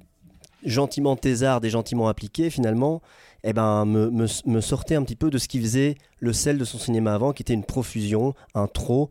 gentiment 0.63 1.15
thésarde 1.15 1.65
et 1.65 1.71
gentiment 1.71 2.07
appliquée, 2.07 2.51
finalement, 2.51 3.01
eh 3.43 3.53
ben, 3.53 3.85
me, 3.85 4.11
me, 4.11 4.27
me 4.45 4.61
sortait 4.61 4.95
un 4.95 5.03
petit 5.03 5.15
peu 5.15 5.31
de 5.31 5.39
ce 5.39 5.47
qui 5.47 5.59
faisait 5.59 5.95
le 6.19 6.33
sel 6.33 6.59
de 6.59 6.65
son 6.65 6.77
cinéma 6.77 7.13
avant, 7.15 7.33
qui 7.33 7.41
était 7.41 7.53
une 7.53 7.63
profusion, 7.63 8.35
un 8.53 8.67
trop, 8.67 9.09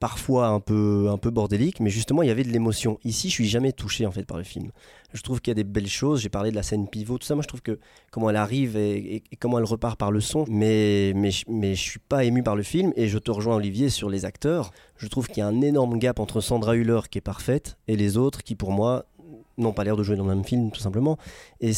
parfois 0.00 0.48
un 0.48 0.60
peu, 0.60 1.08
un 1.10 1.18
peu 1.18 1.30
bordélique, 1.30 1.78
mais 1.78 1.90
justement, 1.90 2.22
il 2.22 2.28
y 2.28 2.30
avait 2.30 2.42
de 2.42 2.48
l'émotion. 2.48 2.98
Ici, 3.04 3.28
je 3.28 3.34
suis 3.34 3.48
jamais 3.48 3.72
touché 3.72 4.06
en 4.06 4.10
fait 4.10 4.24
par 4.24 4.38
le 4.38 4.44
film. 4.44 4.70
Je 5.12 5.20
trouve 5.20 5.40
qu'il 5.40 5.50
y 5.50 5.52
a 5.52 5.54
des 5.54 5.64
belles 5.64 5.88
choses. 5.88 6.22
J'ai 6.22 6.30
parlé 6.30 6.50
de 6.50 6.56
la 6.56 6.62
scène 6.62 6.88
pivot, 6.88 7.18
tout 7.18 7.26
ça. 7.26 7.34
Moi, 7.34 7.42
je 7.42 7.48
trouve 7.48 7.60
que 7.60 7.78
comment 8.10 8.30
elle 8.30 8.36
arrive 8.36 8.76
et, 8.76 9.22
comment 9.38 9.58
elle 9.58 9.64
repart 9.64 9.98
par 9.98 10.10
le 10.10 10.20
son, 10.20 10.46
mais, 10.48 11.12
mais, 11.14 11.30
mais 11.48 11.74
je 11.74 11.82
suis 11.82 11.98
pas 11.98 12.24
ému 12.24 12.42
par 12.42 12.56
le 12.56 12.62
film. 12.62 12.92
Et 12.96 13.08
je 13.08 13.18
te 13.18 13.30
rejoins, 13.30 13.56
Olivier, 13.56 13.90
sur 13.90 14.08
les 14.08 14.24
acteurs. 14.24 14.72
Je 14.96 15.06
trouve 15.06 15.28
qu'il 15.28 15.38
y 15.38 15.42
a 15.42 15.46
un 15.46 15.60
énorme 15.60 15.98
gap 15.98 16.18
entre 16.18 16.40
Sandra 16.40 16.76
Hüller, 16.76 17.00
qui 17.10 17.18
est 17.18 17.22
parfaite, 17.22 17.76
et 17.86 17.96
les 17.96 18.16
autres 18.16 18.42
qui, 18.42 18.54
pour 18.54 18.72
moi, 18.72 19.04
n'ont 19.58 19.72
pas 19.72 19.84
l'air 19.84 19.96
de 19.96 20.02
jouer 20.02 20.16
dans 20.16 20.24
le 20.24 20.34
même 20.34 20.44
film, 20.44 20.70
tout 20.70 20.80
simplement. 20.80 21.18
Et 21.60 21.72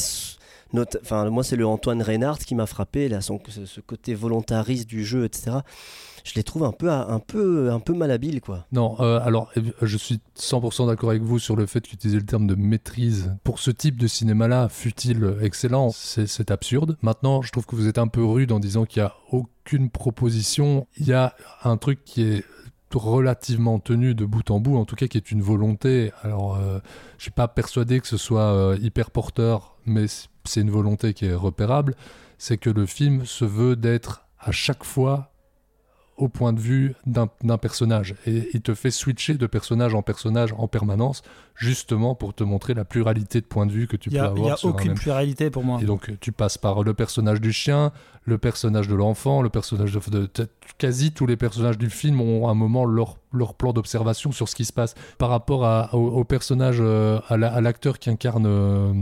moi, 0.72 1.44
c'est 1.44 1.56
le 1.56 1.66
Antoine 1.66 2.02
Reinhardt 2.02 2.44
qui 2.44 2.54
m'a 2.54 2.66
frappé, 2.66 3.08
là, 3.08 3.20
ce 3.20 3.80
côté 3.80 4.14
volontariste 4.14 4.88
du 4.88 5.04
jeu, 5.04 5.24
etc 5.24 5.60
je 6.24 6.34
les 6.34 6.42
trouve 6.42 6.64
un 6.64 6.72
peu, 6.72 6.90
un 6.90 7.18
peu, 7.18 7.70
un 7.70 7.80
peu 7.80 7.94
malhabiles, 7.94 8.40
quoi. 8.40 8.66
Non, 8.72 8.96
euh, 9.00 9.20
alors 9.22 9.50
je 9.80 9.96
suis 9.96 10.20
100% 10.38 10.86
d'accord 10.86 11.10
avec 11.10 11.22
vous 11.22 11.38
sur 11.38 11.56
le 11.56 11.66
fait 11.66 11.86
qu'utiliser 11.86 12.18
le 12.18 12.26
terme 12.26 12.46
de 12.46 12.54
maîtrise 12.54 13.34
pour 13.44 13.58
ce 13.58 13.70
type 13.70 13.98
de 13.98 14.06
cinéma-là, 14.06 14.68
fut-il 14.68 15.36
excellent, 15.40 15.90
c'est 15.90 16.50
absurde. 16.50 16.96
Maintenant, 17.02 17.42
je 17.42 17.50
trouve 17.50 17.66
que 17.66 17.76
vous 17.76 17.88
êtes 17.88 17.98
un 17.98 18.08
peu 18.08 18.24
rude 18.24 18.52
en 18.52 18.60
disant 18.60 18.84
qu'il 18.84 19.02
n'y 19.02 19.08
a 19.08 19.14
aucune 19.30 19.90
proposition. 19.90 20.86
Il 20.96 21.06
y 21.06 21.12
a 21.12 21.34
un 21.64 21.76
truc 21.76 22.04
qui 22.04 22.22
est 22.22 22.44
relativement 22.94 23.78
tenu 23.78 24.14
de 24.14 24.26
bout 24.26 24.50
en 24.50 24.60
bout, 24.60 24.76
en 24.76 24.84
tout 24.84 24.96
cas 24.96 25.06
qui 25.06 25.16
est 25.16 25.30
une 25.30 25.42
volonté. 25.42 26.12
Alors, 26.22 26.56
euh, 26.56 26.78
je 27.16 27.22
suis 27.22 27.30
pas 27.30 27.48
persuadé 27.48 28.00
que 28.00 28.06
ce 28.06 28.18
soit 28.18 28.52
euh, 28.52 28.76
hyper 28.80 29.10
porteur, 29.10 29.76
mais 29.86 30.06
c'est 30.44 30.60
une 30.60 30.70
volonté 30.70 31.14
qui 31.14 31.26
est 31.26 31.34
repérable. 31.34 31.94
C'est 32.38 32.58
que 32.58 32.70
le 32.70 32.86
film 32.86 33.24
se 33.24 33.44
veut 33.44 33.76
d'être 33.76 34.26
à 34.40 34.50
chaque 34.50 34.84
fois 34.84 35.32
au 36.16 36.28
point 36.28 36.52
de 36.52 36.60
vue 36.60 36.94
d'un 37.06 37.58
personnage. 37.58 38.14
Et 38.26 38.50
il 38.54 38.60
te 38.60 38.74
fait 38.74 38.90
switcher 38.90 39.34
de 39.34 39.46
personnage 39.46 39.94
en 39.94 40.02
personnage 40.02 40.54
en 40.56 40.68
permanence, 40.68 41.22
justement 41.56 42.14
pour 42.14 42.34
te 42.34 42.44
montrer 42.44 42.74
la 42.74 42.84
pluralité 42.84 43.40
de 43.40 43.46
points 43.46 43.66
de 43.66 43.72
vue 43.72 43.86
que 43.86 43.96
tu 43.96 44.10
peux 44.10 44.18
avoir. 44.18 44.36
Il 44.36 44.42
n'y 44.42 44.50
a 44.50 44.64
aucune 44.64 44.94
pluralité 44.94 45.50
pour 45.50 45.64
moi. 45.64 45.80
Et 45.82 45.84
donc 45.84 46.12
tu 46.20 46.30
passes 46.30 46.58
par 46.58 46.82
le 46.82 46.94
personnage 46.94 47.40
du 47.40 47.52
chien, 47.52 47.92
le 48.24 48.38
personnage 48.38 48.88
de 48.88 48.94
l'enfant, 48.94 49.42
le 49.42 49.48
personnage 49.48 49.92
de, 49.92 50.28
Quasi 50.78 51.12
tous 51.12 51.26
les 51.26 51.36
personnages 51.36 51.78
du 51.78 51.90
film 51.90 52.20
ont 52.20 52.46
à 52.46 52.52
un 52.52 52.54
moment 52.54 52.84
leur, 52.84 53.16
leur 53.32 53.54
plan 53.54 53.72
d'observation 53.72 54.32
sur 54.32 54.48
ce 54.48 54.54
qui 54.54 54.64
se 54.64 54.72
passe. 54.72 54.94
Par 55.18 55.30
rapport 55.30 55.64
à, 55.64 55.94
au, 55.94 56.24
personnage, 56.24 56.78
euh, 56.80 57.20
à 57.28 57.60
l'acteur 57.60 57.98
qui 57.98 58.10
incarne... 58.10 58.46
Euh, 58.46 58.92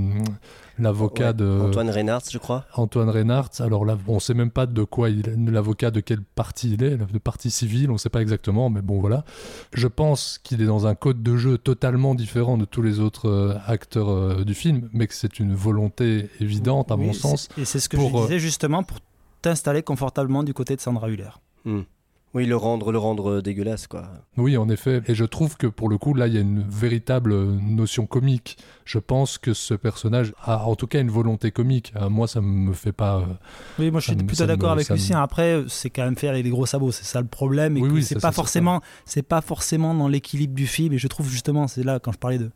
l'avocat 0.80 1.32
de 1.32 1.60
Antoine 1.68 1.90
Reinhardt, 1.90 2.24
je 2.30 2.38
crois. 2.38 2.64
Antoine 2.74 3.08
Reinhardt. 3.08 3.60
Alors 3.60 3.84
là, 3.84 3.96
on 4.08 4.16
ne 4.16 4.20
sait 4.20 4.34
même 4.34 4.50
pas 4.50 4.66
de 4.66 4.82
quoi 4.84 5.10
il 5.10 5.28
est, 5.28 5.36
l'avocat 5.36 5.90
de 5.90 6.00
quel 6.00 6.20
parti 6.20 6.72
il 6.72 6.82
est, 6.82 6.96
de 6.96 7.18
parti 7.18 7.50
civil, 7.50 7.90
on 7.90 7.94
ne 7.94 7.98
sait 7.98 8.08
pas 8.08 8.22
exactement, 8.22 8.70
mais 8.70 8.82
bon 8.82 9.00
voilà. 9.00 9.24
Je 9.72 9.88
pense 9.88 10.38
qu'il 10.42 10.62
est 10.62 10.66
dans 10.66 10.86
un 10.86 10.94
code 10.94 11.22
de 11.22 11.36
jeu 11.36 11.58
totalement 11.58 12.14
différent 12.14 12.58
de 12.58 12.64
tous 12.64 12.82
les 12.82 13.00
autres 13.00 13.28
euh, 13.28 13.54
acteurs 13.66 14.10
euh, 14.10 14.44
du 14.44 14.54
film, 14.54 14.88
mais 14.92 15.06
que 15.06 15.14
c'est 15.14 15.38
une 15.38 15.54
volonté 15.54 16.28
évidente 16.40 16.90
à 16.90 16.96
mon 16.96 17.12
sens. 17.12 17.48
Et 17.58 17.64
c'est 17.64 17.80
ce 17.80 17.88
que 17.88 17.96
je 17.96 18.02
euh, 18.02 18.22
disais 18.22 18.38
justement 18.38 18.82
pour 18.82 18.98
t'installer 19.42 19.82
confortablement 19.82 20.42
du 20.42 20.54
côté 20.54 20.76
de 20.76 20.80
Sandra 20.80 21.08
Hüller. 21.08 21.30
Hmm. 21.64 21.82
Oui, 22.32 22.46
le 22.46 22.56
rendre, 22.56 22.92
le 22.92 22.98
rendre 22.98 23.40
dégueulasse, 23.40 23.88
quoi. 23.88 24.08
Oui, 24.36 24.56
en 24.56 24.68
effet. 24.68 25.02
Et 25.08 25.16
je 25.16 25.24
trouve 25.24 25.56
que 25.56 25.66
pour 25.66 25.88
le 25.88 25.98
coup, 25.98 26.14
là, 26.14 26.28
il 26.28 26.34
y 26.34 26.38
a 26.38 26.40
une 26.40 26.62
véritable 26.62 27.34
notion 27.34 28.06
comique. 28.06 28.56
Je 28.84 29.00
pense 29.00 29.36
que 29.36 29.52
ce 29.52 29.74
personnage 29.74 30.32
a 30.44 30.64
en 30.64 30.76
tout 30.76 30.86
cas 30.86 31.00
une 31.00 31.10
volonté 31.10 31.50
comique. 31.50 31.92
Euh, 31.96 32.08
moi, 32.08 32.28
ça 32.28 32.40
me 32.40 32.72
fait 32.72 32.92
pas. 32.92 33.16
Euh, 33.16 33.24
oui, 33.80 33.90
moi, 33.90 34.00
je 34.00 34.12
suis 34.12 34.16
plutôt 34.16 34.46
d'accord 34.46 34.70
avec 34.70 34.88
Lucien. 34.90 35.20
Après, 35.20 35.64
c'est 35.66 35.90
quand 35.90 36.04
même 36.04 36.16
faire 36.16 36.30
avec 36.30 36.44
des 36.44 36.50
gros 36.50 36.66
sabots. 36.66 36.92
C'est 36.92 37.04
ça 37.04 37.20
le 37.20 37.26
problème. 37.26 37.76
Et 37.76 37.82
oui, 37.82 38.04
c'est 38.04 38.20
pas 38.20 38.32
forcément, 38.32 38.80
c'est 39.04 39.22
pas 39.22 39.40
forcément 39.40 39.92
dans 39.94 40.06
l'équilibre 40.06 40.54
du 40.54 40.68
film. 40.68 40.92
Et 40.92 40.98
je 40.98 41.08
trouve 41.08 41.28
justement, 41.28 41.66
c'est 41.66 41.82
là 41.82 41.98
quand 41.98 42.12
je 42.12 42.18
parlais 42.18 42.38
de 42.38 42.50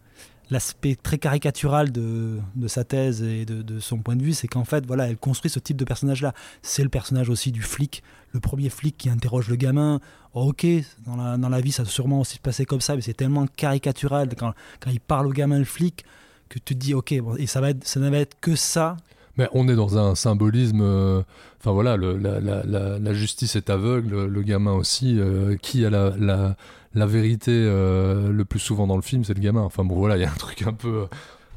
l'aspect 0.50 0.96
très 0.96 1.18
caricatural 1.18 1.90
de, 1.92 2.38
de, 2.54 2.68
sa 2.68 2.85
thèse 2.85 3.22
et 3.22 3.44
de, 3.44 3.62
de 3.62 3.80
son 3.80 3.98
point 3.98 4.16
de 4.16 4.22
vue, 4.22 4.33
c'est 4.33 4.48
qu'en 4.48 4.64
fait, 4.64 4.87
voilà, 4.87 5.09
elle 5.09 5.16
construit 5.16 5.50
ce 5.50 5.59
type 5.59 5.76
de 5.76 5.85
personnage-là. 5.85 6.35
C'est 6.62 6.83
le 6.83 6.88
personnage 6.88 7.30
aussi 7.30 7.52
du 7.52 7.62
flic, 7.62 8.02
le 8.33 8.40
premier 8.40 8.68
flic 8.68 8.96
qui 8.96 9.09
interroge 9.09 9.48
le 9.48 9.57
gamin. 9.57 10.00
Oh, 10.35 10.48
ok, 10.48 10.66
dans 11.07 11.16
la, 11.16 11.37
dans 11.37 11.48
la, 11.48 11.61
vie, 11.61 11.72
ça 11.72 11.83
a 11.83 11.87
sûrement 11.87 12.20
aussi 12.20 12.37
se 12.37 12.40
passer 12.40 12.64
comme 12.64 12.80
ça, 12.80 12.96
mais 12.96 13.02
c'est 13.02 13.14
tellement 13.14 13.46
caricatural 13.46 14.28
quand, 14.37 14.52
quand, 14.80 14.90
il 14.90 15.00
parle 15.00 15.28
au 15.28 15.33
gamin, 15.33 15.59
le 15.59 15.64
flic, 15.64 16.04
que 16.48 16.59
tu 16.59 16.74
te 16.74 16.80
dis, 16.80 16.94
ok, 16.94 17.12
et 17.12 17.46
ça, 17.46 17.61
va 17.61 17.70
être, 17.70 17.87
ça 17.87 18.00
va 18.00 18.18
être 18.18 18.37
que 18.40 18.57
ça. 18.57 18.96
Mais 19.37 19.48
on 19.52 19.68
est 19.68 19.74
dans 19.74 19.98
un 19.98 20.14
symbolisme. 20.14 20.80
Euh, 20.80 21.22
enfin 21.61 21.72
voilà, 21.72 21.96
la, 21.96 23.14
justice 23.14 23.57
est 23.57 23.68
aveugle, 23.68 24.26
le 24.26 24.42
gamin 24.42 24.72
aussi. 24.72 25.18
Euh, 25.18 25.57
qui 25.57 25.85
a 25.85 25.90
la, 25.90 26.57
la 26.94 27.07
vérité 27.07 27.52
euh, 27.52 28.30
le 28.30 28.44
plus 28.44 28.61
souvent 28.61 28.87
dans 28.87 28.96
le 28.96 29.02
film, 29.02 29.24
c'est 29.24 29.35
le 29.35 29.40
gamin. 29.40 29.62
Enfin 29.62 29.85
bon, 29.85 29.96
voilà, 29.96 30.16
il 30.16 30.20
y 30.20 30.24
a 30.24 30.30
un 30.30 30.37
truc 30.37 30.62
un 30.62 30.72
peu. 30.72 31.07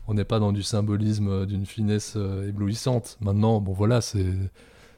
on 0.08 0.13
n'est 0.13 0.26
pas 0.26 0.39
dans 0.39 0.52
du 0.52 0.63
symbolisme 0.63 1.45
d'une 1.45 1.65
finesse 1.65 2.17
éblouissante. 2.47 3.17
Maintenant, 3.21 3.62
bon 3.62 3.73
voilà, 3.73 4.02
c'est 4.02 4.26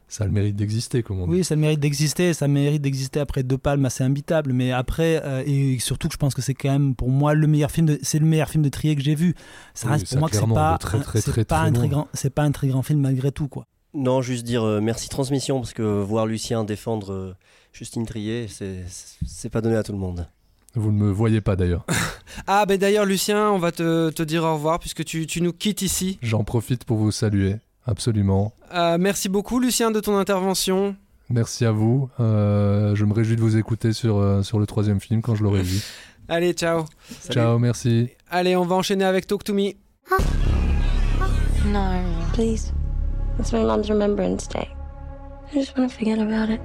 ça 0.10 0.23
a 0.23 0.28
le 0.28 0.34
mérite 0.34 0.56
d'exister, 0.56 1.04
comme 1.04 1.21
on 1.21 1.28
dit. 1.28 1.34
Oui, 1.34 1.43
ça 1.43 1.54
a 1.54 1.56
le 1.56 1.62
mérite 1.62 1.80
d'exister, 1.80 2.34
ça 2.34 2.47
mérite 2.47 2.82
d'exister 2.82 3.19
après 3.19 3.43
deux 3.43 3.60
palmes 3.60 3.86
assez 3.86 4.04
imbitables, 4.04 4.54
mais 4.54 4.71
après, 4.71 5.21
euh, 5.23 5.43
et 5.45 5.78
surtout 5.78 6.08
que 6.08 6.13
je 6.13 6.17
pense 6.17 6.34
que 6.34 6.41
c'est 6.41 6.56
quand 6.56 6.71
même 6.71 6.95
pour 6.95 7.10
moi 7.10 7.36
le 7.36 7.45
meilleur 7.45 7.69
film, 7.69 7.86
de, 7.86 7.99
c'est 8.02 8.17
le 8.17 8.25
meilleur 8.25 8.49
film 8.49 8.63
de 8.63 8.69
Trier 8.69 8.95
que 8.95 9.04
j'ai 9.04 9.13
vu. 9.13 9.36
Ça 9.75 9.89
reste 9.89 10.10
pour 10.10 10.19
moi 10.19 10.30
que 10.30 10.36
c'est 10.36 10.47
pas, 10.47 10.80
très, 10.80 10.99
très, 10.99 11.21
très, 11.21 11.45
pas 11.45 11.60
un 11.60 11.71
très 11.71 11.88
grand, 11.88 12.08
c'est 12.15 12.34
pas 12.34 12.41
un 12.41 12.52
très 12.52 12.67
grand 12.67 12.82
film 12.82 13.02
malgré 13.02 13.32
tout, 13.32 13.47
quoi. 13.47 13.67
Non, 13.93 14.21
juste 14.21 14.45
dire 14.45 14.63
euh, 14.63 14.82
merci 14.82 15.10
transmission 15.10 15.60
parce 15.60 15.73
que 15.73 15.84
voir 15.84 16.25
Lucien 16.25 16.63
défendre 16.63 17.13
euh, 17.13 17.36
Justine 17.73 18.05
Trier, 18.05 18.47
c'est, 18.47 19.49
pas 19.49 19.62
donné 19.62 19.75
à 19.75 19.84
tout 19.84 19.91
le 19.91 19.97
monde. 19.97 20.27
Vous 20.75 20.91
ne 20.91 20.97
me 20.97 21.12
voyez 21.12 21.41
pas 21.41 21.55
d'ailleurs. 21.55 21.86
ah, 22.47 22.65
ben 22.65 22.77
d'ailleurs, 22.77 23.05
Lucien, 23.05 23.49
on 23.51 23.58
va 23.58 23.71
te, 23.71 24.10
te, 24.12 24.23
dire 24.23 24.43
au 24.43 24.53
revoir 24.53 24.79
puisque 24.79 25.03
tu, 25.03 25.25
tu 25.25 25.41
nous 25.41 25.53
quittes 25.53 25.82
ici. 25.82 26.19
J'en 26.21 26.43
profite 26.43 26.84
pour 26.84 26.97
vous 26.97 27.12
saluer. 27.12 27.55
Absolument. 27.86 28.53
Euh, 28.73 28.97
merci 28.99 29.29
beaucoup, 29.29 29.60
Lucien, 29.60 29.91
de 29.91 29.99
ton 29.99 30.17
intervention. 30.17 30.95
Merci 31.29 31.65
à 31.65 31.71
vous. 31.71 32.10
Euh, 32.19 32.95
je 32.95 33.05
me 33.05 33.13
réjouis 33.13 33.36
de 33.36 33.41
vous 33.41 33.58
écouter 33.58 33.93
sur, 33.93 34.17
euh, 34.17 34.43
sur 34.43 34.60
le 34.60 34.65
troisième 34.65 34.99
film 34.99 35.21
quand 35.21 35.36
je 35.36 35.43
l'aurai 35.43 35.62
vu. 35.62 35.82
Allez, 36.27 36.53
ciao. 36.53 36.86
Ciao, 37.29 37.58
merci. 37.58 38.10
Allez, 38.29 38.55
on 38.55 38.65
va 38.65 38.75
enchaîner 38.75 39.05
avec 39.05 39.25
Talk 39.25 39.43
to 39.43 39.53
Me. 39.53 39.73
No, 41.65 42.03
please. 42.34 42.71
It's 43.39 43.51
my 43.51 43.63
mom's 43.63 43.89
Remembrance 43.89 44.47
Day. 44.47 44.67
I 45.51 45.55
just 45.55 45.77
want 45.77 45.89
to 45.89 45.95
forget 45.95 46.19
about 46.19 46.49
it. 46.49 46.62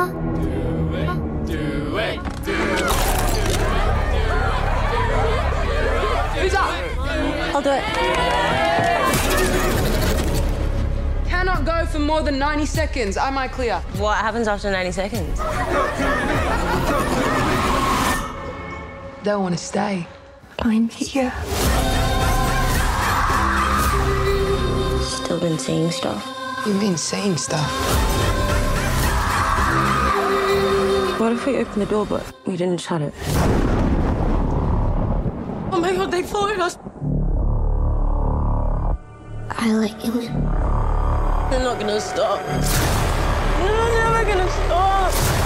Huh? 0.00 0.12
Do 0.12 0.96
it, 0.96 1.06
do 1.46 1.98
it, 1.98 2.18
do 2.44 2.54
it. 2.54 2.92
Who's 6.38 6.54
up? 6.54 6.70
I'll 7.54 7.60
do 7.60 7.70
it. 7.70 7.84
cannot 11.28 11.66
go 11.66 11.84
for 11.84 11.98
more 11.98 12.22
than 12.22 12.38
90 12.38 12.64
seconds. 12.64 13.18
Am 13.18 13.36
I 13.36 13.48
clear? 13.48 13.80
What 13.98 14.16
happens 14.16 14.48
after 14.48 14.70
90 14.70 14.92
seconds? 14.92 15.38
Don't 19.22 19.42
want 19.42 19.58
to 19.58 19.62
stay. 19.62 20.06
I'm 20.60 20.88
here. 20.88 21.32
Still 25.02 25.40
been 25.40 25.58
seeing 25.58 25.90
stuff. 25.90 26.24
You 26.66 26.72
mean 26.74 26.96
seeing 26.96 27.36
stuff? 27.36 28.09
What 31.30 31.38
if 31.38 31.46
we 31.46 31.58
opened 31.58 31.82
the 31.82 31.86
door 31.86 32.04
but 32.06 32.24
we 32.44 32.56
didn't 32.56 32.80
shut 32.80 33.02
it? 33.02 33.14
Oh 35.70 35.78
my 35.80 35.94
god, 35.94 36.10
they 36.10 36.24
followed 36.24 36.58
us! 36.58 36.76
I 39.48 39.72
like 39.74 40.04
it. 40.04 40.12
They're 40.12 41.62
not 41.62 41.78
gonna 41.78 42.00
stop. 42.00 42.44
They're 42.44 43.94
never 43.94 44.24
gonna 44.24 44.50
stop. 44.50 45.39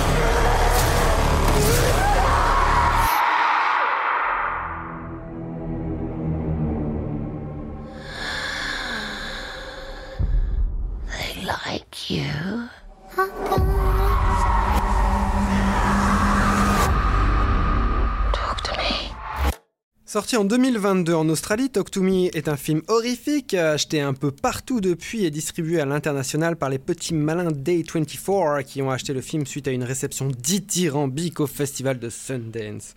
Sorti 20.15 20.37
en 20.37 20.45
2022 20.45 21.13
en 21.13 21.29
Australie, 21.29 21.71
Talk 21.71 21.91
to 21.91 22.01
Me 22.01 22.29
est 22.37 22.47
un 22.47 22.57
film 22.57 22.83
horrifique, 22.87 23.53
acheté 23.53 24.01
un 24.01 24.15
peu 24.15 24.31
partout 24.31 24.81
depuis 24.81 25.25
et 25.25 25.33
distribué 25.33 25.81
à 25.81 25.87
l'international 25.87 26.55
par 26.55 26.71
les 26.71 26.79
petits 26.79 27.15
malins 27.15 27.51
Day24 27.51 28.63
qui 28.63 28.81
ont 28.81 28.93
acheté 28.93 29.13
le 29.13 29.21
film 29.21 29.45
suite 29.45 29.67
à 29.67 29.73
une 29.73 29.83
réception 29.83 30.29
dithyrambique 30.29 31.41
au 31.41 31.49
festival 31.49 31.99
de 31.99 32.11
Sundance. 32.11 32.95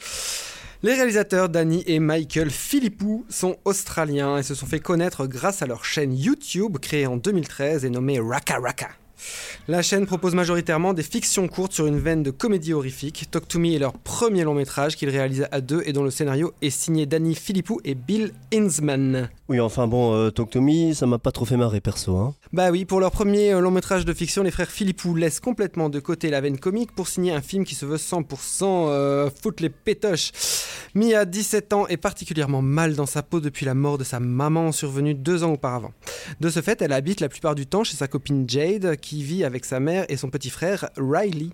Les 0.84 0.94
réalisateurs 0.94 1.50
Danny 1.50 1.84
et 1.88 1.98
Michael 1.98 2.52
Philippou 2.52 3.26
sont 3.30 3.58
australiens 3.66 4.38
et 4.38 4.44
se 4.44 4.54
sont 4.54 4.68
fait 4.68 4.80
connaître 4.80 5.26
grâce 5.26 5.64
à 5.64 5.66
leur 5.66 5.86
chaîne 5.86 6.16
YouTube 6.16 6.78
créée 6.78 7.08
en 7.08 7.18
2013 7.18 7.84
et 7.84 7.90
nommée 7.90 8.20
Raka 8.20 8.60
Raka. 8.60 8.90
La 9.68 9.82
chaîne 9.82 10.06
propose 10.06 10.36
majoritairement 10.36 10.94
des 10.94 11.04
fictions 11.04 11.48
courtes 11.48 11.74
sur 11.74 11.88
une 11.88 12.00
veine 12.00 12.24
de 12.24 12.32
comédie 12.32 12.74
horrifique. 12.74 13.26
Talk 13.32 13.48
to 13.48 13.60
Me 13.60 13.74
est 13.74 13.80
leur 13.80 13.94
premier 13.94 14.44
long 14.44 14.54
métrage 14.54 14.96
qu'ils 14.96 15.10
réalisent 15.10 15.48
à 15.52 15.62
deux 15.62 15.82
et 15.86 15.94
dont 15.94 16.04
le 16.04 16.12
scénario 16.12 16.54
est 16.62 16.70
signé 16.70 17.06
Danny 17.06 17.36
Philippou 17.36 17.80
et 17.84 17.96
Bill 17.96 18.32
Hinsman. 18.54 19.30
Oui, 19.50 19.62
enfin 19.62 19.88
bon, 19.88 20.14
euh, 20.14 20.30
Talk 20.30 20.50
to 20.50 20.60
Me, 20.60 20.94
ça 20.94 21.06
m'a 21.06 21.20
pas 21.20 21.32
trop 21.32 21.46
fait 21.46 21.56
marrer 21.56 21.80
perso. 21.80 22.18
Hein. 22.18 22.36
Bah 22.52 22.70
oui, 22.70 22.84
pour 22.84 23.00
leur 23.00 23.12
premier 23.12 23.54
euh, 23.54 23.62
long 23.62 23.72
métrage 23.72 24.04
de 24.04 24.14
fiction, 24.14 24.44
les 24.44 24.52
frères 24.52 24.70
Philippou 24.70 25.16
laissent 25.16 25.40
complètement 25.40 25.88
de 25.88 26.02
côté 26.02 26.30
la 26.30 26.42
veine 26.42 26.60
comique 26.60 26.92
pour 26.92 27.08
signer 27.08 27.32
un 27.32 27.42
film 27.42 27.64
qui 27.64 27.74
se 27.74 27.86
veut 27.86 27.96
100% 27.96 28.64
euh, 28.64 29.30
foutre 29.42 29.64
les 29.64 29.70
pétoches. 29.70 30.32
Mia, 30.96 31.24
17 31.24 31.72
ans, 31.72 31.88
est 31.88 31.96
particulièrement 31.96 32.62
mal 32.62 32.96
dans 32.96 33.06
sa 33.06 33.24
peau 33.24 33.40
depuis 33.40 33.66
la 33.66 33.74
mort 33.74 33.98
de 33.98 34.04
sa 34.04 34.20
maman 34.20 34.74
survenue 34.74 35.14
deux 35.14 35.46
ans 35.46 35.54
auparavant. 35.54 35.92
De 36.42 36.50
ce 36.50 36.62
fait, 36.62 36.82
elle 36.82 36.92
habite 36.92 37.22
la 37.22 37.30
plupart 37.30 37.56
du 37.56 37.68
temps 37.68 37.86
chez 37.86 37.96
sa 37.96 38.08
copine 38.08 38.50
Jade, 38.50 38.98
qui 38.98 39.24
vit 39.24 39.46
avec 39.46 39.64
sa 39.64 39.80
mère 39.80 40.06
et 40.10 40.18
son 40.18 40.30
petit 40.30 40.50
frère 40.50 40.90
Riley. 40.98 41.52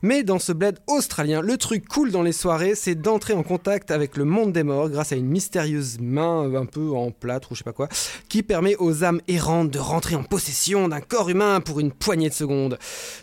Mais 0.00 0.22
dans 0.22 0.38
ce 0.38 0.52
bled 0.52 0.78
australien, 0.86 1.42
le 1.42 1.58
truc 1.58 1.86
cool 1.88 2.10
dans 2.10 2.22
les 2.22 2.32
soirées, 2.32 2.74
c'est 2.74 2.94
d'entrer 2.94 3.34
en 3.34 3.42
contact 3.42 3.90
avec 3.90 4.16
le 4.16 4.24
monde 4.24 4.52
des 4.52 4.62
morts 4.62 4.88
grâce 4.88 5.12
à 5.12 5.16
une 5.16 5.26
mystérieuse 5.26 5.98
main 6.00 6.54
un 6.54 6.66
peu 6.66 6.92
en 6.92 7.10
ou 7.50 7.54
je 7.54 7.58
sais 7.58 7.64
pas 7.64 7.72
quoi, 7.72 7.88
qui 8.28 8.42
permet 8.42 8.76
aux 8.76 9.04
âmes 9.04 9.20
errantes 9.28 9.70
de 9.70 9.78
rentrer 9.78 10.14
en 10.14 10.22
possession 10.22 10.88
d'un 10.88 11.00
corps 11.00 11.30
humain 11.30 11.60
pour 11.60 11.80
une 11.80 11.92
poignée 11.92 12.28
de 12.28 12.34
secondes. 12.34 12.78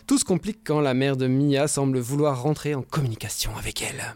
Tout 0.06 0.18
se 0.18 0.24
complique 0.24 0.60
quand 0.64 0.80
la 0.80 0.94
mère 0.94 1.16
de 1.16 1.26
Mia 1.26 1.68
semble 1.68 1.98
vouloir 1.98 2.42
rentrer 2.42 2.74
en 2.74 2.82
communication 2.82 3.52
avec 3.56 3.82
elle 3.82 4.14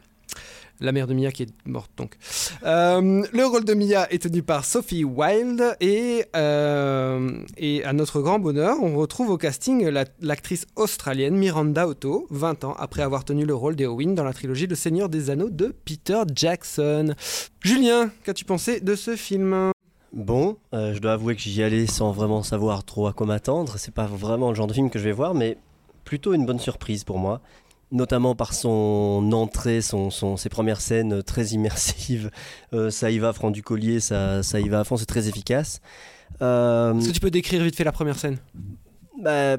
la 0.80 0.92
mère 0.92 1.06
de 1.06 1.14
Mia 1.14 1.32
qui 1.32 1.44
est 1.44 1.54
morte 1.64 1.90
donc. 1.96 2.16
Euh, 2.64 3.24
le 3.32 3.46
rôle 3.46 3.64
de 3.64 3.74
Mia 3.74 4.10
est 4.12 4.22
tenu 4.22 4.42
par 4.42 4.64
Sophie 4.64 5.04
Wilde 5.04 5.76
et, 5.80 6.24
euh, 6.34 7.30
et 7.56 7.84
à 7.84 7.92
notre 7.92 8.20
grand 8.20 8.38
bonheur, 8.38 8.76
on 8.82 8.96
retrouve 8.96 9.30
au 9.30 9.38
casting 9.38 9.88
l'actrice 10.20 10.66
australienne 10.76 11.36
Miranda 11.36 11.88
Otto, 11.88 12.26
20 12.30 12.64
ans 12.64 12.74
après 12.78 13.02
avoir 13.02 13.24
tenu 13.24 13.44
le 13.44 13.54
rôle 13.54 13.76
d'Eowyn 13.76 14.14
dans 14.14 14.24
la 14.24 14.32
trilogie 14.32 14.66
Le 14.66 14.74
Seigneur 14.74 15.08
des 15.08 15.30
Anneaux 15.30 15.50
de 15.50 15.74
Peter 15.84 16.22
Jackson. 16.34 17.14
Julien, 17.62 18.10
qu'as-tu 18.24 18.44
pensé 18.44 18.80
de 18.80 18.94
ce 18.94 19.16
film? 19.16 19.72
Bon, 20.12 20.56
euh, 20.72 20.94
je 20.94 20.98
dois 21.00 21.12
avouer 21.12 21.34
que 21.36 21.42
j'y 21.42 21.62
allais 21.62 21.86
sans 21.86 22.10
vraiment 22.12 22.42
savoir 22.42 22.84
trop 22.84 23.06
à 23.06 23.12
quoi 23.12 23.26
m'attendre. 23.26 23.74
C'est 23.76 23.92
pas 23.92 24.06
vraiment 24.06 24.48
le 24.50 24.54
genre 24.54 24.66
de 24.66 24.72
film 24.72 24.88
que 24.90 24.98
je 24.98 25.04
vais 25.04 25.12
voir, 25.12 25.34
mais 25.34 25.58
plutôt 26.04 26.32
une 26.32 26.46
bonne 26.46 26.58
surprise 26.58 27.04
pour 27.04 27.18
moi. 27.18 27.40
Notamment 27.92 28.34
par 28.34 28.52
son 28.52 29.30
entrée, 29.32 29.80
son, 29.80 30.10
ses 30.36 30.48
premières 30.48 30.80
scènes 30.80 31.22
très 31.22 31.48
immersives. 31.48 32.30
Euh, 32.72 32.90
ça 32.90 33.10
y 33.10 33.18
va, 33.18 33.32
franc 33.32 33.52
du 33.52 33.62
collier, 33.62 34.00
ça, 34.00 34.42
ça 34.42 34.58
y 34.60 34.68
va 34.68 34.80
à 34.80 34.84
fond, 34.84 34.96
c'est 34.96 35.06
très 35.06 35.28
efficace. 35.28 35.80
Euh, 36.42 36.98
Est-ce 36.98 37.08
que 37.08 37.14
tu 37.14 37.20
peux 37.20 37.30
décrire 37.30 37.62
vite 37.62 37.76
fait 37.76 37.84
la 37.84 37.92
première 37.92 38.18
scène? 38.18 38.38
Bah, 39.22 39.56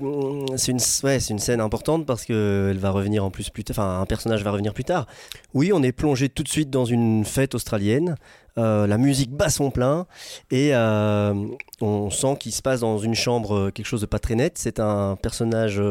c'est 0.55 0.71
une, 0.71 0.79
ouais, 1.03 1.17
une 1.17 1.39
scène 1.39 1.61
importante 1.61 2.05
parce 2.05 2.25
que 2.25 2.69
elle 2.71 2.77
va 2.77 2.91
revenir 2.91 3.25
en 3.25 3.31
plus 3.31 3.49
plus 3.49 3.63
tard. 3.63 3.75
Enfin, 3.77 4.01
un 4.01 4.05
personnage 4.05 4.43
va 4.43 4.51
revenir 4.51 4.73
plus 4.73 4.83
tard. 4.83 5.07
Oui, 5.53 5.71
on 5.73 5.81
est 5.81 5.91
plongé 5.91 6.29
tout 6.29 6.43
de 6.43 6.47
suite 6.47 6.69
dans 6.69 6.85
une 6.85 7.25
fête 7.25 7.55
australienne. 7.55 8.15
Euh, 8.57 8.87
la 8.87 8.97
musique 8.97 9.31
bat 9.31 9.49
son 9.49 9.69
plein 9.69 10.07
et 10.49 10.73
euh, 10.73 11.33
on 11.79 12.09
sent 12.09 12.37
qu'il 12.39 12.51
se 12.51 12.63
passe 12.63 12.79
dans 12.79 12.97
une 12.97 13.13
chambre 13.13 13.55
euh, 13.55 13.71
quelque 13.71 13.85
chose 13.85 14.01
de 14.01 14.07
pas 14.07 14.19
très 14.19 14.35
net. 14.35 14.57
C'est 14.57 14.79
un 14.79 15.15
personnage 15.15 15.81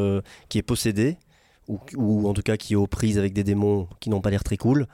qui 0.48 0.58
est 0.58 0.62
possédé 0.62 1.16
ou, 1.68 1.78
ou, 1.96 2.28
en 2.28 2.34
tout 2.34 2.42
cas 2.42 2.56
qui 2.56 2.74
est 2.74 2.76
aux 2.76 2.86
prises 2.86 3.18
avec 3.18 3.32
des 3.32 3.44
démons 3.44 3.88
qui 4.00 4.10
n'ont 4.10 4.20
pas 4.20 4.30
l'air 4.30 4.44
très 4.44 4.56
cool. 4.56 4.86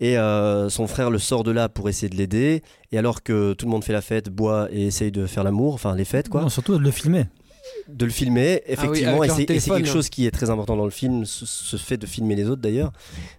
Et 0.00 0.14
son 0.14 0.86
frère 0.86 1.10
le 1.10 1.18
sort 1.18 1.42
de 1.42 1.50
là 1.50 1.68
pour 1.68 1.88
essayer 1.88 2.08
de 2.08 2.14
l'aider. 2.14 2.62
Et 2.92 2.98
alors 2.98 3.24
que 3.24 3.52
tout 3.54 3.66
le 3.66 3.72
monde 3.72 3.82
fait 3.82 3.92
la 3.92 4.00
fête, 4.00 4.28
boit 4.28 4.68
et 4.70 4.86
essaye 4.86 5.10
de 5.10 5.26
faire 5.26 5.42
l'amour, 5.42 5.74
enfin 5.74 5.96
les 5.96 6.04
fêtes 6.04 6.28
quoi. 6.28 6.48
Surtout 6.50 6.78
de 6.78 6.82
le 6.84 6.92
filmer 6.92 7.26
de 7.88 8.04
le 8.04 8.10
filmer, 8.10 8.62
Ah 8.66 8.72
effectivement, 8.72 9.24
et 9.24 9.28
c'est 9.28 9.46
quelque 9.46 9.88
chose 9.88 10.08
qui 10.08 10.26
est 10.26 10.30
très 10.30 10.50
important 10.50 10.76
dans 10.76 10.84
le 10.84 10.90
film, 10.90 11.24
ce, 11.24 11.76
fait 11.76 11.96
de 11.96 12.06
filmer 12.06 12.34
les 12.34 12.48
autres 12.48 12.60
d'ailleurs, 12.60 12.92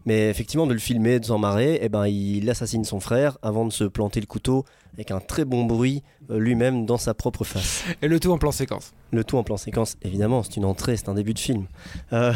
mais 0.05 0.29
effectivement 0.29 0.65
de 0.65 0.73
le 0.73 0.79
filmer, 0.79 1.19
de 1.19 1.25
s'en 1.25 1.37
marrer, 1.37 1.75
et 1.75 1.79
eh 1.83 1.89
ben 1.89 2.07
il 2.07 2.49
assassine 2.49 2.83
son 2.83 2.99
frère 2.99 3.37
avant 3.41 3.65
de 3.65 3.71
se 3.71 3.83
planter 3.83 4.19
le 4.19 4.25
couteau 4.25 4.65
avec 4.93 5.11
un 5.11 5.19
très 5.19 5.45
bon 5.45 5.65
bruit 5.65 6.03
euh, 6.31 6.39
lui-même 6.39 6.85
dans 6.85 6.97
sa 6.97 7.13
propre 7.13 7.43
face. 7.43 7.83
Et 8.01 8.07
le 8.07 8.19
tout 8.19 8.31
en 8.31 8.37
plan 8.37 8.51
séquence. 8.51 8.91
Le 9.11 9.23
tout 9.23 9.37
en 9.37 9.43
plan 9.43 9.57
séquence, 9.57 9.97
évidemment, 10.01 10.43
c'est 10.43 10.57
une 10.57 10.65
entrée, 10.65 10.97
c'est 10.97 11.09
un 11.09 11.13
début 11.13 11.33
de 11.33 11.39
film. 11.39 11.67
Euh, 12.13 12.33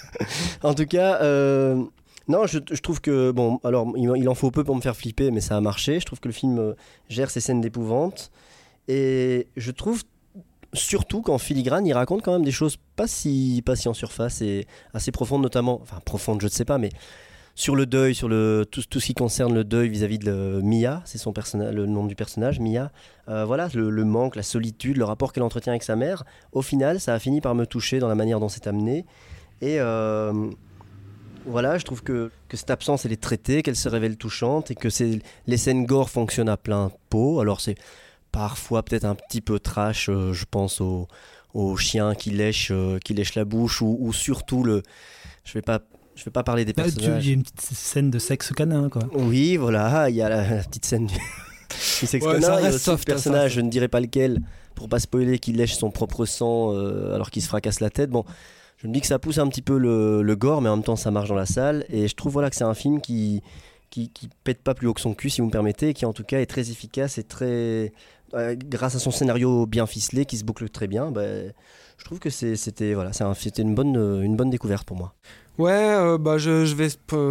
en 0.62 0.74
tout 0.74 0.86
cas. 0.86 1.20
Euh, 1.22 1.82
non, 2.28 2.44
je, 2.46 2.58
trouve 2.58 3.00
que, 3.00 3.30
bon, 3.30 3.60
alors 3.62 3.92
il, 3.96 4.28
en 4.28 4.34
faut 4.34 4.50
peu 4.50 4.64
pour 4.64 4.74
me 4.74 4.80
faire 4.80 4.96
flipper, 4.96 5.30
mais 5.30 5.40
ça 5.40 5.56
a 5.56 5.60
marché. 5.60 6.00
Je 6.00 6.06
trouve 6.06 6.18
que 6.18 6.26
le 6.26 6.34
film 6.34 6.74
gère 7.08 7.30
ses 7.30 7.38
scènes 7.38 7.60
d'épouvante. 7.60 8.32
Et 8.88 9.46
je 9.56 9.70
trouve 9.70 10.02
surtout 10.76 11.22
qu'en 11.22 11.38
filigrane, 11.38 11.86
il 11.86 11.92
raconte 11.92 12.22
quand 12.22 12.32
même 12.32 12.44
des 12.44 12.52
choses 12.52 12.76
pas 12.96 13.06
si, 13.06 13.62
pas 13.64 13.76
si 13.76 13.88
en 13.88 13.94
surface 13.94 14.42
et 14.42 14.66
assez 14.94 15.10
profondes, 15.12 15.42
notamment, 15.42 15.80
enfin 15.82 16.00
profondes, 16.04 16.40
je 16.40 16.46
ne 16.46 16.50
sais 16.50 16.64
pas, 16.64 16.78
mais 16.78 16.90
sur 17.56 17.74
le 17.74 17.86
deuil, 17.86 18.14
sur 18.14 18.28
le, 18.28 18.66
tout, 18.70 18.82
tout 18.88 19.00
ce 19.00 19.06
qui 19.06 19.14
concerne 19.14 19.54
le 19.54 19.64
deuil 19.64 19.88
vis-à-vis 19.88 20.18
de 20.18 20.60
Mia, 20.62 21.00
c'est 21.06 21.16
son 21.16 21.32
personnage, 21.32 21.74
le 21.74 21.86
nom 21.86 22.04
du 22.04 22.14
personnage, 22.14 22.60
Mia. 22.60 22.92
Euh, 23.28 23.46
voilà, 23.46 23.68
le, 23.72 24.04
manque, 24.04 24.36
la 24.36 24.42
solitude, 24.42 24.98
le 24.98 25.04
rapport 25.04 25.32
qu'elle 25.32 25.42
entretient 25.42 25.72
avec 25.72 25.82
sa 25.82 25.96
mère. 25.96 26.24
Au 26.52 26.60
final, 26.60 27.00
ça 27.00 27.14
a 27.14 27.18
fini 27.18 27.40
par 27.40 27.54
me 27.54 27.64
toucher 27.64 27.98
dans 27.98 28.08
la 28.08 28.14
manière 28.14 28.40
dont 28.40 28.50
c'est 28.50 28.66
amené. 28.66 29.06
Et 29.62 29.80
euh, 29.80 30.50
voilà, 31.46 31.78
je 31.78 31.84
trouve 31.86 32.02
que, 32.02 32.30
que, 32.48 32.58
cette 32.58 32.70
absence, 32.70 33.06
elle 33.06 33.12
est 33.12 33.22
traitée, 33.22 33.62
qu'elle 33.62 33.74
se 33.74 33.88
révèle 33.88 34.18
touchante 34.18 34.70
et 34.70 34.74
que 34.74 34.88
les 35.46 35.56
scènes 35.56 35.86
gore 35.86 36.10
fonctionnent 36.10 36.50
à 36.50 36.58
plein 36.58 36.90
pot. 37.08 37.40
Alors 37.40 37.62
c'est 37.62 37.76
parfois 38.32 38.82
peut-être 38.82 39.04
un 39.04 39.14
petit 39.14 39.40
peu 39.40 39.58
trash, 39.58 40.08
euh, 40.08 40.32
je 40.32 40.44
pense 40.50 40.80
au, 40.80 41.06
chien 41.76 42.14
qui 42.14 42.30
lèche, 42.30 42.68
euh, 42.70 42.98
qui 42.98 43.14
lèche 43.14 43.34
la 43.34 43.44
bouche, 43.44 43.80
ou, 43.82 44.12
surtout 44.12 44.62
le... 44.62 44.82
Je 45.44 45.54
vais 45.54 45.62
pas... 45.62 45.80
Je 46.14 46.24
vais 46.24 46.30
pas 46.30 46.42
parler 46.42 46.64
des 46.64 46.72
bah, 46.72 46.84
personnages. 46.84 47.26
Il 47.26 47.28
y 47.28 47.30
a 47.32 47.34
une 47.34 47.42
petite 47.42 47.60
scène 47.60 48.10
de 48.10 48.18
sexe 48.18 48.50
canin, 48.52 48.88
quoi. 48.88 49.02
Oui, 49.12 49.58
voilà, 49.58 50.08
il 50.08 50.16
y 50.16 50.22
a 50.22 50.30
la, 50.30 50.62
petite 50.64 50.86
scène 50.86 51.06
du, 51.06 51.14
sexe 51.78 52.24
canin. 52.24 52.58
Il 52.58 52.64
y 52.64 52.68
a 52.68 52.74
aussi 52.74 52.90
personnage, 53.04 53.52
je 53.52 53.60
ne 53.60 53.68
dirais 53.68 53.88
pas 53.88 54.00
lequel, 54.00 54.40
pour 54.74 54.88
pas 54.88 54.98
spoiler, 54.98 55.38
qui 55.38 55.52
lèche 55.52 55.74
son 55.74 55.90
propre 55.90 56.24
sang 56.24 56.72
euh, 56.72 57.14
alors 57.14 57.30
qu'il 57.30 57.42
se 57.42 57.48
fracasse 57.48 57.80
la 57.80 57.90
tête. 57.90 58.08
Bon, 58.08 58.24
je 58.78 58.86
me 58.86 58.94
dis 58.94 59.02
que 59.02 59.06
ça 59.06 59.18
pousse 59.18 59.36
un 59.38 59.48
petit 59.48 59.62
peu 59.62 59.76
le, 59.76 60.22
le, 60.22 60.36
gore, 60.36 60.62
mais 60.62 60.70
en 60.70 60.76
même 60.76 60.84
temps 60.84 60.96
ça 60.96 61.10
marche 61.10 61.28
dans 61.28 61.34
la 61.34 61.46
salle. 61.46 61.84
Et 61.88 62.08
je 62.08 62.14
trouve 62.14 62.32
voilà 62.32 62.48
que 62.48 62.56
c'est 62.56 62.64
un 62.64 62.74
film 62.74 63.00
qui, 63.00 63.42
qui, 63.90 64.10
qui 64.10 64.28
pète 64.44 64.62
pas 64.62 64.74
plus 64.74 64.86
haut 64.86 64.94
que 64.94 65.00
son 65.00 65.14
cul, 65.14 65.30
si 65.30 65.40
vous 65.40 65.46
me 65.46 65.52
permettez, 65.52 65.90
et 65.90 65.94
qui 65.94 66.04
en 66.04 66.12
tout 66.12 66.24
cas 66.24 66.40
est 66.40 66.46
très 66.46 66.70
efficace 66.70 67.18
et 67.18 67.24
très 67.24 67.92
grâce 68.32 68.94
à 68.94 68.98
son 68.98 69.10
scénario 69.10 69.66
bien 69.66 69.86
ficelé 69.86 70.24
qui 70.26 70.36
se 70.36 70.44
boucle 70.44 70.68
très 70.68 70.86
bien, 70.86 71.10
bah, 71.10 71.22
je 71.98 72.04
trouve 72.04 72.18
que 72.18 72.30
c'était 72.30 72.94
voilà, 72.94 73.12
une 73.58 73.74
bonne, 73.74 73.96
une 73.96 74.36
bonne 74.36 74.50
découverte 74.50 74.86
pour 74.86 74.96
moi. 74.96 75.14
Ouais, 75.58 75.72
euh, 75.72 76.18
bah 76.18 76.36
je, 76.36 76.74
vais 76.74 76.88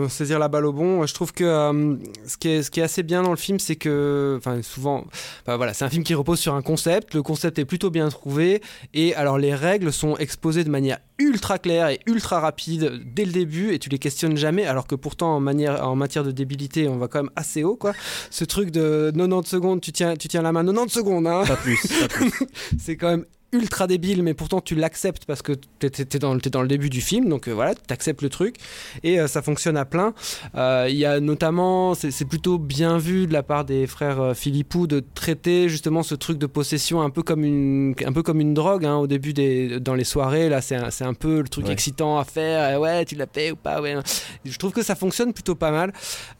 saisir 0.10 0.40
la 0.40 0.48
balle 0.48 0.66
au 0.66 0.74
bon. 0.74 1.06
Je 1.06 1.14
trouve 1.14 1.32
que 1.32 1.44
euh, 1.44 1.96
ce, 2.26 2.38
qui 2.38 2.50
est, 2.50 2.64
ce 2.64 2.72
qui 2.72 2.80
est 2.80 2.84
assez 2.84 3.04
bien 3.04 3.22
dans 3.22 3.30
le 3.30 3.36
film, 3.36 3.60
c'est 3.60 3.76
que, 3.76 4.36
enfin 4.38 4.62
souvent, 4.64 5.06
bah, 5.46 5.58
voilà, 5.58 5.74
c'est 5.74 5.86
un 5.86 5.90
film 5.90 6.04
qui 6.04 6.16
repose 6.16 6.40
sur 6.40 6.56
un 6.56 6.64
concept. 6.64 7.14
Le 7.14 7.22
concept 7.22 7.60
est 7.60 7.66
plutôt 7.66 7.92
bien 7.92 8.10
trouvé 8.10 8.62
et 8.94 9.14
alors 9.14 9.38
les 9.38 9.54
règles 9.54 9.94
sont 9.94 10.18
exposées 10.18 10.64
de 10.64 10.72
manière 10.72 10.98
ultra 11.20 11.60
claire 11.60 11.90
et 11.90 12.00
ultra 12.08 12.40
rapide 12.40 13.04
dès 13.06 13.26
le 13.26 13.32
début 13.32 13.74
et 13.74 13.80
tu 13.80 13.90
les 13.90 14.00
questionnes 14.00 14.38
jamais. 14.38 14.66
Alors 14.66 14.88
que 14.88 14.96
pourtant 14.96 15.36
en, 15.36 15.40
manière, 15.40 15.88
en 15.88 15.96
matière 15.96 16.24
de 16.24 16.32
débilité, 16.32 16.88
on 16.88 16.98
va 16.98 17.08
quand 17.08 17.24
même 17.24 17.32
assez 17.36 17.64
haut 17.64 17.76
quoi. 17.76 17.94
Ce 18.32 18.44
truc 18.44 18.72
de 18.72 19.12
90 19.16 19.48
secondes, 19.48 19.82
tu 19.82 19.92
tiens, 19.92 20.16
tu 20.16 20.28
tiens 20.28 20.42
la 20.42 20.52
main 20.52 20.66
90 20.66 20.92
secondes. 20.92 21.28
Hein. 21.28 21.44
Pas 21.48 21.58
plus. 21.58 21.80
plus. 22.10 22.32
c'est 22.80 22.98
quand 22.98 23.10
même 23.10 23.26
ultra 23.52 23.88
débile, 23.88 24.24
mais 24.24 24.34
pourtant 24.34 24.60
tu 24.62 24.76
l'acceptes 24.76 25.26
parce 25.26 25.42
que 25.42 25.54
tu 25.80 25.88
es, 25.88 26.20
dans, 26.20 26.36
dans 26.36 26.62
le 26.62 26.68
début 26.68 26.90
du 26.90 27.02
film, 27.02 27.30
donc 27.30 27.48
euh, 27.48 27.54
voilà, 27.54 27.76
tu 27.76 27.82
acceptes 27.90 28.22
le 28.22 28.30
truc 28.30 28.58
et 29.04 29.20
euh, 29.20 29.28
ça 29.28 29.42
fonctionne 29.42 29.78
à 29.78 29.86
plein. 29.86 30.14
Euh, 30.56 30.88
il 30.90 30.96
y 30.96 31.06
a 31.06 31.20
notamment, 31.20 31.94
c'est 31.96 32.26
plutôt 32.26 32.58
bien 32.58 32.98
vu 32.98 33.28
de 33.28 33.34
la 33.34 33.44
part 33.44 33.66
des 33.66 33.88
frères 33.88 34.36
Philippou 34.36 34.88
de 34.88 35.04
traiter 35.14 35.70
justement 35.70 36.04
ce 36.04 36.16
truc 36.16 36.38
de 36.38 36.48
possession 36.48 37.02
un 37.02 37.10
peu 37.10 37.24
comme 37.24 37.44
une, 37.44 37.96
un 38.06 38.14
peu 38.14 38.24
comme 38.24 38.42
une 38.42 38.54
drogue 38.54 38.86
hein, 38.86 38.96
au 38.96 39.08
début 39.08 39.34
des, 39.34 39.80
dans 39.80 39.94
les 39.96 40.04
soirées. 40.04 40.50
Là, 40.50 40.62
c'est 40.62 40.76
un, 40.76 40.90
un, 41.02 41.14
peu 41.14 41.42
le 41.42 41.48
truc 41.48 41.70
excitant 41.70 42.18
à 42.18 42.24
faire. 42.26 42.80
ouais, 42.80 43.06
tu 43.06 43.16
l'as 43.16 43.28
fait 43.32 43.52
ou 43.52 43.56
pas 43.56 43.82
ouais. 43.82 43.96
Je 44.44 44.58
trouve 44.58 44.72
que 44.72 44.84
ça 44.84 44.96
fonctionne 44.96 45.34
plutôt 45.34 45.56
pas 45.56 45.72
mal. 45.72 45.94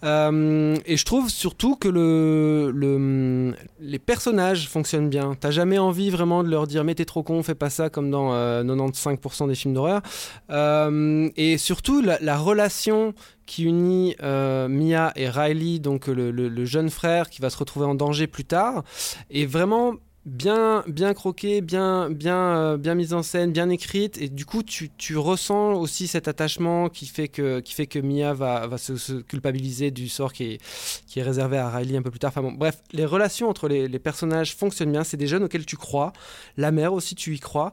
et 0.04 0.98
je 0.98 1.06
trouve 1.06 1.30
surtout 1.30 1.76
que 1.76 1.88
le, 1.88 2.72
le, 2.74 3.54
les 3.80 4.00
personnages 4.00 4.68
fonctionnent 4.68 5.10
bien. 5.10 5.36
T'as 5.40 5.52
jamais 5.52 5.78
envie 5.78 6.10
vraiment 6.10 6.44
de 6.44 6.50
leur 6.50 6.68
dire 6.68 6.84
mais 6.84 6.95
trop 7.04 7.24
con, 7.24 7.44
fais 7.44 7.56
pas 7.56 7.70
ça 7.70 7.90
comme 7.90 8.10
dans 8.10 8.32
95% 8.32 9.44
euh, 9.44 9.48
des 9.48 9.56
films 9.56 9.74
d'horreur. 9.74 10.02
Euh, 10.50 11.30
et 11.36 11.58
surtout, 11.58 12.02
la, 12.02 12.38
relation 12.38 13.14
qui 13.46 13.66
unit 13.66 14.16
euh, 14.24 14.70
Mia 14.70 15.12
et 15.18 15.28
Riley, 15.28 15.80
donc 15.80 16.08
le, 16.08 16.66
jeune 16.66 16.90
frère 16.90 17.30
qui 17.30 17.42
va 17.42 17.50
se 17.50 17.58
retrouver 17.58 17.86
en 17.86 17.96
danger 17.96 18.28
plus 18.28 18.46
tard, 18.46 18.84
est 19.30 19.46
vraiment 19.46 19.96
bien, 20.26 20.84
bien 20.88 21.14
croquée, 21.14 21.62
bien, 21.62 22.10
bien, 22.10 22.58
euh, 22.58 22.78
bien 22.78 22.96
mise 22.96 23.14
en 23.14 23.24
scène, 23.24 23.52
bien 23.52 23.70
écrite, 23.70 24.20
et 24.20 24.30
du 24.30 24.46
coup 24.46 24.64
tu, 24.64 24.90
tu, 24.98 25.18
ressens 25.18 25.74
aussi 25.74 26.08
cet 26.08 26.28
attachement 26.28 26.90
qui 26.90 27.06
fait 27.06 27.28
que, 27.28 27.60
qui 27.60 27.74
fait 27.74 27.86
que 27.86 28.00
Mia 28.00 28.34
va, 28.34 28.66
va 28.68 28.78
se, 28.78 28.98
se, 28.98 29.14
culpabiliser 29.14 29.92
du 29.92 30.10
sort 30.10 30.34
qui 30.34 30.44
est, 30.54 30.62
qui 31.08 31.20
est 31.20 31.24
réservé 31.24 31.58
à 31.58 31.70
Riley 31.70 31.98
un 31.98 32.02
peu 32.02 32.12
plus 32.12 32.20
tard. 32.20 32.30
Enfin 32.30 32.42
bon, 32.42 32.52
bref, 32.52 32.82
les 32.92 33.06
relations 33.06 33.50
entre 33.50 33.68
les, 33.68 34.00
personnages 34.00 34.56
fonctionnent 34.56 34.92
bien. 34.92 35.04
C'est 35.04 35.18
des 35.18 35.28
jeunes 35.28 35.44
auxquels 35.44 35.66
tu 35.66 35.78
crois. 35.78 36.12
La 36.58 36.72
mère 36.72 36.94
aussi, 36.94 37.16
tu 37.16 37.34
y 37.34 37.40
crois. 37.40 37.72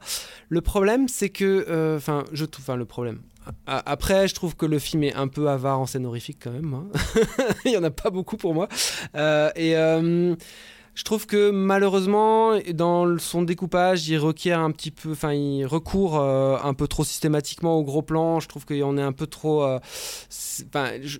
Le 0.48 0.61
problème, 0.61 1.09
c'est 1.09 1.30
que, 1.30 1.66
euh, 1.68 1.96
enfin, 1.96 2.24
je 2.32 2.44
trouve, 2.44 2.64
enfin 2.64 2.76
le 2.76 2.84
problème. 2.84 3.20
Après, 3.66 4.28
je 4.28 4.34
trouve 4.34 4.55
que 4.55 4.66
le 4.66 4.78
film 4.78 5.03
est 5.03 5.14
un 5.14 5.26
peu 5.26 5.48
avare 5.48 5.80
en 5.80 5.86
scène 5.86 6.07
horrifique 6.07 6.38
quand 6.40 6.53
même. 6.53 6.74
Hein. 6.74 6.86
Il 7.64 7.72
y 7.72 7.76
en 7.76 7.82
a 7.82 7.90
pas 7.90 8.11
beaucoup 8.11 8.36
pour 8.36 8.55
moi. 8.55 8.68
Euh, 9.16 9.50
et 9.57 9.74
je 10.95 11.05
trouve 11.05 11.26
que 11.26 11.51
malheureusement, 11.51 12.59
dans 12.74 13.18
son 13.18 13.43
découpage, 13.43 14.09
il 14.09 14.18
requiert 14.18 14.61
un 14.61 14.70
petit 14.70 14.90
peu, 14.90 15.12
enfin, 15.12 15.32
il 15.32 15.64
recourt 15.64 16.20
euh, 16.20 16.59
un 16.62 16.74
peu 16.74 16.86
trop 16.86 17.03
systématiquement 17.03 17.78
au 17.78 17.82
gros 17.82 18.03
plan. 18.03 18.40
Je 18.40 18.49
trouve 18.49 18.66
qu'on 18.66 18.99
est 18.99 19.03
un 19.03 19.12
peu 19.12 19.26
trop. 19.26 19.62
Euh, 19.62 19.78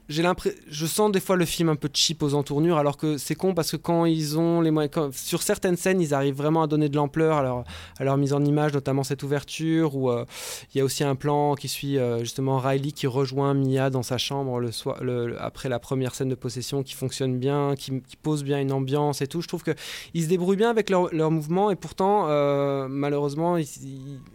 j'ai 0.09 0.23
l'impression, 0.23 0.59
je 0.69 0.87
sens 0.87 1.11
des 1.11 1.21
fois 1.21 1.37
le 1.37 1.47
film 1.47 1.71
un 1.71 1.77
peu 1.77 1.89
cheap 1.93 2.23
aux 2.23 2.35
entournures, 2.35 2.77
alors 2.77 2.99
que 2.99 3.17
c'est 3.17 3.35
con 3.35 3.55
parce 3.55 3.71
que 3.71 3.79
quand 3.79 4.05
ils 4.05 4.39
ont 4.39 4.61
les 4.61 4.71
moyens, 4.71 4.93
sur 5.17 5.41
certaines 5.41 5.77
scènes, 5.77 6.03
ils 6.03 6.13
arrivent 6.13 6.37
vraiment 6.37 6.63
à 6.63 6.67
donner 6.67 6.91
de 6.91 6.97
l'ampleur 6.97 7.39
à 7.39 7.43
leur, 7.43 7.65
leur 7.99 8.19
mise 8.19 8.35
en 8.35 8.45
image, 8.45 8.75
notamment 8.75 9.05
cette 9.05 9.23
ouverture 9.23 9.97
où 9.97 10.11
euh, 10.11 10.27
il 10.75 10.79
y 10.79 10.81
a 10.83 10.85
aussi 10.85 11.03
un 11.03 11.15
plan 11.15 11.55
qui 11.55 11.69
suit 11.69 11.97
justement 12.21 12.59
Riley 12.59 12.93
qui 12.93 13.07
rejoint 13.07 13.55
Mia 13.55 13.89
dans 13.89 14.03
sa 14.03 14.19
chambre 14.19 14.61
le 14.61 14.71
soir, 14.71 15.03
le, 15.03 15.41
après 15.41 15.71
la 15.71 15.79
première 15.79 16.15
scène 16.15 16.29
de 16.29 16.35
possession, 16.35 16.83
qui 16.83 16.93
fonctionne 16.93 17.39
bien, 17.39 17.75
qui, 17.75 18.03
qui 18.03 18.17
pose 18.17 18.45
bien 18.45 18.61
une 18.61 18.73
ambiance 18.73 19.23
et 19.23 19.27
tout. 19.27 19.41
Je 19.41 19.49
trouve 19.49 19.62
qu'ils 19.65 20.25
se 20.25 20.29
débrouillent 20.29 20.57
bien 20.57 20.71
avec 20.71 20.91
leurs 20.91 21.13
leur 21.15 21.31
mouvements 21.31 21.71
et 21.71 21.77
pourtant, 21.77 22.27
euh, 22.29 22.87
malheureusement, 22.89 23.57
il, 23.57 23.67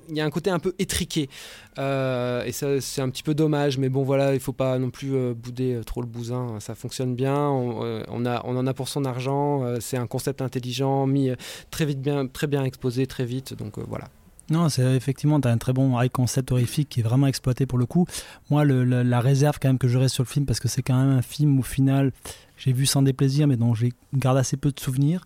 y 0.09 0.21
a 0.21 0.25
un 0.25 0.29
côté 0.29 0.49
un 0.49 0.59
peu 0.59 0.73
étriqué. 0.79 1.29
Euh, 1.77 2.43
et 2.43 2.51
c'est 2.51 3.01
un 3.01 3.09
petit 3.09 3.23
peu 3.23 3.33
dommage, 3.33 3.77
mais 3.77 3.89
bon, 3.89 4.03
voilà, 4.03 4.33
il 4.33 4.39
faut 4.39 4.53
pas 4.53 4.79
non 4.79 4.89
plus 4.89 5.15
euh, 5.15 5.33
bouder 5.33 5.79
trop 5.85 6.01
le 6.01 6.07
bousin. 6.07 6.59
Ça 6.59 6.75
fonctionne 6.75 7.15
bien, 7.15 7.37
on, 7.49 8.07
en 8.09 8.67
a 8.67 8.73
pour 8.73 8.87
son 8.89 9.05
argent. 9.05 9.63
c'est 9.79 9.97
un 9.97 10.07
concept 10.07 10.41
intelligent, 10.41 11.05
mis 11.07 11.31
très 11.71 11.85
vite 11.85 12.01
bien, 12.01 12.27
très 12.27 12.47
bien 12.47 12.63
exposé, 12.63 13.07
très 13.07 13.25
vite. 13.25 13.53
Donc 13.53 13.79
voilà. 13.79 14.09
Non, 14.49 14.69
c'est 14.69 14.95
effectivement, 14.95 15.41
tu 15.41 15.47
as 15.49 15.51
un 15.51 15.57
très 15.57 15.73
bon 15.73 15.99
high 15.99 16.09
concept 16.09 16.53
horrifique 16.53 16.87
qui 16.87 17.01
est 17.01 17.03
vraiment 17.03 17.27
exploité 17.27 17.65
pour 17.65 17.77
le 17.77 17.85
coup. 17.85 18.05
Moi, 18.49 18.63
le, 18.63 18.83
la 19.03 19.19
réserve 19.19 19.57
quand 19.61 19.67
même 19.67 19.77
que 19.77 19.89
j'aurais 19.89 20.07
sur 20.07 20.23
le 20.23 20.27
film, 20.27 20.45
parce 20.45 20.61
que 20.61 20.69
c'est 20.69 20.81
quand 20.81 20.97
même 20.97 21.17
un 21.17 21.21
film 21.21 21.59
au 21.59 21.63
final, 21.63 22.13
j'ai 22.57 22.73
vu 22.73 22.85
sans 22.85 23.01
déplaisir, 23.01 23.47
mais 23.47 23.57
dont 23.57 23.73
j'ai 23.73 23.93
garde 24.13 24.37
assez 24.37 24.57
peu 24.57 24.71
de 24.71 24.79
souvenirs. 24.79 25.25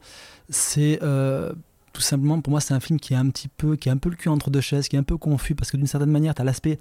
C'est 0.50 1.00
euh, 1.02 1.54
tout 1.94 2.02
simplement, 2.02 2.42
pour 2.42 2.52
moi, 2.52 2.62
c'est 2.62 2.74
un 2.74 2.80
film 2.80 3.00
qui 3.00 3.14
est 3.14 3.18
un 3.18 3.30
petit 3.30 3.48
peu, 3.48 3.76
qui 3.76 3.90
est 3.90 3.92
un 3.92 3.98
peu 3.98 4.10
le 4.10 4.16
cul 4.16 4.30
entre 4.30 4.50
deux 4.50 4.62
chaises, 4.62 4.88
qui 4.88 4.96
est 4.96 5.00
un 5.00 5.04
peu 5.04 5.18
confus, 5.18 5.56
parce 5.56 5.72
que 5.72 5.78
d'une 5.78 5.88
certaine 5.88 6.12
manière, 6.12 6.36
tu 6.36 6.42
as 6.42 6.46
l'aspect 6.46 6.80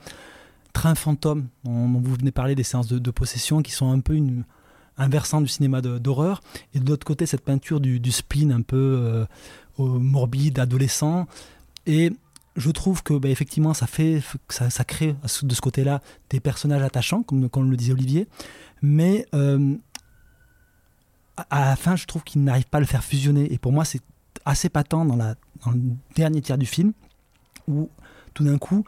train 0.72 0.94
fantôme, 0.94 1.48
dont, 1.64 1.88
vous 2.00 2.14
venez 2.14 2.30
parler 2.30 2.54
des 2.54 2.62
séances 2.62 2.88
de, 2.88 3.10
possession, 3.10 3.62
qui 3.62 3.72
sont 3.72 3.90
un 3.90 4.00
peu 4.00 4.18
un 4.98 5.08
versant 5.08 5.40
du 5.40 5.48
cinéma 5.48 5.80
d'horreur, 5.80 6.42
et 6.74 6.80
de 6.80 6.88
l'autre 6.88 7.06
côté, 7.06 7.26
cette 7.26 7.44
peinture 7.44 7.80
du, 7.80 8.12
spleen 8.12 8.52
un 8.52 8.62
peu 8.62 8.76
euh, 8.76 9.26
morbide, 9.78 10.58
adolescent. 10.58 11.26
Et 11.86 12.12
je 12.56 12.70
trouve 12.70 13.02
que 13.02 13.14
bah, 13.14 13.28
effectivement 13.28 13.74
ça 13.74 13.86
fait 13.86 14.22
ça 14.48 14.84
crée 14.84 15.14
de 15.42 15.54
ce 15.54 15.60
côté-là 15.60 16.02
des 16.30 16.40
personnages 16.40 16.82
attachants 16.82 17.22
comme, 17.22 17.48
comme 17.48 17.70
le 17.70 17.76
disait 17.76 17.92
Olivier 17.92 18.26
mais 18.82 19.26
euh, 19.34 19.76
à 21.50 21.60
la 21.60 21.76
fin, 21.76 21.96
je 21.96 22.06
trouve 22.06 22.22
qu'il 22.22 22.42
n'arrive 22.42 22.66
pas 22.66 22.78
à 22.78 22.80
le 22.80 22.86
faire 22.86 23.04
fusionner. 23.04 23.52
Et 23.52 23.58
pour 23.58 23.72
moi, 23.72 23.84
c'est 23.84 24.00
assez 24.44 24.68
patent 24.68 25.04
dans, 25.04 25.16
le 25.16 25.80
dernier 26.16 26.40
tiers 26.40 26.58
du 26.58 26.66
film, 26.66 26.92
où 27.68 27.90
tout 28.34 28.44
d'un 28.44 28.58
coup, 28.58 28.84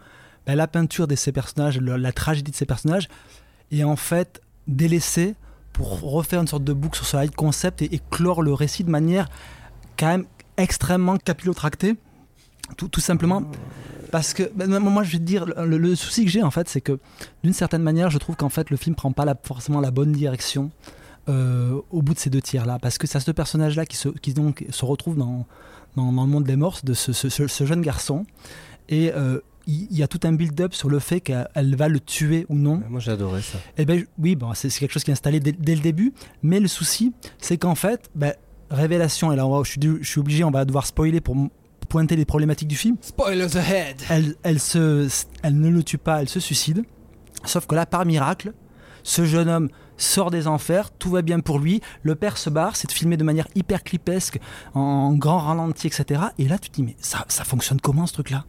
bah, 0.46 0.54
la 0.54 0.66
peinture 0.66 1.06
de 1.06 1.14
ces 1.14 1.32
personnages, 1.32 1.78
la, 1.78 2.12
tragédie 2.12 2.50
de 2.50 2.56
ces 2.56 2.66
personnages, 2.66 3.08
est 3.70 3.84
en 3.84 3.96
fait 3.96 4.40
délaissée 4.66 5.34
pour 5.72 6.00
refaire 6.00 6.40
une 6.40 6.46
sorte 6.46 6.64
de 6.64 6.72
boucle 6.72 6.96
sur 6.96 7.06
ce 7.06 7.16
high 7.16 7.34
concept 7.34 7.82
et, 7.82 8.00
clore 8.10 8.42
le 8.42 8.52
récit 8.52 8.84
de 8.84 8.90
manière 8.90 9.28
quand 9.98 10.08
même 10.08 10.26
extrêmement 10.56 11.16
capillotractée. 11.16 11.96
Tout, 12.76 13.00
simplement 13.00 13.42
parce 14.12 14.32
que 14.32 14.50
bah, 14.54 14.66
moi 14.66 15.02
je 15.02 15.12
vais 15.12 15.18
dire 15.18 15.44
le, 15.44 15.94
souci 15.94 16.24
que 16.24 16.30
j'ai 16.30 16.42
en 16.42 16.50
fait 16.50 16.70
c'est 16.70 16.80
que 16.80 16.98
d'une 17.42 17.52
certaine 17.52 17.82
manière 17.82 18.08
je 18.08 18.16
trouve 18.16 18.34
qu'en 18.34 18.48
fait 18.48 18.70
le 18.70 18.78
film 18.78 18.94
prend 18.94 19.12
pas 19.12 19.26
forcément 19.42 19.80
la 19.80 19.90
bonne 19.90 20.12
direction 20.12 20.70
euh, 21.28 21.80
au 21.90 22.02
bout 22.02 22.14
de 22.14 22.18
ces 22.18 22.30
deux 22.30 22.40
tiers-là. 22.40 22.78
Parce 22.80 22.98
que 22.98 23.06
c'est 23.06 23.20
ce 23.20 23.30
personnage-là 23.30 23.86
qui, 23.86 23.96
se, 23.96 24.08
qui 24.08 24.34
donc 24.34 24.64
se 24.70 24.84
retrouve 24.84 25.16
dans, 25.16 25.46
dans, 25.96 26.06
le 26.06 26.12
monde 26.12 26.44
des 26.44 26.56
morts, 26.56 26.80
de 26.82 26.94
ce, 26.94 27.12
ce, 27.12 27.64
jeune 27.64 27.82
garçon. 27.82 28.24
Et 28.88 29.12
euh, 29.12 29.40
il 29.66 29.96
y 29.96 30.02
a 30.02 30.08
tout 30.08 30.20
un 30.24 30.32
build-up 30.32 30.74
sur 30.74 30.88
le 30.88 30.98
fait 30.98 31.20
qu'elle 31.20 31.76
va 31.76 31.88
le 31.88 32.00
tuer 32.00 32.46
ou 32.48 32.56
non. 32.56 32.82
Moi 32.88 33.00
j'ai 33.00 33.12
adoré 33.12 33.42
ça. 33.42 33.58
Et 33.58 33.82
eh 33.82 33.84
ben, 33.84 34.04
oui, 34.18 34.34
bon, 34.34 34.52
c'est 34.54 34.68
quelque 34.70 34.92
chose 34.92 35.04
qui 35.04 35.10
est 35.10 35.12
installé 35.12 35.38
dès, 35.40 35.74
le 35.74 35.80
début. 35.80 36.12
Mais 36.42 36.58
le 36.58 36.68
souci, 36.68 37.12
c'est 37.38 37.58
qu'en 37.58 37.74
fait, 37.74 38.10
ben, 38.14 38.34
révélation, 38.70 39.32
et 39.32 39.36
là 39.36 39.46
on 39.46 39.56
va, 39.56 39.62
je, 39.64 39.70
suis, 39.70 39.80
je 40.00 40.08
suis 40.08 40.20
obligé, 40.20 40.44
on 40.44 40.50
va 40.50 40.64
devoir 40.64 40.86
spoiler 40.86 41.20
pour 41.20 41.36
pointer 41.88 42.16
les 42.16 42.24
problématiques 42.24 42.68
du 42.68 42.76
film. 42.76 42.96
Spoilers 43.00 43.56
ahead 43.56 43.96
elle, 44.08 44.34
elle, 44.42 44.58
se, 44.58 45.08
elle 45.42 45.60
ne 45.60 45.68
le 45.68 45.82
tue 45.82 45.98
pas, 45.98 46.22
elle 46.22 46.28
se 46.28 46.40
suicide. 46.40 46.82
Sauf 47.44 47.66
que 47.66 47.74
là, 47.74 47.86
par 47.86 48.04
miracle, 48.06 48.52
ce 49.02 49.24
jeune 49.24 49.48
homme 49.48 49.68
sort 50.02 50.30
des 50.30 50.46
enfers, 50.46 50.90
tout 50.90 51.10
va 51.10 51.22
bien 51.22 51.40
pour 51.40 51.58
lui, 51.58 51.80
le 52.02 52.14
père 52.14 52.38
se 52.38 52.50
barre, 52.50 52.76
c'est 52.76 52.90
filmé 52.90 53.16
de 53.16 53.24
manière 53.24 53.46
hyper 53.54 53.82
clipesque, 53.82 54.38
en 54.74 55.12
grand 55.12 55.38
ralenti, 55.38 55.86
etc. 55.86 56.22
Et 56.38 56.48
là, 56.48 56.58
tu 56.58 56.70
te 56.70 56.76
dis, 56.76 56.82
mais 56.82 56.96
ça, 57.00 57.24
ça 57.28 57.44
fonctionne 57.44 57.80
comment 57.80 58.06
ce 58.06 58.14
truc-là? 58.14 58.44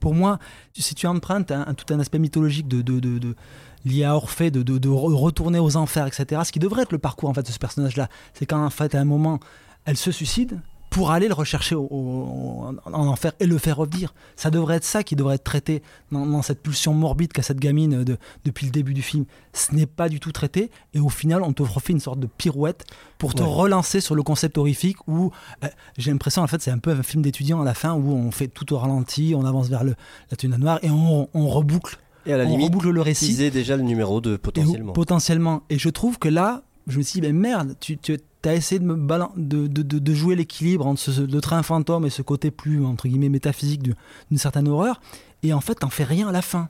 Pour 0.00 0.14
moi, 0.14 0.38
si 0.74 0.94
tu 0.94 1.06
empruntes 1.06 1.50
un, 1.52 1.74
tout 1.74 1.92
un 1.94 2.00
aspect 2.00 2.18
mythologique 2.18 2.66
de, 2.68 2.82
de, 2.82 2.98
de, 2.98 3.36
lié 3.84 4.04
à 4.04 4.16
Orphée, 4.16 4.50
de, 4.50 4.62
de, 4.62 4.88
retourner 4.88 5.58
aux 5.58 5.76
enfers, 5.76 6.06
etc., 6.06 6.42
ce 6.44 6.52
qui 6.52 6.58
devrait 6.58 6.82
être 6.82 6.92
le 6.92 6.98
parcours 6.98 7.28
en 7.28 7.32
de 7.32 7.46
ce 7.46 7.58
personnage-là, 7.58 8.08
c'est 8.34 8.46
qu'en 8.46 8.70
fait, 8.70 8.94
à 8.94 9.00
un 9.00 9.04
moment, 9.04 9.38
elle 9.84 9.96
se 9.96 10.10
suicide, 10.10 10.60
pour 10.90 11.12
aller 11.12 11.28
le 11.28 11.34
rechercher 11.34 11.76
en 11.76 12.74
enfer 12.84 13.32
et 13.38 13.46
le 13.46 13.58
faire 13.58 13.76
revenir. 13.76 14.12
Ça 14.34 14.50
devrait 14.50 14.76
être 14.76 14.84
ça 14.84 15.04
qui 15.04 15.14
devrait 15.14 15.36
être 15.36 15.44
traité 15.44 15.82
dans, 16.10 16.42
cette 16.42 16.62
pulsion 16.62 16.92
morbide 16.92 17.32
qu'a 17.32 17.42
cette 17.42 17.60
gamine 17.60 18.02
de, 18.02 18.18
depuis 18.44 18.66
le 18.66 18.72
début 18.72 18.92
du 18.92 19.02
film. 19.02 19.24
Ce 19.52 19.72
n'est 19.74 19.86
pas 19.86 20.08
du 20.08 20.18
tout 20.18 20.32
traité 20.32 20.70
et 20.92 20.98
au 20.98 21.08
final 21.08 21.42
on 21.42 21.52
te 21.52 21.62
refait 21.62 21.92
une 21.92 22.00
sorte 22.00 22.18
de 22.18 22.26
pirouette 22.26 22.84
pour 23.18 23.34
te 23.34 23.42
relancer 23.42 24.00
sur 24.00 24.16
le 24.16 24.22
concept 24.22 24.58
horrifique 24.58 24.96
où 25.06 25.30
euh, 25.62 25.68
j'ai 25.96 26.10
l'impression 26.10 26.42
en 26.42 26.46
fait 26.48 26.60
c'est 26.60 26.70
un 26.70 26.78
peu 26.78 26.90
un 26.90 27.02
film 27.02 27.22
d'étudiant 27.22 27.60
à 27.60 27.64
la 27.64 27.74
fin 27.74 27.94
où 27.94 28.10
on 28.10 28.30
fait 28.32 28.48
tout 28.48 28.72
au 28.72 28.78
ralenti, 28.78 29.34
on 29.36 29.44
avance 29.44 29.68
vers 29.68 29.84
le, 29.84 29.94
la 30.30 30.36
tuna 30.36 30.58
noire 30.58 30.80
et 30.82 30.90
on, 30.90 31.28
reboucle. 31.34 31.98
Et 32.26 32.32
à 32.32 32.36
la 32.36 32.44
on 32.44 32.48
limite, 32.48 32.66
reboucle 32.66 32.90
le 32.90 33.00
récit. 33.00 33.50
déjà 33.50 33.76
le 33.76 33.82
numéro 33.82 34.20
2 34.20 34.38
potentiellement. 34.38 34.92
Et, 34.92 34.94
potentiellement. 34.94 35.62
Et 35.70 35.78
je 35.78 35.88
trouve 35.88 36.18
que 36.18 36.28
là, 36.28 36.62
je 36.86 36.98
me 36.98 37.02
suis 37.02 37.20
dit, 37.20 37.26
mais 37.26 37.32
merde, 37.32 37.76
tu, 37.80 37.96
tu 37.96 38.18
tu 38.42 38.48
as 38.48 38.54
essayé 38.54 38.78
de, 38.78 38.84
me 38.84 38.96
de, 39.36 39.66
de, 39.66 39.82
de, 39.82 40.14
jouer 40.14 40.36
l'équilibre 40.36 40.86
entre 40.86 41.00
ce, 41.00 41.20
le 41.20 41.40
train 41.40 41.62
fantôme 41.62 42.06
et 42.06 42.10
ce 42.10 42.22
côté 42.22 42.50
plus, 42.50 42.84
entre 42.84 43.08
guillemets, 43.08 43.28
métaphysique 43.28 43.82
d'une 43.82 44.38
certaine 44.38 44.68
horreur, 44.68 45.00
et 45.42 45.52
en 45.52 45.60
fait, 45.60 45.76
t'en 45.76 45.90
fais 45.90 46.04
rien 46.04 46.28
à 46.28 46.32
la 46.32 46.42
fin. 46.42 46.68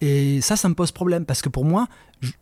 Et 0.00 0.40
ça, 0.40 0.56
ça 0.56 0.68
me 0.68 0.74
pose 0.74 0.92
problème, 0.92 1.24
parce 1.24 1.42
que 1.42 1.48
pour 1.48 1.64
moi, 1.64 1.88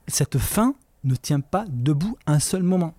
cette 0.06 0.38
fin 0.38 0.74
ne 1.04 1.14
tient 1.14 1.40
pas 1.40 1.64
debout 1.68 2.16
un 2.26 2.38
seul 2.38 2.62
moment. 2.62 2.94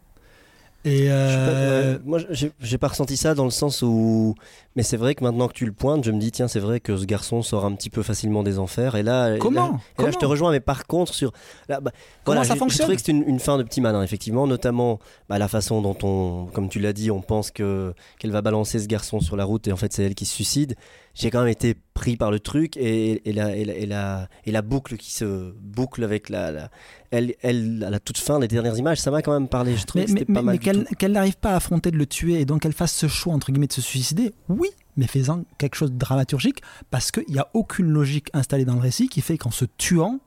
Et 0.86 1.08
euh... 1.10 2.00
moi, 2.06 2.20
j'ai 2.32 2.78
pas 2.78 2.88
ressenti 2.88 3.18
ça 3.18 3.36
dans 3.36 3.44
le 3.44 3.52
sens 3.52 3.82
où. 3.82 4.36
Mais 4.80 4.84
c'est 4.84 4.96
vrai 4.96 5.14
que 5.14 5.26
maintenant 5.26 5.50
que 5.50 5.54
tu 5.54 5.66
le 5.66 5.74
pointes, 5.74 6.06
je 6.06 6.12
me 6.12 6.22
dis, 6.22 6.32
tiens, 6.32 6.48
c'est 6.48 6.62
vrai 6.62 6.80
que 6.80 6.96
ce 6.96 7.04
garçon 7.04 7.42
sort 7.42 7.66
un 7.66 7.74
petit 7.74 7.90
peu 7.90 8.02
facilement 8.02 8.44
des 8.44 8.60
enfers. 8.60 8.96
Et 8.96 9.04
là, 9.04 9.38
comment 9.38 9.78
et 10.00 10.04
là, 10.04 10.12
je 10.12 10.18
te 10.18 10.26
rejoins, 10.26 10.52
mais 10.52 10.62
par 10.62 10.88
contre, 10.88 11.14
sur. 11.14 11.34
Là, 11.68 11.82
bah, 11.82 11.92
Comment 12.24 12.46
ça 12.46 12.56
fonctionne 12.56 12.70
Je 12.70 12.78
trouvais 12.84 12.96
que 12.96 13.02
c'était 13.02 13.30
une, 13.30 13.40
fin 13.42 13.58
de 13.58 13.64
petit 13.64 13.82
malin, 13.82 14.02
effectivement, 14.02 14.48
notamment 14.48 15.00
bah, 15.28 15.38
la 15.38 15.50
façon 15.50 15.82
dont 15.82 15.98
on, 16.04 16.46
comme 16.54 16.70
tu 16.70 16.80
l'as 16.80 16.94
dit, 16.94 17.12
on 17.12 17.20
pense 17.20 17.52
que 17.52 17.94
qu'elle 18.20 18.32
va 18.32 18.42
balancer 18.42 18.80
ce 18.80 18.88
garçon 18.88 19.20
sur 19.20 19.36
la 19.36 19.44
route 19.44 19.68
et 19.68 19.74
en 19.74 19.76
fait, 19.76 19.92
c'est 19.92 20.06
elle 20.06 20.16
qui 20.16 20.26
se 20.26 20.34
suicide 20.34 20.78
j'ai 21.20 21.32
quand 21.32 21.40
même 21.40 21.50
été 21.50 21.76
pris 21.94 22.16
par 22.16 22.32
le 22.32 22.40
truc 22.40 22.78
et, 22.78 23.30
et, 23.30 23.34
la, 23.34 23.56
et, 23.56 23.66
la, 23.86 24.30
et, 24.46 24.52
la, 24.52 24.62
boucle 24.62 24.96
qui 24.96 25.12
se 25.12 25.54
boucle 25.60 26.04
avec 26.04 26.30
la, 26.30 26.70
elle, 27.12 27.34
elle, 27.42 27.84
à 27.86 27.90
la 27.90 28.00
toute 28.00 28.18
fin, 28.18 28.40
les 28.40 28.48
dernières 28.48 28.78
images, 28.78 29.00
ça 29.00 29.12
m'a 29.12 29.22
quand 29.22 29.34
même 29.34 29.50
parlé. 29.50 29.76
Je 29.76 29.86
trouve 29.86 30.06
mais, 30.08 30.24
pas 30.24 30.42
mal. 30.42 30.58
Mais 30.64 30.86
qu'elle 30.96 31.12
n'arrive 31.12 31.38
pas 31.38 31.52
à 31.52 31.56
affronter 31.58 31.92
de 31.92 31.98
le 31.98 32.06
tuer 32.06 32.40
et 32.40 32.46
donc 32.46 32.62
qu'elle 32.62 32.74
fasse 32.74 32.94
ce 32.94 33.08
choix, 33.08 33.34
entre 33.34 33.52
guillemets, 33.52 33.68
de 33.68 33.74
se 33.74 33.82
suicider, 33.82 34.34
oui, 34.48 34.69
mais 35.00 35.08
faisant 35.08 35.46
quelque 35.58 35.76
chose 35.76 35.92
de 35.94 35.98
dramaturgique 35.98 36.62
parce 36.92 37.10
qu'il 37.10 37.30
n'y 37.30 37.40
a 37.40 37.48
aucune 37.54 37.90
logique 37.90 38.30
installée 38.34 38.66
dans 38.66 38.76
le 38.76 38.82
récit 38.82 39.08
qui 39.08 39.22
fait 39.22 39.38
qu'en 39.38 39.50
se 39.50 39.64
tuant, 39.78 40.20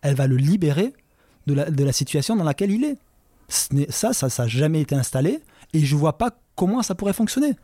elle 0.00 0.14
va 0.14 0.26
le 0.26 0.36
libérer 0.36 0.94
de 1.46 1.54
la, 1.84 1.92
situation 1.92 2.34
dans 2.34 2.44
laquelle 2.44 2.70
il 2.70 2.84
est. 2.84 2.98
ça, 3.90 4.14
ça 4.14 4.42
n'a 4.42 4.48
jamais 4.48 4.80
été 4.80 4.94
installé 4.94 5.42
et 5.74 5.80
je 5.80 5.94
vois 5.94 6.16
pas 6.16 6.30
comment 6.56 6.82
ça 6.82 6.94
pourrait 6.94 7.12
fonctionner 7.12 7.54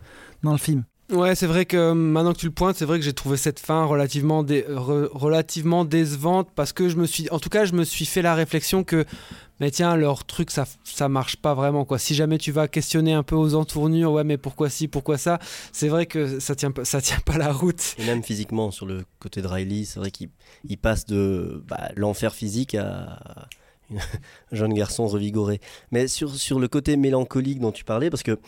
dans 0.43 0.53
le 0.53 0.59
film. 0.59 0.85
Ouais, 1.13 1.35
c'est 1.35 1.47
vrai 1.47 1.67
que 1.67 1.77
euh, 1.77 1.95
maintenant 1.95 2.33
que 2.33 2.39
tu 2.39 2.47
le 2.47 2.53
pointes, 2.53 2.77
c'est 2.77 2.85
vrai 2.85 2.99
que 2.99 3.05
j'ai 3.05 3.13
trouvé 3.13 3.37
cette 3.37 3.59
fin 3.59 3.85
relativement, 3.85 4.45
dé- 4.45 4.65
re- 4.69 5.09
relativement 5.13 5.85
décevante 5.85 6.49
parce 6.55 6.73
que 6.73 6.89
je 6.89 6.97
me 6.97 7.05
suis, 7.07 7.29
en 7.31 7.41
tout 7.41 7.49
cas, 7.49 7.65
je 7.65 7.73
me 7.73 7.83
suis 7.83 8.05
fait 8.07 8.23
la 8.23 8.37
réflexion 8.37 8.85
que, 8.85 9.05
mais 9.59 9.73
tiens, 9.73 9.97
leur 9.97 10.25
truc, 10.25 10.53
ça, 10.53 10.67
ça 10.85 11.09
marche 11.09 11.37
pas 11.37 11.55
vraiment 11.55 11.85
quoi. 11.85 11.99
Si 11.99 12.15
jamais 12.15 12.39
tu 12.39 12.53
vas 12.53 12.69
questionner 12.69 13.13
un 13.13 13.25
peu 13.25 13.35
aux 13.35 13.55
entournures, 13.57 14.13
ouais, 14.13 14.23
mais 14.25 14.39
pourquoi 14.39 14.71
ci, 14.71 14.87
pourquoi 14.87 15.19
ça, 15.19 15.41
c'est 15.73 15.89
vrai 15.89 16.07
que 16.07 16.39
ça 16.39 16.55
tient, 16.55 16.73
ça 16.85 17.01
tient 17.01 17.21
pas 17.27 17.39
la 17.39 17.53
route. 17.53 17.97
Et 17.99 18.05
même 18.05 18.23
physiquement, 18.23 18.71
sur 18.71 18.87
le 18.87 19.05
côté 19.19 19.43
de 19.43 19.49
Riley, 19.49 19.85
c'est 19.87 19.99
vrai 19.99 20.13
qu'il 20.13 20.29
il 20.69 20.79
passe 20.79 21.07
de 21.07 21.65
bah, 21.67 21.91
l'enfer 21.97 22.33
physique 22.35 22.77
à 22.77 23.19
un 23.91 23.99
jeune 24.53 24.75
garçon 24.75 25.09
revigoré. 25.09 25.61
Mais 25.91 26.07
sur, 26.07 26.35
sur 26.37 26.61
le 26.61 26.69
côté 26.69 26.97
mélancolique 26.97 27.59
dont 27.59 27.73
tu 27.73 27.83
parlais, 27.85 28.11
parce 28.11 28.23
que 28.23 28.39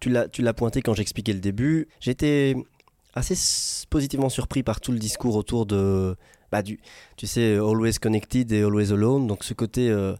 tu 0.00 0.10
l'as 0.42 0.52
pointé 0.54 0.82
quand 0.82 0.94
j'expliquais 0.94 1.32
le 1.32 1.40
début, 1.40 1.88
j'étais 2.00 2.54
assez 3.14 3.34
positivement 3.90 4.28
surpris 4.28 4.62
par 4.62 4.80
tout 4.80 4.92
le 4.92 4.98
discours 4.98 5.34
autour 5.36 5.66
de, 5.66 6.16
bah, 6.52 6.62
du, 6.62 6.78
tu 7.16 7.26
sais, 7.26 7.54
Always 7.56 7.94
Connected 8.00 8.52
et 8.52 8.62
Always 8.62 8.92
Alone, 8.92 9.26
donc 9.26 9.44
ce 9.44 9.54
côté 9.54 9.90
euh, 9.90 10.14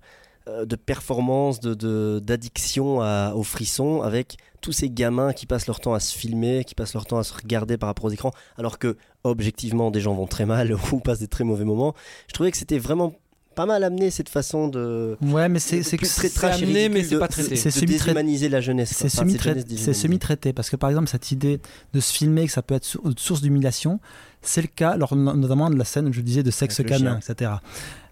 euh, 0.49 0.64
de 0.64 0.76
performance, 0.76 1.61
de- 1.61 2.18
d'addiction 2.18 2.99
au 3.35 3.43
frisson, 3.43 4.03
avec 4.03 4.37
tous 4.61 4.72
ces 4.72 4.91
gamins 4.91 5.33
qui 5.33 5.47
passent 5.47 5.66
leur 5.68 5.79
temps 5.81 5.95
à 5.95 6.01
se 6.01 6.16
filmer, 6.16 6.64
qui 6.64 6.74
passent 6.74 6.95
leur 6.95 7.07
temps 7.07 7.18
à 7.18 7.22
se 7.24 7.35
regarder 7.35 7.76
par 7.79 7.89
rapport 7.89 8.07
aux 8.07 8.11
écrans, 8.11 8.33
alors 8.57 8.79
que 8.79 8.97
objectivement 9.24 9.91
des 9.91 10.01
gens 10.01 10.14
vont 10.14 10.26
très 10.26 10.47
mal 10.47 10.74
ou 10.93 10.99
passent 11.01 11.20
des 11.20 11.29
très 11.29 11.45
mauvais 11.45 11.64
moments. 11.64 11.95
Je 12.26 12.33
trouvais 12.35 12.51
que 12.51 12.57
c'était 12.57 12.79
vraiment 12.79 13.14
pas 13.59 13.66
mal 13.66 13.82
amené 13.82 14.11
cette 14.11 14.28
façon 14.28 14.68
de 14.68 15.16
Ouais, 15.20 15.48
mais 15.48 15.59
c'est 15.59 15.82
c'est 15.82 15.98
amené, 16.44 16.88
mais 16.88 17.02
c'est 17.02 17.18
pas 17.18 17.26
traité. 17.26 17.56
C'est 17.56 17.72
semi-traité. 17.72 18.48
la 18.48 18.61
jeunesse. 18.61 18.92
C'est 18.94 19.09
semi-traité 19.09 19.92
semi-traité 19.92 20.52
parce 20.52 20.70
que 20.70 20.76
par 20.76 20.90
exemple 20.90 21.09
cette 21.09 21.32
idée 21.32 21.61
de 21.92 21.98
se 22.00 22.12
filmer 22.12 22.46
que 22.46 22.52
ça 22.52 22.62
peut 22.62 22.76
être 22.76 22.84
sou- 22.84 23.02
source 23.16 23.42
d'humiliation, 23.42 23.98
c'est 24.42 24.62
le 24.62 24.68
cas 24.68 24.96
lors 24.96 25.16
notamment 25.16 25.70
de 25.70 25.76
la 25.76 25.84
scène, 25.84 26.12
je 26.12 26.20
disais, 26.20 26.44
de 26.44 26.52
sexe 26.52 26.80
canin, 26.84 27.18
etc. 27.18 27.50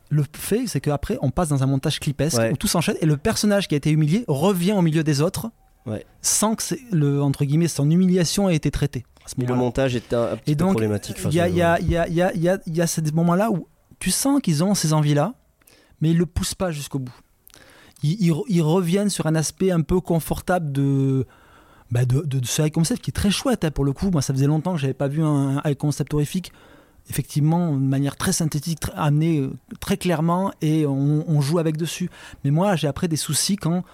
Le 0.09 0.25
fait, 0.33 0.67
c'est 0.67 0.81
qu'après, 0.81 1.17
on 1.23 1.31
passe 1.31 1.49
dans 1.49 1.63
un 1.63 1.67
montage 1.67 2.01
clipesque 2.01 2.39
Ouais. 2.39 2.51
où 2.53 2.57
tout 2.57 2.67
s'enchaîne 2.69 2.97
et 3.01 3.07
le 3.07 3.17
personnage 3.17 3.69
qui 3.69 3.75
a 3.75 3.79
été 3.79 3.91
humilié 3.91 4.25
revient 4.29 4.73
au 4.73 4.83
milieu 4.83 5.05
des 5.05 5.21
autres 5.21 5.51
Ouais. 5.87 6.05
sans 6.23 6.57
que 6.57 6.63
le, 6.91 7.23
entre 7.23 7.45
guillemets, 7.45 7.69
son 7.69 7.89
humiliation 7.89 8.49
ait 8.51 8.57
été 8.57 8.73
traitée. 8.73 9.05
À 9.25 9.29
ce 9.29 9.35
Et 9.41 9.47
le 9.47 9.55
montage 9.55 9.95
est 9.95 10.13
un, 10.13 10.33
un 10.33 10.37
petit 10.37 10.53
Et 10.53 10.55
peu 10.57 10.65
donc, 10.65 10.71
problématique. 10.73 11.17
Enfin, 11.19 11.29
il 11.31 11.37
y 11.37 11.41
a, 11.41 11.47
je- 11.47 11.53
il 11.53 11.59
y 11.59 11.63
a- 11.63 11.79
il 11.81 11.91
y 11.91 11.97
a- 11.97 12.07
il 12.09 12.15
y 12.15 12.23
a- 12.23 12.33
il 12.35 12.43
y 12.43 12.49
a- 12.49 12.59
il 12.67 12.77
y 12.77 12.81
a 12.81 12.87
ces 12.89 13.03
moments-là 13.13 13.51
où 13.53 13.67
tu 13.99 14.11
sens 14.11 14.41
qu'ils 14.41 14.63
ont 14.65 14.75
ces 14.75 14.93
envies-là, 14.93 15.35
mais 16.01 16.11
ils 16.11 16.19
le 16.19 16.27
poussent 16.27 16.55
pas 16.55 16.71
jusqu'au 16.71 16.99
bout. 16.99 17.15
Ils, 18.03 18.63
reviennent 18.63 19.09
sur 19.09 19.27
un 19.27 19.35
aspect 19.35 19.71
un 19.71 19.81
peu 19.81 20.01
confortable 20.01 20.71
de, 20.71 21.27
bah 21.91 22.05
de, 22.05 22.21
de, 22.21 22.45
ce 22.45 22.63
high 22.63 22.73
concept 22.73 23.03
qui 23.03 23.11
est 23.11 23.13
très 23.13 23.31
chouette 23.31 23.65
hein, 23.65 23.71
pour 23.71 23.85
le 23.85 23.93
coup. 23.93 24.11
Moi, 24.11 24.23
ça 24.23 24.35
faisait 24.35 24.47
longtemps 24.47 24.75
que 24.75 24.81
j'avais 24.81 24.95
pas 24.95 25.09
vu 25.09 25.23
un 25.23 25.61
high 25.65 25.77
concept 25.77 26.13
horrifique. 26.15 26.53
Effectivement, 27.09 27.73
de 27.73 27.79
manière 27.79 28.17
très 28.17 28.33
synthétique, 28.33 28.81
très, 28.81 28.93
amené 28.95 29.39
euh, 29.39 29.53
très 29.81 29.97
clairement, 29.97 30.53
et 30.61 30.87
on, 30.87 31.25
on 31.29 31.41
joue 31.41 31.59
avec 31.59 31.77
dessus. 31.77 32.11
Mais 32.45 32.51
moi, 32.51 32.77
j'ai 32.77 32.89
après 32.89 33.09
des 33.09 33.17
soucis 33.17 33.57
quand, 33.57 33.85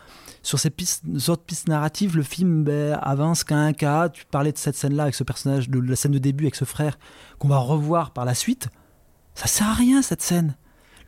sur 0.42 0.59
ces 0.59 0.70
pistes, 0.70 1.05
autres 1.28 1.44
pistes 1.44 1.68
narratives, 1.68 2.16
le 2.16 2.22
film 2.22 2.64
ben, 2.64 2.98
avance 3.00 3.44
qu'à 3.44 3.57
un 3.57 3.72
cas. 3.72 4.09
Tu 4.09 4.24
parlais 4.24 4.50
de 4.50 4.59
cette 4.59 4.76
scène-là 4.76 5.05
avec 5.05 5.14
ce 5.14 5.24
personnage, 5.24 5.68
de 5.68 5.78
la 5.78 5.94
scène 5.94 6.12
de 6.12 6.18
début 6.18 6.44
avec 6.44 6.57
ce 6.57 6.64
frère, 6.64 6.98
qu'on 7.38 7.48
va 7.48 7.59
revoir 7.59 8.12
par 8.12 8.24
la 8.24 8.34
suite. 8.34 8.68
Ça 9.35 9.47
sert 9.47 9.68
à 9.68 9.74
rien, 9.74 10.03
cette 10.03 10.22
scène. 10.22 10.57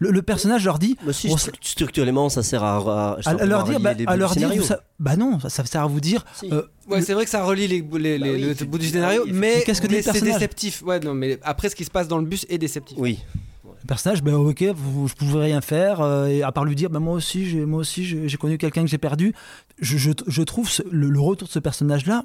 Le, 0.01 0.11
le 0.11 0.23
personnage 0.23 0.65
leur 0.65 0.79
dit. 0.81 0.97
Bah 1.07 1.13
si, 1.13 1.29
on- 1.31 1.37
stru- 1.37 1.53
structurellement, 1.61 2.29
ça 2.29 2.43
sert 2.43 2.65
à, 2.65 2.77
à, 2.79 3.11
à, 3.13 3.19
à 3.19 3.23
simplement 3.23 3.49
leur 3.49 3.65
dire, 3.65 3.81
bah, 3.81 3.93
à 4.07 4.17
leur 4.17 4.35
dire, 4.35 4.51
bah 4.99 5.17
non, 5.17 5.39
ça, 5.41 5.49
ça 5.51 5.65
sert 5.65 5.83
à 5.83 5.87
vous 5.87 6.01
dire. 6.01 6.25
Si. 6.35 6.53
euh, 6.53 6.63
Ouais, 6.89 7.01
c'est 7.01 7.15
vrai 7.15 7.25
que 7.25 7.31
ça 7.31 7.45
relie 7.45 7.67
les, 7.69 7.77
les, 7.81 8.19
Bah 8.19 8.27
les- 8.27 8.33
oui, 8.49 8.55
le 8.59 8.67
bout 8.67 8.79
du 8.79 8.89
scénario, 8.89 9.23
Oui, 9.25 9.31
mais, 9.33 9.63
qu'est-ce 9.65 9.81
que 9.81 9.89
c'est 10.03 10.21
déceptif. 10.21 10.83
Ouais, 10.83 10.99
non, 11.01 11.15
mais 11.15 11.39
après, 11.43 11.69
ce 11.69 11.77
qui 11.77 11.85
se 11.85 11.91
passe 11.91 12.09
dans 12.09 12.19
le 12.19 12.27
bus 12.27 12.45
est 12.49 12.59
déceptif. 12.59 12.99
Oui. 13.01 13.21
Le 13.65 13.87
personnage, 13.87 14.23
ben 14.23 14.35
ok, 14.35 14.61
je 14.63 15.15
pouvais 15.15 15.45
rien 15.45 15.61
faire, 15.61 16.01
euh, 16.01 16.27
et 16.27 16.43
à 16.43 16.51
part 16.53 16.65
lui 16.65 16.75
dire, 16.75 16.91
ben 16.91 17.01
moi 17.01 17.15
aussi, 17.15 17.47
j'ai, 17.49 17.65
moi 17.67 17.81
aussi, 17.81 18.05
j'ai, 18.05 18.29
j'ai 18.29 18.37
connu 18.37 18.59
quelqu'un 18.59 18.83
que 18.83 18.89
j'ai 18.91 18.99
perdu. 18.99 19.33
Je, 19.79 19.97
je, 19.99 20.11
je 20.27 20.43
trouve 20.43 20.69
ce- 20.69 20.83
le, 20.91 21.09
le 21.09 21.21
retour 21.21 21.47
de 21.49 21.53
ce 21.53 21.59
personnage-là 21.59 22.25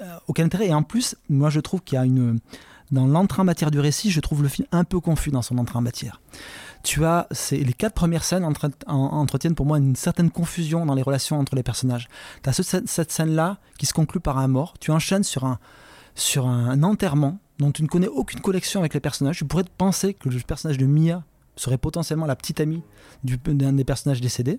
euh, 0.00 0.04
aucun 0.28 0.44
intérêt. 0.44 0.68
Et 0.68 0.74
en 0.74 0.82
plus, 0.82 1.16
moi, 1.28 1.50
je 1.50 1.60
trouve 1.60 1.80
qu'il 1.82 1.96
y 1.96 1.98
a 1.98 2.04
une 2.04 2.38
dans 2.92 3.06
l'entrée 3.06 3.42
en 3.42 3.44
matière 3.44 3.70
du 3.70 3.80
récit, 3.80 4.10
je 4.10 4.20
trouve 4.20 4.42
le 4.42 4.48
film 4.48 4.66
un 4.72 4.84
peu 4.84 5.00
confus 5.00 5.30
dans 5.30 5.42
son 5.42 5.58
entrée 5.58 5.76
en 5.78 5.82
matière. 5.82 6.20
Tu 6.84 7.04
as, 7.04 7.26
c'est 7.32 7.56
les 7.56 7.72
quatre 7.72 7.94
premières 7.94 8.22
scènes 8.22 8.44
entre- 8.44 8.70
en- 8.86 8.94
entretiennent 8.94 9.56
pour 9.56 9.66
moi 9.66 9.78
une 9.78 9.96
certaine 9.96 10.30
confusion 10.30 10.86
dans 10.86 10.94
les 10.94 11.02
relations 11.02 11.38
entre 11.38 11.56
les 11.56 11.64
personnages. 11.64 12.08
Tu 12.44 12.48
as 12.48 12.52
cette, 12.52 13.10
scène-là 13.10 13.58
qui 13.78 13.86
se 13.86 13.92
conclut 13.92 14.20
par 14.20 14.38
un 14.38 14.46
mort. 14.46 14.74
Tu 14.78 14.90
enchaînes 14.92 15.24
sur 15.24 15.44
un 15.44 15.58
sur 16.14 16.46
un 16.46 16.82
enterrement 16.82 17.38
dont 17.58 17.70
tu 17.72 17.82
ne 17.82 17.88
connais 17.88 18.08
aucune 18.08 18.40
connexion 18.40 18.80
avec 18.80 18.94
les 18.94 19.00
personnages. 19.00 19.36
Tu 19.38 19.44
pourrais 19.44 19.64
penser 19.76 20.14
que 20.14 20.28
le 20.30 20.40
personnage 20.40 20.78
de 20.78 20.86
Mia 20.86 21.24
serait 21.56 21.76
potentiellement 21.76 22.24
la 22.26 22.36
petite 22.36 22.60
amie 22.60 22.82
du- 23.24 23.36
d'un 23.36 23.72
des 23.74 23.84
personnages 23.84 24.20
décédés. 24.22 24.58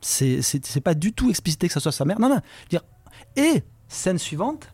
C'est 0.00 0.80
pas 0.82 0.94
du 0.94 1.12
tout 1.12 1.30
explicité 1.30 1.68
que 1.68 1.72
ça 1.72 1.80
soit 1.80 1.92
sa 1.92 2.04
mère. 2.04 2.18
Non, 2.20 2.28
non. 2.28 2.40
Dire, 2.70 2.82
et 3.36 3.62
scène 3.88 4.18
suivante, 4.18 4.68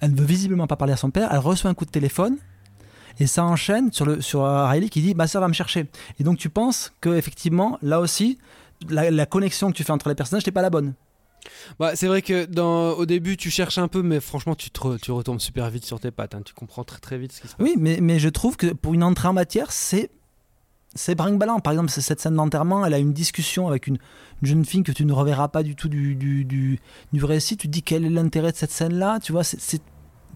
elle 0.00 0.12
ne 0.12 0.16
veut 0.16 0.26
visiblement 0.26 0.66
pas 0.66 0.76
parler 0.76 0.92
à 0.92 0.96
son 0.96 1.10
père. 1.10 1.28
Elle 1.32 1.38
reçoit 1.38 1.70
un 1.70 1.74
coup 1.74 1.84
de 1.84 1.90
téléphone. 1.90 2.36
Et 3.18 3.26
ça 3.26 3.44
enchaîne 3.44 3.92
sur, 3.92 4.06
le, 4.06 4.20
sur 4.22 4.44
Riley 4.44 4.88
qui 4.88 5.02
dit 5.02 5.14
bah 5.14 5.26
ça 5.26 5.40
va 5.40 5.48
me 5.48 5.52
chercher. 5.52 5.86
Et 6.18 6.24
donc 6.24 6.38
tu 6.38 6.48
penses 6.48 6.92
que 7.00 7.10
effectivement 7.10 7.78
là 7.82 8.00
aussi 8.00 8.38
la, 8.88 9.10
la 9.10 9.26
connexion 9.26 9.70
que 9.70 9.76
tu 9.76 9.84
fais 9.84 9.92
entre 9.92 10.08
les 10.08 10.14
personnages 10.14 10.46
n'est 10.46 10.52
pas 10.52 10.62
la 10.62 10.70
bonne? 10.70 10.94
Bah, 11.78 11.96
c'est 11.96 12.06
vrai 12.06 12.22
que 12.22 12.44
dans, 12.44 12.92
au 12.92 13.06
début, 13.06 13.36
tu 13.36 13.50
cherches 13.50 13.78
un 13.78 13.88
peu, 13.88 14.02
mais 14.02 14.20
franchement, 14.20 14.54
tu, 14.54 14.70
te 14.70 14.80
re- 14.80 15.00
tu 15.00 15.10
retombes 15.10 15.40
super 15.40 15.70
vite 15.70 15.86
sur 15.86 15.98
tes 15.98 16.10
pattes. 16.10 16.34
hein. 16.34 16.42
Tu 16.44 16.52
comprends 16.52 16.84
très 16.84 16.98
très 16.98 17.16
vite 17.18 17.32
ce 17.32 17.40
qui 17.40 17.48
se 17.48 17.56
passe. 17.56 17.66
Oui, 17.66 17.76
mais, 17.78 17.98
mais 18.00 18.18
je 18.18 18.28
trouve 18.28 18.56
que 18.58 18.66
pour 18.68 18.92
une 18.92 19.02
entrée 19.02 19.28
en 19.28 19.32
matière, 19.32 19.72
c'est 19.72 20.10
c'est 20.94 21.14
brinque-ballant. 21.14 21.60
Par 21.60 21.72
exemple, 21.72 21.90
cette 21.90 22.20
scène 22.20 22.34
d'enterrement, 22.34 22.84
elle 22.84 22.94
a 22.94 22.98
une 22.98 23.12
discussion 23.12 23.68
avec 23.68 23.86
une, 23.86 23.98
une 24.42 24.48
jeune 24.48 24.64
fille 24.64 24.82
que 24.82 24.92
tu 24.92 25.04
ne 25.04 25.12
reverras 25.12 25.48
pas 25.48 25.62
du 25.62 25.76
tout 25.76 25.88
du, 25.88 26.14
du, 26.14 26.44
du, 26.44 26.80
du 27.12 27.24
récit. 27.24 27.56
Tu 27.56 27.68
te 27.68 27.72
dis 27.72 27.82
quel 27.82 28.04
est 28.04 28.10
l'intérêt 28.10 28.52
de 28.52 28.56
cette 28.56 28.72
scène-là? 28.72 29.20
Tu 29.20 29.32
vois, 29.32 29.44
c'est- 29.44 29.82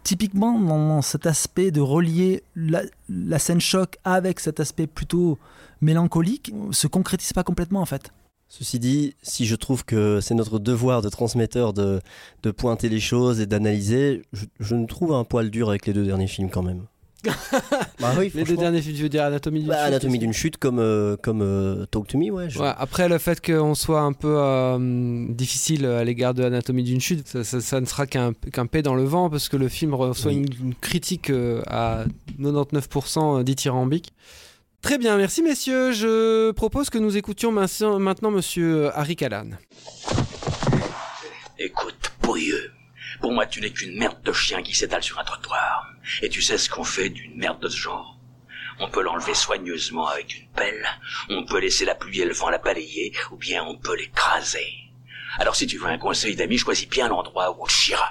typiquement 0.04 0.60
dans 0.60 1.02
cet 1.02 1.26
aspect 1.26 1.70
de 1.70 1.80
relier 1.80 2.44
la, 2.54 3.38
scène 3.38 3.60
choc 3.60 3.96
avec 4.04 4.38
cet 4.38 4.60
aspect 4.60 4.86
plutôt 4.86 5.38
mélancolique, 5.80 6.52
se 6.70 6.86
concrétise 6.86 7.32
pas 7.32 7.42
complètement 7.42 7.80
en 7.80 7.86
fait. 7.86 8.12
Ceci 8.48 8.78
dit, 8.78 9.14
si 9.22 9.46
je 9.46 9.56
trouve 9.56 9.84
que 9.84 10.20
c'est 10.20 10.34
notre 10.34 10.58
devoir 10.58 11.00
de 11.02 11.08
transmetteur 11.08 11.72
de, 11.72 12.00
de 12.42 12.50
pointer 12.50 12.88
les 12.88 13.00
choses 13.00 13.40
et 13.40 13.46
d'analyser, 13.46 14.22
je, 14.32 14.44
je 14.60 14.76
trouve 14.84 15.12
un 15.14 15.24
poil 15.24 15.50
dur 15.50 15.70
avec 15.70 15.86
les 15.86 15.92
deux 15.94 16.04
derniers 16.04 16.28
films 16.28 16.50
quand 16.50 16.62
même. 16.62 16.84
bah 18.00 18.12
oui, 18.18 18.30
Les 18.34 18.44
deux 18.44 18.56
derniers 18.56 18.80
films, 18.82 18.96
tu 18.96 19.02
veux 19.02 19.08
dire 19.08 19.24
Anatomie 19.24 19.60
d'une 19.60 19.68
Bah, 19.68 19.76
chute 19.76 19.86
Anatomie 19.86 20.18
d'une 20.18 20.32
chute 20.32 20.56
comme, 20.58 20.78
euh, 20.78 21.16
comme 21.22 21.42
euh, 21.42 21.86
Talk 21.86 22.06
to 22.08 22.18
Me, 22.18 22.30
ouais. 22.30 22.50
je- 22.50 22.58
Ouais, 22.58 22.72
après, 22.76 23.08
le 23.08 23.18
fait 23.18 23.44
qu'on 23.44 23.74
soit 23.74 24.00
un 24.00 24.12
peu 24.12 24.34
euh, 24.38 25.26
difficile 25.28 25.86
à 25.86 26.04
l'égard 26.04 26.34
de 26.34 26.42
Anatomie 26.44 26.82
d'une 26.84 27.00
chute, 27.00 27.26
ça, 27.26 27.44
ça- 27.44 27.60
ça 27.60 27.80
ne 27.80 27.86
sera 27.86 28.06
qu'un 28.06 28.32
qu'un 28.52 28.66
paix 28.66 28.82
dans 28.82 28.94
le 28.94 29.04
vent 29.04 29.30
parce 29.30 29.48
que 29.48 29.56
le 29.56 29.68
film 29.68 29.94
reçoit 29.94 30.30
Oui. 30.32 30.38
une, 30.38 30.66
une 30.68 30.74
critique 30.74 31.30
euh, 31.30 31.62
à 31.66 32.04
99% 32.40 33.42
dithyrambique. 33.42 34.12
Très 34.82 34.98
bien, 34.98 35.16
merci 35.16 35.42
messieurs. 35.42 35.92
Je 35.92 36.50
propose 36.52 36.90
que 36.90 36.98
nous 36.98 37.16
écoutions 37.16 37.50
maintenant 37.52 37.98
maintenant 37.98 38.30
monsieur 38.30 38.90
Harry 38.96 39.16
Callan. 39.16 39.46
Écoute, 41.58 42.12
pourrieux. 42.20 42.70
Pour 43.24 43.32
moi, 43.32 43.46
tu 43.46 43.62
n'es 43.62 43.70
qu'une 43.70 43.96
merde 43.96 44.20
de 44.22 44.34
chien 44.34 44.62
qui 44.62 44.74
s'étale 44.74 45.02
sur 45.02 45.18
un 45.18 45.24
trottoir. 45.24 45.90
Et 46.20 46.28
tu 46.28 46.42
sais 46.42 46.58
ce 46.58 46.68
qu'on 46.68 46.84
fait 46.84 47.08
d'une 47.08 47.34
merde 47.38 47.58
de 47.58 47.70
ce 47.70 47.78
genre 47.78 48.18
On 48.80 48.90
peut 48.90 49.02
l'enlever 49.02 49.32
soigneusement 49.32 50.06
avec 50.08 50.38
une 50.38 50.46
pelle, 50.48 50.86
on 51.30 51.42
peut 51.46 51.58
laisser 51.58 51.86
la 51.86 51.94
pluie 51.94 52.20
et 52.20 52.26
le 52.26 52.34
vent 52.34 52.50
la 52.50 52.58
balayer, 52.58 53.14
ou 53.30 53.36
bien 53.36 53.64
on 53.64 53.78
peut 53.78 53.96
l'écraser. 53.96 54.66
Alors 55.38 55.56
si 55.56 55.66
tu 55.66 55.78
veux 55.78 55.86
un 55.86 55.96
conseil 55.96 56.36
d'ami, 56.36 56.58
choisis 56.58 56.86
bien 56.86 57.08
l'endroit 57.08 57.50
où 57.52 57.62
on 57.62 57.64
te 57.64 57.72
chiera. 57.72 58.10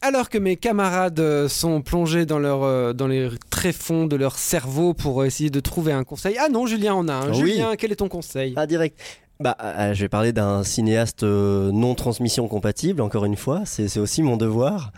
Alors 0.00 0.28
que 0.28 0.38
mes 0.38 0.56
camarades 0.56 1.18
euh, 1.18 1.48
sont 1.48 1.80
plongés 1.80 2.26
dans, 2.26 2.38
leur, 2.38 2.62
euh, 2.62 2.92
dans 2.92 3.06
les 3.08 3.30
tréfonds 3.50 4.06
de 4.06 4.16
leur 4.16 4.36
cerveau 4.36 4.94
pour 4.94 5.24
essayer 5.24 5.50
de 5.50 5.60
trouver 5.60 5.92
un 5.92 6.02
conseil. 6.02 6.36
Ah 6.38 6.48
non, 6.48 6.66
Julien 6.66 6.94
en 6.94 7.08
a 7.08 7.14
un. 7.14 7.28
Ah 7.28 7.30
oui. 7.30 7.50
Julien, 7.50 7.76
quel 7.76 7.92
est 7.92 7.96
ton 7.96 8.08
conseil? 8.08 8.52
Ah, 8.56 8.66
direct. 8.66 9.00
Bah, 9.42 9.56
euh, 9.60 9.92
je 9.92 10.00
vais 10.02 10.08
parler 10.08 10.32
d'un 10.32 10.62
cinéaste 10.62 11.24
euh, 11.24 11.72
non 11.72 11.96
transmission 11.96 12.46
compatible, 12.46 13.02
encore 13.02 13.24
une 13.24 13.34
fois. 13.34 13.62
C'est 13.64 13.98
aussi 13.98 14.22
mon 14.22 14.36
devoir. 14.36 14.92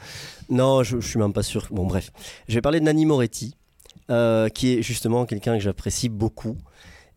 Non, 0.51 0.83
je, 0.83 1.01
je 1.01 1.09
suis 1.09 1.19
même 1.19 1.33
pas 1.33 1.43
sûr. 1.43 1.67
Bon, 1.71 1.87
bref. 1.87 2.11
Je 2.47 2.55
vais 2.55 2.61
parler 2.61 2.79
de 2.79 2.85
Nanni 2.85 3.07
Moretti, 3.07 3.55
euh, 4.11 4.51
qui 4.51 4.75
est 4.75 4.83
justement 4.83 5.25
quelqu'un 5.25 5.55
que 5.55 5.63
j'apprécie 5.63 6.11
beaucoup. 6.11 6.59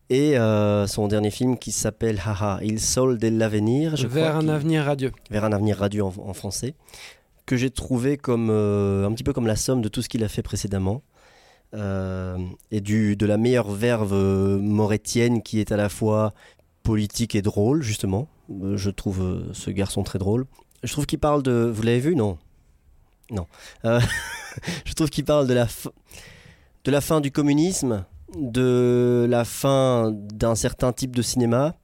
Et 0.08 0.38
euh, 0.38 0.86
son 0.86 1.06
dernier 1.06 1.30
film 1.30 1.58
qui 1.58 1.70
s'appelle 1.70 2.18
Haha, 2.24 2.60
Il 2.62 2.80
Sol 2.80 3.18
de 3.18 3.28
l'Avenir. 3.28 3.94
Vers 3.96 4.30
crois, 4.32 4.42
un 4.42 4.48
avenir 4.48 4.84
radieux. 4.84 5.12
Vers 5.30 5.44
un 5.44 5.52
avenir 5.52 5.76
radieux 5.76 6.04
en, 6.04 6.14
en 6.16 6.32
français. 6.32 6.74
Que 7.44 7.58
j'ai 7.58 7.68
trouvé 7.68 8.16
comme 8.16 8.48
euh, 8.50 9.06
un 9.06 9.12
petit 9.12 9.24
peu 9.24 9.34
comme 9.34 9.46
la 9.46 9.56
somme 9.56 9.82
de 9.82 9.88
tout 9.88 10.00
ce 10.00 10.08
qu'il 10.08 10.24
a 10.24 10.28
fait 10.28 10.42
précédemment. 10.42 11.02
Euh, 11.74 12.38
et 12.70 12.80
du, 12.80 13.14
de 13.16 13.26
la 13.26 13.36
meilleure 13.36 13.70
verve 13.70 14.14
euh, 14.14 14.58
morettienne 14.58 15.42
qui 15.42 15.60
est 15.60 15.70
à 15.70 15.76
la 15.76 15.90
fois 15.90 16.32
politique 16.88 17.34
et 17.34 17.42
drôle, 17.42 17.82
justement. 17.82 18.28
Euh, 18.62 18.78
je 18.78 18.88
trouve 18.88 19.20
euh, 19.20 19.52
ce 19.52 19.70
garçon 19.70 20.02
très 20.04 20.18
drôle. 20.18 20.46
je 20.82 20.90
trouve 20.90 21.04
qu'il 21.04 21.18
parle 21.18 21.42
de. 21.42 21.70
Vous 21.70 21.82
l'avez 21.82 22.00
vu? 22.00 22.16
Non. 22.16 22.38
Non. 23.30 23.46
Euh, 23.84 24.00
je 24.86 24.94
trouve 24.94 25.10
qu'il 25.10 25.26
parle 25.26 25.46
de 25.46 25.52
la, 25.52 25.66
de 26.84 26.90
la 26.90 27.02
fin 27.02 27.20
du 27.20 27.30
communisme, 27.30 28.06
de 28.34 29.26
la 29.28 29.44
fin 29.44 30.12
d'un 30.14 30.54
certain 30.54 30.94
type 30.94 31.14
de 31.14 31.20
cinéma, 31.20 31.74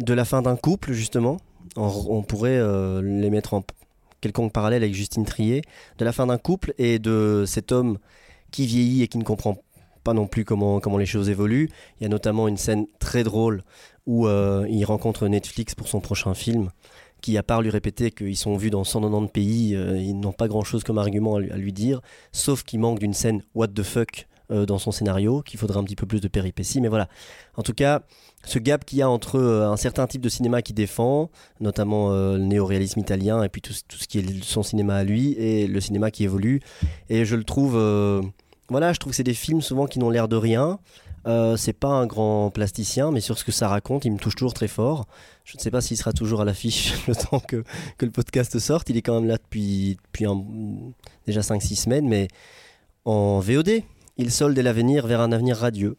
de 0.00 0.12
la 0.12 0.24
fin 0.24 0.42
d'un 0.42 0.56
couple, 0.56 0.92
justement. 0.92 1.36
On, 1.76 2.22
pourrait 2.22 2.60
les 3.00 3.30
mettre 3.30 3.54
en 3.54 3.62
quelconque 4.20 4.52
parallèle 4.52 4.82
avec 4.82 4.92
Justine 4.94 5.24
Trier, 5.24 5.62
de 5.98 6.04
la 6.04 6.12
fin 6.12 6.26
d'un 6.26 6.36
couple 6.36 6.74
et 6.78 6.98
de 6.98 7.44
cet 7.46 7.70
homme 7.70 7.98
qui 8.50 8.66
vieillit 8.66 9.02
et 9.04 9.08
qui 9.08 9.18
ne 9.18 9.24
comprend 9.24 9.56
pas 10.02 10.12
non 10.12 10.26
plus 10.26 10.44
comment, 10.44 10.80
comment 10.80 10.98
les 10.98 11.06
choses 11.06 11.30
évoluent. 11.30 11.70
Il 11.98 12.02
y 12.02 12.06
a 12.06 12.08
notamment 12.08 12.48
une 12.48 12.56
scène 12.56 12.86
très 12.98 13.22
drôle 13.24 13.62
où 14.06 14.26
euh, 14.26 14.66
il 14.68 14.84
rencontre 14.84 15.28
Netflix 15.28 15.74
pour 15.74 15.88
son 15.88 16.00
prochain 16.00 16.34
film 16.34 16.70
qui, 17.20 17.38
à 17.38 17.44
part 17.44 17.62
lui 17.62 17.70
répéter 17.70 18.10
qu'ils 18.10 18.36
sont 18.36 18.56
vus 18.56 18.70
dans 18.70 18.82
190 18.82 19.30
pays, 19.30 19.76
euh, 19.76 19.96
ils 19.96 20.18
n'ont 20.18 20.32
pas 20.32 20.48
grand-chose 20.48 20.82
comme 20.82 20.98
argument 20.98 21.36
à 21.36 21.40
lui, 21.40 21.72
dire, 21.72 22.00
sauf 22.32 22.64
qu'il 22.64 22.80
manque 22.80 22.98
d'une 22.98 23.14
scène 23.14 23.44
what 23.54 23.68
the 23.68 23.84
fuck 23.84 24.26
euh, 24.50 24.66
dans 24.66 24.78
son 24.78 24.90
scénario, 24.90 25.40
qu'il 25.42 25.60
faudrait 25.60 25.78
un 25.78 25.84
petit 25.84 25.94
peu 25.94 26.04
plus 26.04 26.20
de 26.20 26.26
péripéties. 26.26 26.80
Mais 26.80 26.88
voilà, 26.88 27.08
en 27.56 27.62
tout 27.62 27.74
cas, 27.74 28.02
ce 28.44 28.58
gap 28.58 28.84
qu'il 28.84 28.98
y 28.98 29.02
a 29.02 29.08
entre 29.08 29.38
un 29.38 29.76
certain 29.76 30.08
type 30.08 30.20
de 30.20 30.28
cinéma 30.28 30.62
qui 30.62 30.72
défend, 30.72 31.30
notamment 31.60 32.10
le 32.10 32.38
néo-réalisme 32.38 32.98
italien, 32.98 33.44
et 33.44 33.48
puis 33.48 33.62
tout, 33.62 33.72
tout, 33.86 33.98
ce 33.98 34.08
qui 34.08 34.18
est 34.18 34.42
son 34.42 34.64
cinéma 34.64 34.96
à 34.96 35.04
lui, 35.04 35.34
et 35.34 35.68
le 35.68 35.80
cinéma 35.80 36.10
qui 36.10 36.24
évolue. 36.24 36.60
Et 37.08 37.24
je 37.24 37.36
le 37.36 37.44
trouve 37.44 37.78
voilà, 38.72 38.92
je 38.92 38.98
trouve 38.98 39.12
que 39.12 39.16
c'est 39.16 39.22
des 39.22 39.34
films 39.34 39.60
souvent 39.60 39.86
qui 39.86 39.98
n'ont 39.98 40.10
l'air 40.10 40.28
de 40.28 40.36
rien. 40.36 40.78
Euh, 41.26 41.56
c'est 41.56 41.72
pas 41.72 41.88
un 41.88 42.06
grand 42.06 42.50
plasticien, 42.50 43.10
mais 43.10 43.20
sur 43.20 43.38
ce 43.38 43.44
que 43.44 43.52
ça 43.52 43.68
raconte, 43.68 44.04
il 44.04 44.12
me 44.12 44.18
touche 44.18 44.34
toujours 44.34 44.54
très 44.54 44.68
fort. 44.68 45.06
Je 45.44 45.56
ne 45.56 45.62
sais 45.62 45.70
pas 45.70 45.80
s'il 45.80 45.96
sera 45.96 46.12
toujours 46.12 46.40
à 46.40 46.44
l'affiche 46.44 46.94
le 47.08 47.14
temps 47.14 47.40
que, 47.40 47.64
que, 47.98 48.04
le 48.04 48.10
podcast 48.10 48.58
sorte. 48.58 48.90
Il 48.90 48.96
est 48.96 49.02
quand 49.02 49.14
même 49.14 49.28
là 49.28 49.36
depuis, 49.36 49.98
depuis 50.04 50.26
déjà 51.26 51.40
5-6 51.40 51.76
semaines, 51.76 52.08
mais 52.08 52.28
en 53.04 53.40
VOD. 53.40 53.82
Il 54.18 54.30
solde 54.30 54.58
l'avenir 54.58 55.06
vers 55.06 55.20
un 55.20 55.32
avenir 55.32 55.56
radieux. 55.56 55.96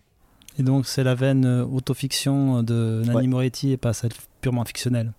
Et 0.60 0.64
donc 0.64 0.86
c'est 0.86 1.04
la 1.04 1.16
veine 1.16 1.46
euh, 1.46 1.66
autofiction 1.66 2.62
de 2.62 3.02
Nanni 3.06 3.28
Moretti 3.28 3.72
et 3.72 3.78
pas 3.78 3.94
celle 3.94 4.12
purement 4.40 4.66
fictionnelle. 4.66 5.14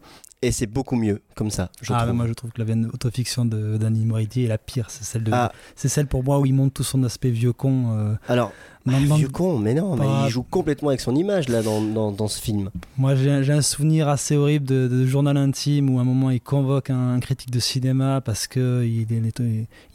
Et 0.45 0.53
c'est 0.53 0.67
beaucoup 0.67 0.97
mieux 0.97 1.23
comme 1.35 1.51
ça. 1.51 1.71
Je 1.81 1.91
ah, 1.95 2.13
moi 2.13 2.27
je 2.29 2.35
trouve 2.35 2.51
que 2.51 2.63
la 2.63 2.71
autofiction 2.93 3.47
Danny 3.47 4.05
Moretti 4.05 4.45
est 4.45 4.49
la 4.49 4.59
pire. 4.59 4.91
C'est 4.91 5.05
celle, 5.05 5.25
de... 5.25 5.31
Ah. 5.33 5.51
c'est 5.75 5.89
celle 5.89 6.07
pour 6.07 6.23
moi 6.23 6.39
où 6.39 6.45
il 6.45 6.53
monte 6.53 6.75
tout 6.75 6.85
son 6.85 7.03
aspect 7.03 7.31
vieux 7.31 7.55
con. 7.55 7.97
Euh, 7.97 8.15
Alors, 8.29 8.53
vieux 8.85 9.29
con, 9.29 9.59
mais 9.59 9.73
non, 9.73 9.97
mais 9.97 10.05
il 10.27 10.31
joue 10.31 10.43
complètement 10.43 10.91
avec 10.91 11.01
son 11.01 11.17
image 11.17 11.49
là 11.49 11.63
dans, 11.63 11.81
dans, 11.81 12.13
dans 12.13 12.29
ce 12.29 12.39
film. 12.39 12.69
Moi 12.99 13.15
j'ai, 13.15 13.31
un 13.31 13.63
souvenir 13.63 14.09
assez 14.09 14.37
horrible 14.37 14.67
de, 14.67 15.07
journal 15.07 15.39
intime 15.39 15.89
où 15.89 15.99
à 15.99 16.03
un 16.03 16.05
moment 16.05 16.31
il 16.31 16.43
convoque 16.43 16.91
un, 16.91 17.19
critique 17.21 17.51
de 17.51 17.61
cinéma 17.61 18.21
parce 18.21 18.47
que 18.47 18.85
il, 18.85 19.07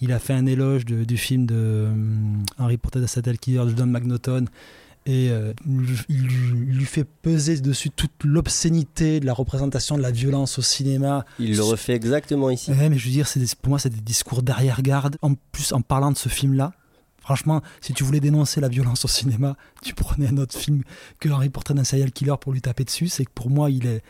il, 0.01 0.11
a 0.11 0.17
fait 0.17 0.33
un 0.33 0.47
éloge 0.47 0.85
du 0.85 1.17
film 1.17 1.45
de 1.45 1.55
euh, 1.55 1.93
Harry 2.57 2.77
Potter 2.77 2.99
de 2.99 3.31
Killer 3.33 3.65
de 3.65 3.71
Don 3.71 3.85
McNaughton 3.85 4.45
et 5.09 5.31
euh, 5.31 5.53
il, 6.07 6.27
lui 6.27 6.85
fait 6.85 7.03
peser 7.03 7.59
dessus 7.59 7.89
toute 7.89 8.23
l'obscénité 8.23 9.19
de 9.19 9.25
la 9.25 9.33
représentation 9.33 9.97
de 9.97 10.03
la 10.03 10.11
violence 10.11 10.59
au 10.59 10.61
cinéma. 10.61 11.25
Il 11.39 11.55
le 11.55 11.63
refait 11.63 11.93
exactement 11.93 12.51
ici. 12.51 12.69
Ouais, 12.69 12.89
mais 12.89 12.97
je 12.99 13.05
veux 13.05 13.11
dire, 13.11 13.27
pour 13.59 13.69
moi, 13.71 13.79
c'est 13.79 13.89
des 13.89 14.01
discours 14.01 14.43
d'arrière-garde. 14.43 15.17
En 15.23 15.33
plus, 15.51 15.73
en 15.73 15.81
parlant 15.81 16.11
de 16.11 16.17
ce 16.17 16.29
film-là, 16.29 16.73
franchement, 17.23 17.63
si 17.81 17.93
tu 17.93 18.03
voulais 18.03 18.19
dénoncer 18.19 18.61
la 18.61 18.67
violence 18.67 19.03
au 19.03 19.07
cinéma, 19.07 19.55
tu 19.81 19.95
prenais 19.95 20.27
un 20.27 20.37
autre 20.37 20.55
film 20.55 20.83
que 21.19 21.27
Henry 21.27 21.49
Portrait 21.49 21.73
d'un 21.73 21.83
serial 21.83 22.11
killer 22.11 22.35
pour 22.39 22.53
lui 22.53 22.61
taper 22.61 22.83
dessus. 22.83 23.07
C'est 23.07 23.25
que 23.25 23.31
pour 23.33 23.49
moi, 23.49 23.71
il 23.71 23.87
est, 23.87 24.03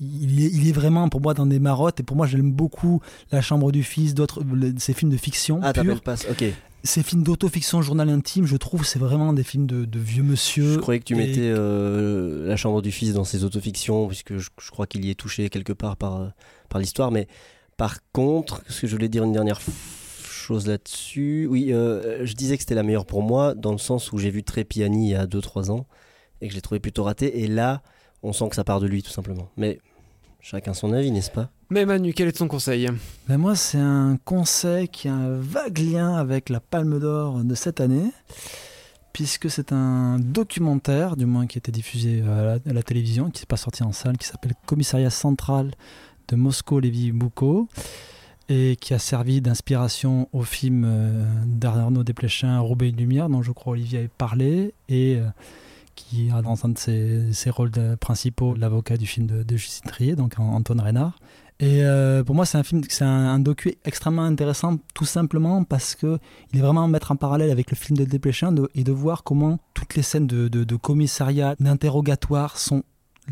il 0.00 0.44
est, 0.44 0.50
il 0.52 0.68
est, 0.68 0.72
vraiment 0.72 1.08
pour 1.08 1.22
moi 1.22 1.32
dans 1.32 1.46
des 1.46 1.60
marottes 1.60 2.00
et 2.00 2.02
pour 2.02 2.16
moi 2.16 2.26
j'aime 2.26 2.52
beaucoup 2.52 3.00
La 3.30 3.40
Chambre 3.40 3.72
du 3.72 3.82
Fils, 3.82 4.12
d'autres 4.12 4.44
ces 4.76 4.92
films 4.92 5.12
de 5.12 5.16
fiction. 5.16 5.60
Ah, 5.62 5.72
t'appelles 5.72 6.00
pas 6.00 6.16
ok 6.30 6.44
ces 6.84 7.02
films 7.02 7.22
d'autofiction, 7.22 7.80
journal 7.82 8.08
intime, 8.08 8.46
je 8.46 8.56
trouve, 8.56 8.84
c'est 8.84 8.98
vraiment 8.98 9.32
des 9.32 9.44
films 9.44 9.66
de, 9.66 9.98
vieux 9.98 10.22
monsieur. 10.22 10.74
Je 10.74 10.78
croyais 10.78 11.00
que 11.00 11.04
tu 11.04 11.14
mettais 11.14 11.40
euh, 11.40 12.46
La 12.46 12.56
Chambre 12.56 12.82
du 12.82 12.90
Fils 12.90 13.14
dans 13.14 13.24
ses 13.24 13.44
autofictions, 13.44 14.08
puisque 14.08 14.36
je, 14.38 14.50
crois 14.70 14.86
qu'il 14.86 15.04
y 15.04 15.10
est 15.10 15.14
touché 15.14 15.48
quelque 15.48 15.72
part 15.72 15.96
par, 15.96 16.32
par 16.68 16.80
l'histoire. 16.80 17.10
Mais 17.10 17.28
par 17.76 17.98
contre, 18.12 18.62
ce 18.68 18.82
que 18.82 18.86
je 18.86 18.92
voulais 18.92 19.08
dire 19.08 19.24
une 19.24 19.32
dernière 19.32 19.60
chose 20.24 20.66
là-dessus, 20.66 21.46
oui, 21.48 21.72
euh, 21.72 22.26
je 22.26 22.34
disais 22.34 22.56
que 22.56 22.62
c'était 22.62 22.74
la 22.74 22.82
meilleure 22.82 23.06
pour 23.06 23.22
moi, 23.22 23.54
dans 23.54 23.72
le 23.72 23.78
sens 23.78 24.12
où 24.12 24.18
j'ai 24.18 24.30
vu 24.30 24.42
Trépiani 24.42 25.08
il 25.08 25.12
y 25.12 25.14
a 25.14 25.26
2-3 25.26 25.70
ans, 25.70 25.86
et 26.40 26.48
que 26.48 26.54
j'ai 26.54 26.60
trouvé 26.60 26.80
plutôt 26.80 27.04
raté. 27.04 27.42
Et 27.42 27.46
là, 27.46 27.82
on 28.24 28.32
sent 28.32 28.48
que 28.48 28.56
ça 28.56 28.64
part 28.64 28.80
de 28.80 28.86
lui, 28.86 29.02
tout 29.02 29.10
simplement. 29.10 29.48
Mais 29.56 29.78
chacun 30.42 30.74
son 30.74 30.92
avis, 30.92 31.10
n'est-ce 31.10 31.30
pas? 31.30 31.48
Mais 31.70 31.86
Manu, 31.86 32.12
quel 32.12 32.28
est 32.28 32.32
ton 32.32 32.48
conseil? 32.48 32.88
Ben 33.28 33.38
Moi, 33.38 33.56
c'est 33.56 33.78
un 33.78 34.18
conseil 34.24 34.88
qui 34.88 35.08
a 35.08 35.14
un 35.14 35.38
vague 35.38 35.78
lien 35.78 36.14
avec 36.16 36.50
la 36.50 36.60
Palme 36.60 36.98
d'Or 36.98 37.44
de 37.44 37.54
cette 37.54 37.80
année, 37.80 38.10
puisque 39.12 39.50
c'est 39.50 39.72
un 39.72 40.18
documentaire, 40.18 41.16
du 41.16 41.24
moins 41.24 41.46
qui 41.46 41.56
a 41.56 41.60
été 41.60 41.72
diffusé 41.72 42.22
à 42.22 42.58
la, 42.66 42.82
télévision, 42.82 43.30
qui 43.30 43.42
n'est 43.42 43.46
pas 43.46 43.56
sorti 43.56 43.82
en 43.82 43.92
salle, 43.92 44.18
qui 44.18 44.26
s'appelle 44.26 44.52
Commissariat 44.66 45.10
central 45.10 45.70
de 46.28 46.36
Moscou 46.36 46.80
Lévi 46.80 47.12
Boucault 47.12 47.68
et 48.48 48.76
qui 48.76 48.92
a 48.92 48.98
servi 48.98 49.40
d'inspiration 49.40 50.28
au 50.32 50.42
film 50.42 50.84
euh, 50.84 51.24
d'Arnaud 51.46 52.02
Desplechin, 52.02 52.58
Roubaix 52.58 52.88
et 52.88 52.92
Lumière, 52.92 53.28
dont 53.28 53.40
je 53.40 53.52
crois 53.52 53.74
Olivier 53.74 54.00
avait 54.00 54.08
parlé, 54.08 54.74
et 54.88 55.16
euh, 55.16 55.26
qui 55.94 56.30
a 56.30 56.42
dans 56.42 56.64
un 56.64 56.70
de 56.70 56.78
ses, 56.78 57.50
rôles 57.50 57.70
principaux 58.00 58.54
l'avocat 58.54 58.96
du 58.96 59.06
film 59.06 59.26
de, 59.26 59.42
de 59.42 59.56
Justine 59.56 59.90
Trier, 59.90 60.16
donc 60.16 60.38
Antoine 60.38 60.80
Reynard. 60.80 61.18
Et 61.62 61.84
euh, 61.84 62.24
pour 62.24 62.34
moi, 62.34 62.44
c'est 62.44 62.58
un 62.58 62.64
film, 62.64 62.82
c'est 62.88 63.04
un, 63.04 63.38
docu 63.38 63.76
extrêmement 63.84 64.24
intéressant, 64.24 64.78
tout 64.94 65.04
simplement 65.04 65.62
parce 65.62 65.94
que 65.94 66.18
il 66.52 66.58
est 66.58 66.62
vraiment 66.62 66.82
à 66.82 66.88
mettre 66.88 67.12
en 67.12 67.16
parallèle 67.16 67.52
avec 67.52 67.70
le 67.70 67.76
film 67.76 67.96
de 67.96 68.04
Desplechin 68.04 68.52
et 68.74 68.82
de 68.82 68.90
voir 68.90 69.22
comment 69.22 69.60
toutes 69.72 69.94
les 69.94 70.02
scènes 70.02 70.26
de, 70.26 70.76
commissariat, 70.76 71.54
d'interrogatoire 71.60 72.58
sont 72.58 72.82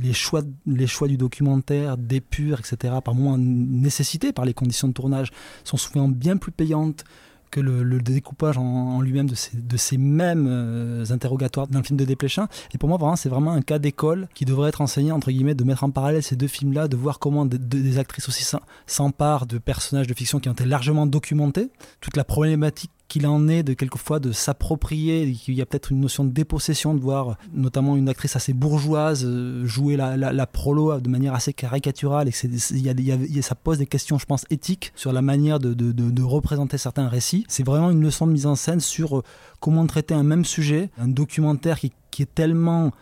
les 0.01 0.13
choix, 0.13 0.43
les 0.65 0.87
choix 0.87 1.09
du 1.09 1.17
documentaire, 1.17 1.97
d'épure, 1.97 2.61
etc., 2.61 2.95
par 3.05 3.17
moments 3.17 3.37
nécessités 3.37 4.33
par 4.33 4.45
les 4.45 4.55
conditions 4.55 4.87
de 4.87 4.93
tournage, 4.93 5.33
sont 5.65 5.77
souvent 5.77 6.07
bien 6.07 6.37
plus 6.37 6.53
payantes 6.53 7.05
que 7.51 7.61
le, 7.61 8.01
découpage 8.01 8.59
en, 8.59 9.01
lui-même 9.01 9.29
de 9.29 9.77
ces, 9.77 9.99
mêmes 9.99 10.47
euh, 10.49 11.05
interrogatoires 11.11 11.67
dans 11.67 11.79
le 11.79 11.85
film 11.85 11.99
de 11.99 12.05
Desplechin. 12.05 12.49
Et 12.73 12.79
pour 12.79 12.89
moi, 12.89 12.99
vraiment, 12.99 13.17
c'est 13.17 13.29
vraiment 13.29 13.53
un 13.53 13.63
cas 13.63 13.79
d'école 13.79 14.29
qui 14.35 14.45
devrait 14.45 14.69
être 14.69 14.81
enseigné, 14.81 15.13
entre 15.13 15.31
guillemets, 15.31 15.55
de 15.55 15.65
mettre 15.65 15.85
en 15.85 15.91
parallèle 15.91 16.23
ces 16.23 16.37
deux 16.37 16.47
films-là, 16.47 16.89
de 16.89 16.97
voir 16.97 17.19
comment 17.19 17.47
des 17.47 17.99
actrices 17.99 18.29
aussi 18.29 18.45
s'emparent 18.87 19.47
de 19.47 19.59
personnages 19.59 20.07
de 20.07 20.15
fiction 20.15 20.39
qui 20.39 20.49
ont 20.49 20.53
été 20.53 20.65
largement 20.65 21.07
documentés. 21.07 21.71
Toute 22.01 22.17
la 22.17 22.25
problématique 22.25 22.91
qu'il 23.11 23.27
en 23.27 23.49
est 23.49 23.65
de 23.65 23.75
quelquefois 23.75 24.21
de 24.21 24.31
s'approprier, 24.31 25.33
qu'il 25.33 25.55
y 25.55 25.61
a 25.61 25.67
peut-être 25.67 25.91
une 25.91 25.99
notion 25.99 26.25
de 26.25 26.31
dépossession, 26.31 26.95
de 26.95 27.01
voir 27.01 27.37
notamment 27.53 27.97
une 27.97 28.09
actrice 28.09 28.37
assez 28.37 28.53
bourgeoise 28.53 29.25
euh, 29.27 29.67
jouer 29.67 29.97
la, 29.97 30.17
la, 30.17 30.47
prolo 30.47 31.01
de 31.01 31.09
manière 31.09 31.35
assez 31.35 31.53
caricaturale, 31.53 32.29
et 32.29 32.31
que 32.31 33.43
ça 33.43 33.55
pose 33.57 33.79
des 33.79 33.87
questions, 33.87 34.17
je 34.17 34.27
pense, 34.27 34.45
éthiques 34.49 34.93
sur 34.95 35.13
la 35.13 35.23
manière 35.23 35.59
de, 35.59 35.75
de, 35.75 35.91
de, 35.91 36.23
représenter 36.23 36.79
certains 36.79 37.09
récits. 37.09 37.45
C'est 37.49 37.67
vraiment 37.67 37.91
une 37.91 38.01
leçon 38.01 38.29
de 38.29 38.33
mise 38.33 38.47
en 38.47 38.55
scène 38.55 38.79
sur 38.79 39.19
euh, 39.19 39.23
comment 39.59 39.85
traiter 39.89 40.15
un 40.15 40.23
même 40.23 40.45
sujet, 40.45 40.91
un 40.97 41.09
documentaire 41.09 41.81
qui, 41.81 41.93
qui 42.13 42.23
est 42.23 42.33
tellement 42.33 42.93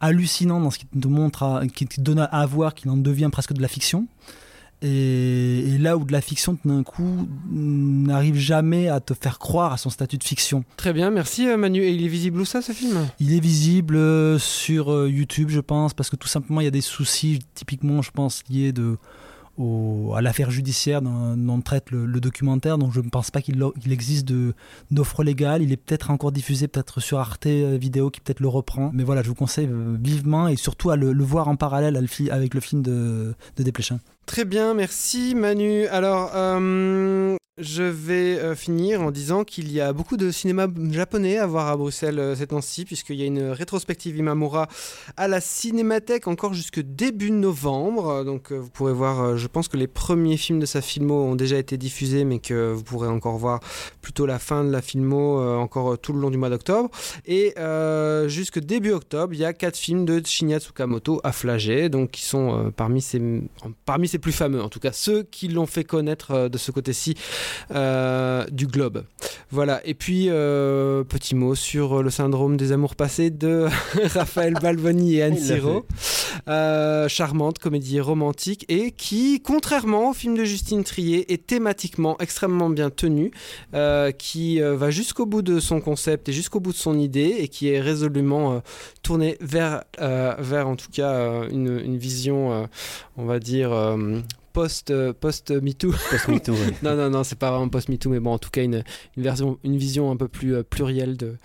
hallucinant 0.00 0.58
dans 0.58 0.70
ce 0.70 0.78
qu'il 0.78 0.88
te 0.88 1.08
montre, 1.08 1.60
qui 1.74 1.86
te 1.86 2.00
donne 2.00 2.26
à 2.30 2.46
voir 2.46 2.74
qu'il 2.74 2.90
en 2.90 2.96
devient 2.96 3.28
presque 3.30 3.52
de 3.52 3.60
la 3.60 3.68
fiction. 3.68 4.06
Et, 4.82 5.76
là 5.78 5.96
où 5.96 6.04
de 6.04 6.12
la 6.12 6.20
fiction, 6.20 6.56
tout 6.56 6.68
d'un 6.68 6.82
coup, 6.82 7.28
n'arrive 7.50 8.36
jamais 8.36 8.88
à 8.88 9.00
te 9.00 9.14
faire 9.14 9.38
croire 9.38 9.72
à 9.72 9.76
son 9.76 9.90
statut 9.90 10.18
de 10.18 10.24
fiction. 10.24 10.64
Très 10.76 10.92
bien, 10.92 11.10
merci 11.10 11.48
euh, 11.48 11.56
Manu. 11.56 11.82
Et 11.82 11.90
il 11.90 12.04
est 12.04 12.08
visible 12.08 12.40
où 12.40 12.44
ça, 12.44 12.62
ce 12.62 12.72
film? 12.72 13.08
Il 13.18 13.34
est 13.34 13.40
visible 13.40 13.96
euh, 13.96 14.38
sur 14.38 14.92
euh, 14.92 15.08
YouTube, 15.08 15.48
je 15.50 15.60
pense, 15.60 15.94
parce 15.94 16.10
que 16.10 16.16
tout 16.16 16.28
simplement, 16.28 16.60
il 16.60 16.64
y 16.64 16.68
a 16.68 16.72
des 16.72 16.80
soucis, 16.80 17.40
typiquement, 17.54 18.02
je 18.02 18.10
pense, 18.12 18.42
liés 18.50 18.72
de, 18.72 18.98
à 20.14 20.20
l'affaire 20.20 20.50
judiciaire 20.50 21.02
dont, 21.02 21.60
traite 21.60 21.90
le, 21.90 22.06
documentaire. 22.20 22.78
Donc 22.78 22.92
je 22.92 23.00
ne 23.00 23.08
pense 23.08 23.30
pas 23.30 23.40
qu'il 23.40 23.62
existe 23.90 24.28
d'offres 24.90 25.22
légales. 25.22 25.62
Il 25.62 25.72
est 25.72 25.76
peut-être 25.76 26.10
encore 26.10 26.32
diffusé 26.32 26.68
peut-être 26.68 27.00
sur 27.00 27.18
Arte 27.18 27.46
Vidéo 27.46 28.10
qui 28.10 28.20
peut-être 28.20 28.40
le 28.40 28.48
reprend. 28.48 28.90
Mais 28.92 29.04
voilà, 29.04 29.22
je 29.22 29.28
vous 29.28 29.34
conseille 29.34 29.68
vivement 30.02 30.48
et 30.48 30.56
surtout 30.56 30.90
à 30.90 30.96
le, 30.96 31.12
voir 31.22 31.48
en 31.48 31.56
parallèle 31.56 31.96
avec 32.30 32.54
le 32.54 32.60
film 32.60 32.82
de, 32.82 33.34
de 33.56 33.62
Desplechin. 33.62 34.00
Très 34.28 34.44
bien, 34.44 34.74
merci 34.74 35.34
Manu. 35.34 35.86
Alors, 35.86 36.32
euh, 36.34 37.37
Je 37.60 37.82
vais 37.82 38.38
euh, 38.38 38.54
finir 38.54 39.02
en 39.02 39.10
disant 39.10 39.42
qu'il 39.42 39.72
y 39.72 39.80
a 39.80 39.92
beaucoup 39.92 40.16
de 40.16 40.30
cinéma 40.30 40.68
japonais 40.92 41.38
à 41.38 41.46
voir 41.46 41.66
à 41.66 41.76
Bruxelles 41.76 42.20
euh, 42.20 42.36
ces 42.36 42.46
temps-ci, 42.46 42.84
puisqu'il 42.84 43.16
y 43.16 43.22
a 43.24 43.26
une 43.26 43.50
rétrospective 43.50 44.16
Imamura 44.16 44.68
à 45.16 45.26
la 45.26 45.40
Cinémathèque 45.40 46.28
encore 46.28 46.54
jusque 46.54 46.78
début 46.78 47.32
novembre. 47.32 48.24
Donc 48.24 48.52
euh, 48.52 48.58
vous 48.58 48.70
pourrez 48.70 48.92
voir, 48.92 49.36
je 49.36 49.46
pense 49.48 49.66
que 49.66 49.76
les 49.76 49.88
premiers 49.88 50.36
films 50.36 50.60
de 50.60 50.66
sa 50.66 50.80
filmo 50.80 51.24
ont 51.24 51.34
déjà 51.34 51.58
été 51.58 51.76
diffusés, 51.76 52.24
mais 52.24 52.38
que 52.38 52.70
vous 52.70 52.84
pourrez 52.84 53.08
encore 53.08 53.38
voir 53.38 53.58
plutôt 54.02 54.24
la 54.24 54.38
fin 54.38 54.62
de 54.62 54.70
la 54.70 54.80
filmo 54.80 55.58
encore 55.58 55.98
tout 55.98 56.12
le 56.12 56.20
long 56.20 56.30
du 56.30 56.38
mois 56.38 56.50
d'octobre. 56.50 56.90
Et 57.26 57.54
jusque 58.28 58.60
début 58.60 58.92
octobre, 58.92 59.34
il 59.34 59.40
y 59.40 59.44
a 59.44 59.52
quatre 59.52 59.76
films 59.76 60.04
de 60.04 60.24
Shinya 60.24 60.60
Tsukamoto 60.60 61.20
à 61.24 61.32
flager, 61.32 61.88
donc 61.88 62.12
qui 62.12 62.22
sont 62.22 62.72
parmi, 62.76 63.00
ses, 63.00 63.20
parmi 63.84 64.06
ses 64.06 64.18
plus 64.18 64.32
fameux, 64.32 64.62
en 64.62 64.68
tout 64.68 64.80
cas 64.80 64.92
ceux 64.92 65.24
qui 65.24 65.48
l'ont 65.48 65.66
fait 65.66 65.84
connaître 65.84 66.48
de 66.48 66.58
ce 66.58 66.70
côté-ci. 66.70 67.14
Euh, 67.70 68.46
du 68.50 68.66
globe. 68.66 69.04
Voilà, 69.50 69.80
et 69.84 69.94
puis 69.94 70.26
euh, 70.28 71.04
petit 71.04 71.34
mot 71.34 71.54
sur 71.54 72.02
le 72.02 72.10
syndrome 72.10 72.56
des 72.56 72.72
amours 72.72 72.96
passés 72.96 73.30
de 73.30 73.66
Raphaël 74.14 74.54
Balboni 74.54 75.16
et 75.16 75.22
Anne 75.22 75.36
Siro. 75.36 75.86
Euh, 76.48 77.08
charmante 77.08 77.58
comédie 77.58 78.00
romantique 78.00 78.64
et 78.68 78.90
qui, 78.90 79.40
contrairement 79.42 80.10
au 80.10 80.12
film 80.14 80.36
de 80.36 80.44
Justine 80.44 80.84
Trier, 80.84 81.32
est 81.32 81.46
thématiquement 81.46 82.16
extrêmement 82.20 82.70
bien 82.70 82.90
tenu, 82.90 83.32
qui 84.18 84.60
va 84.60 84.90
jusqu'au 84.90 85.26
bout 85.26 85.42
de 85.42 85.60
son 85.60 85.80
concept 85.80 86.28
et 86.28 86.32
jusqu'au 86.32 86.60
bout 86.60 86.72
de 86.72 86.76
son 86.76 86.98
idée 86.98 87.36
et 87.38 87.48
qui 87.48 87.68
est 87.68 87.80
résolument 87.80 88.62
tourné 89.02 89.36
vers, 89.40 89.84
vers 89.98 90.68
en 90.68 90.76
tout 90.76 90.90
cas 90.92 91.44
une, 91.50 91.80
une 91.84 91.98
vision, 91.98 92.68
on 93.16 93.24
va 93.24 93.38
dire, 93.38 93.70
post 94.58 94.90
euh, 94.90 95.12
post 95.12 95.52
MeToo. 95.52 95.92
Post 96.10 96.26
MeToo. 96.26 96.52
non 96.82 96.96
non 96.96 97.10
non, 97.10 97.22
c'est 97.22 97.38
pas 97.38 97.50
vraiment 97.50 97.68
post 97.68 97.88
MeToo, 97.88 98.10
mais 98.10 98.18
bon 98.18 98.32
en 98.32 98.38
tout 98.38 98.50
cas 98.50 98.64
une, 98.64 98.82
une 99.16 99.22
version 99.22 99.56
une 99.62 99.76
vision 99.76 100.10
un 100.10 100.16
peu 100.16 100.26
plus 100.26 100.56
euh, 100.56 100.64
plurielle 100.64 101.16
de 101.16 101.36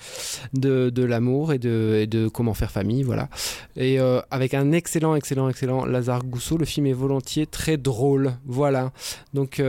de, 0.53 0.89
de 0.89 1.03
l'amour 1.03 1.53
et 1.53 1.59
de, 1.59 1.99
et 2.01 2.07
de 2.07 2.27
comment 2.27 2.55
faire 2.55 2.71
famille, 2.71 3.03
voilà. 3.03 3.29
Et 3.75 3.99
euh, 3.99 4.19
avec 4.31 4.55
un 4.55 4.71
excellent 4.71 5.15
excellent 5.15 5.47
excellent 5.47 5.85
Lazare 5.85 6.23
Gousseau, 6.23 6.57
le 6.57 6.65
film 6.65 6.87
est 6.87 6.93
volontiers 6.93 7.45
très 7.45 7.77
drôle, 7.77 8.33
voilà. 8.47 8.91
Donc 9.35 9.61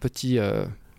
petit 0.00 0.40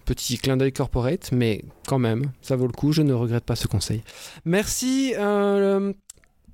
petit 0.05 0.37
clin 0.37 0.55
d'œil 0.55 0.71
corporate, 0.71 1.33
mais 1.33 1.65
quand 1.87 1.99
même, 1.99 2.31
ça 2.41 2.55
vaut 2.55 2.67
le 2.67 2.73
coup, 2.73 2.93
je 2.93 3.01
ne 3.01 3.11
regrette 3.11 3.43
pas 3.43 3.57
ce 3.57 3.67
conseil. 3.67 4.01
Merci. 4.45 5.13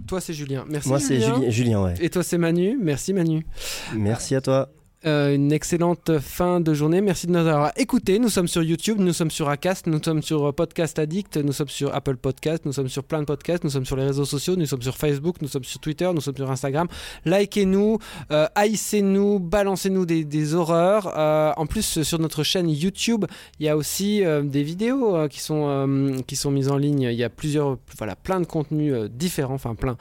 toi, 0.07 0.19
c'est 0.19 0.33
Julien. 0.33 0.65
Merci. 0.67 0.89
Moi, 0.89 0.99
c'est 0.99 1.21
Julien. 1.21 1.49
Julien 1.51 1.83
ouais. 1.83 1.93
Et 2.01 2.09
toi, 2.09 2.23
c'est 2.23 2.39
Manu. 2.39 2.75
Merci, 2.81 3.13
Manu. 3.13 3.45
Merci 3.93 4.33
à 4.33 4.41
toi. 4.41 4.71
Euh, 5.07 5.35
une 5.35 5.53
excellente 5.53 6.19
fin 6.19 6.59
de 6.59 6.73
journée. 6.73 6.99
Merci 6.99 7.27
de 7.27 7.31
nous 7.31 7.37
avoir 7.37 7.71
écoutés. 7.77 8.19
Nous 8.19 8.27
sommes 8.27 8.49
sur 8.49 8.61
YouTube, 8.61 8.99
nous 8.99 9.13
sommes 9.13 9.31
sur 9.31 9.47
Acast, 9.47 9.87
nous 9.87 10.03
sommes 10.03 10.21
sur 10.21 10.53
Podcast 10.53 10.99
Addict, 10.99 11.37
nous 11.37 11.53
sommes 11.53 11.69
sur 11.69 11.95
Apple 11.95 12.17
Podcast, 12.17 12.65
nous 12.65 12.73
sommes 12.73 12.89
sur 12.89 13.05
plein 13.05 13.21
de 13.21 13.25
podcasts, 13.25 13.63
nous 13.63 13.69
sommes 13.69 13.85
sur 13.85 13.95
les 13.95 14.03
réseaux 14.03 14.25
sociaux, 14.25 14.57
nous 14.57 14.65
sommes 14.65 14.81
sur 14.81 14.97
Facebook, 14.97 15.37
nous 15.41 15.47
sommes 15.47 15.63
sur 15.63 15.79
Twitter, 15.79 16.11
nous 16.13 16.19
sommes 16.19 16.35
sur 16.35 16.51
Instagram. 16.51 16.89
Likez-nous, 17.23 17.99
euh, 18.31 18.47
haïssez-nous, 18.55 19.39
balancez-nous 19.39 20.05
des, 20.05 20.53
horreurs. 20.53 21.13
Euh, 21.17 21.53
en 21.55 21.67
plus, 21.67 22.01
sur 22.03 22.19
notre 22.19 22.43
chaîne 22.43 22.69
YouTube, 22.69 23.23
il 23.61 23.65
y 23.65 23.69
a 23.69 23.77
aussi 23.77 24.23
des 24.43 24.63
vidéos 24.63 25.27
qui, 25.29 25.39
sont, 25.39 26.21
qui 26.27 26.35
sont 26.35 26.51
mises 26.51 26.69
en 26.69 26.77
ligne. 26.77 27.03
Il 27.03 27.17
y 27.17 27.23
a 27.23 27.29
plusieurs, 27.29 27.77
voilà, 27.97 28.17
plein 28.17 28.41
de 28.41 28.45
contenus 28.45 28.93
différents, 29.09 29.55
enfin 29.55 29.73
plein 29.73 29.95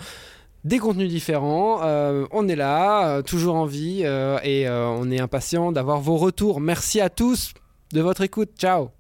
des 0.67 0.79
contenus 0.79 1.09
différents. 1.09 1.81
Euh, 1.83 2.27
on 2.33 2.49
est 2.49 2.57
là, 2.57 3.09
euh, 3.09 3.23
toujours 3.23 3.55
en 3.55 3.67
vie, 3.67 4.03
euh, 4.05 4.39
et 4.43 4.69
on 4.69 5.11
est 5.11 5.21
impatient 5.21 5.73
d'avoir 5.73 6.01
vos 6.01 6.17
retours. 6.17 6.61
Merci 6.61 7.01
à 7.01 7.09
tous 7.09 7.55
de 7.93 8.01
votre 8.01 8.23
écoute. 8.23 8.51
Ciao 8.59 8.96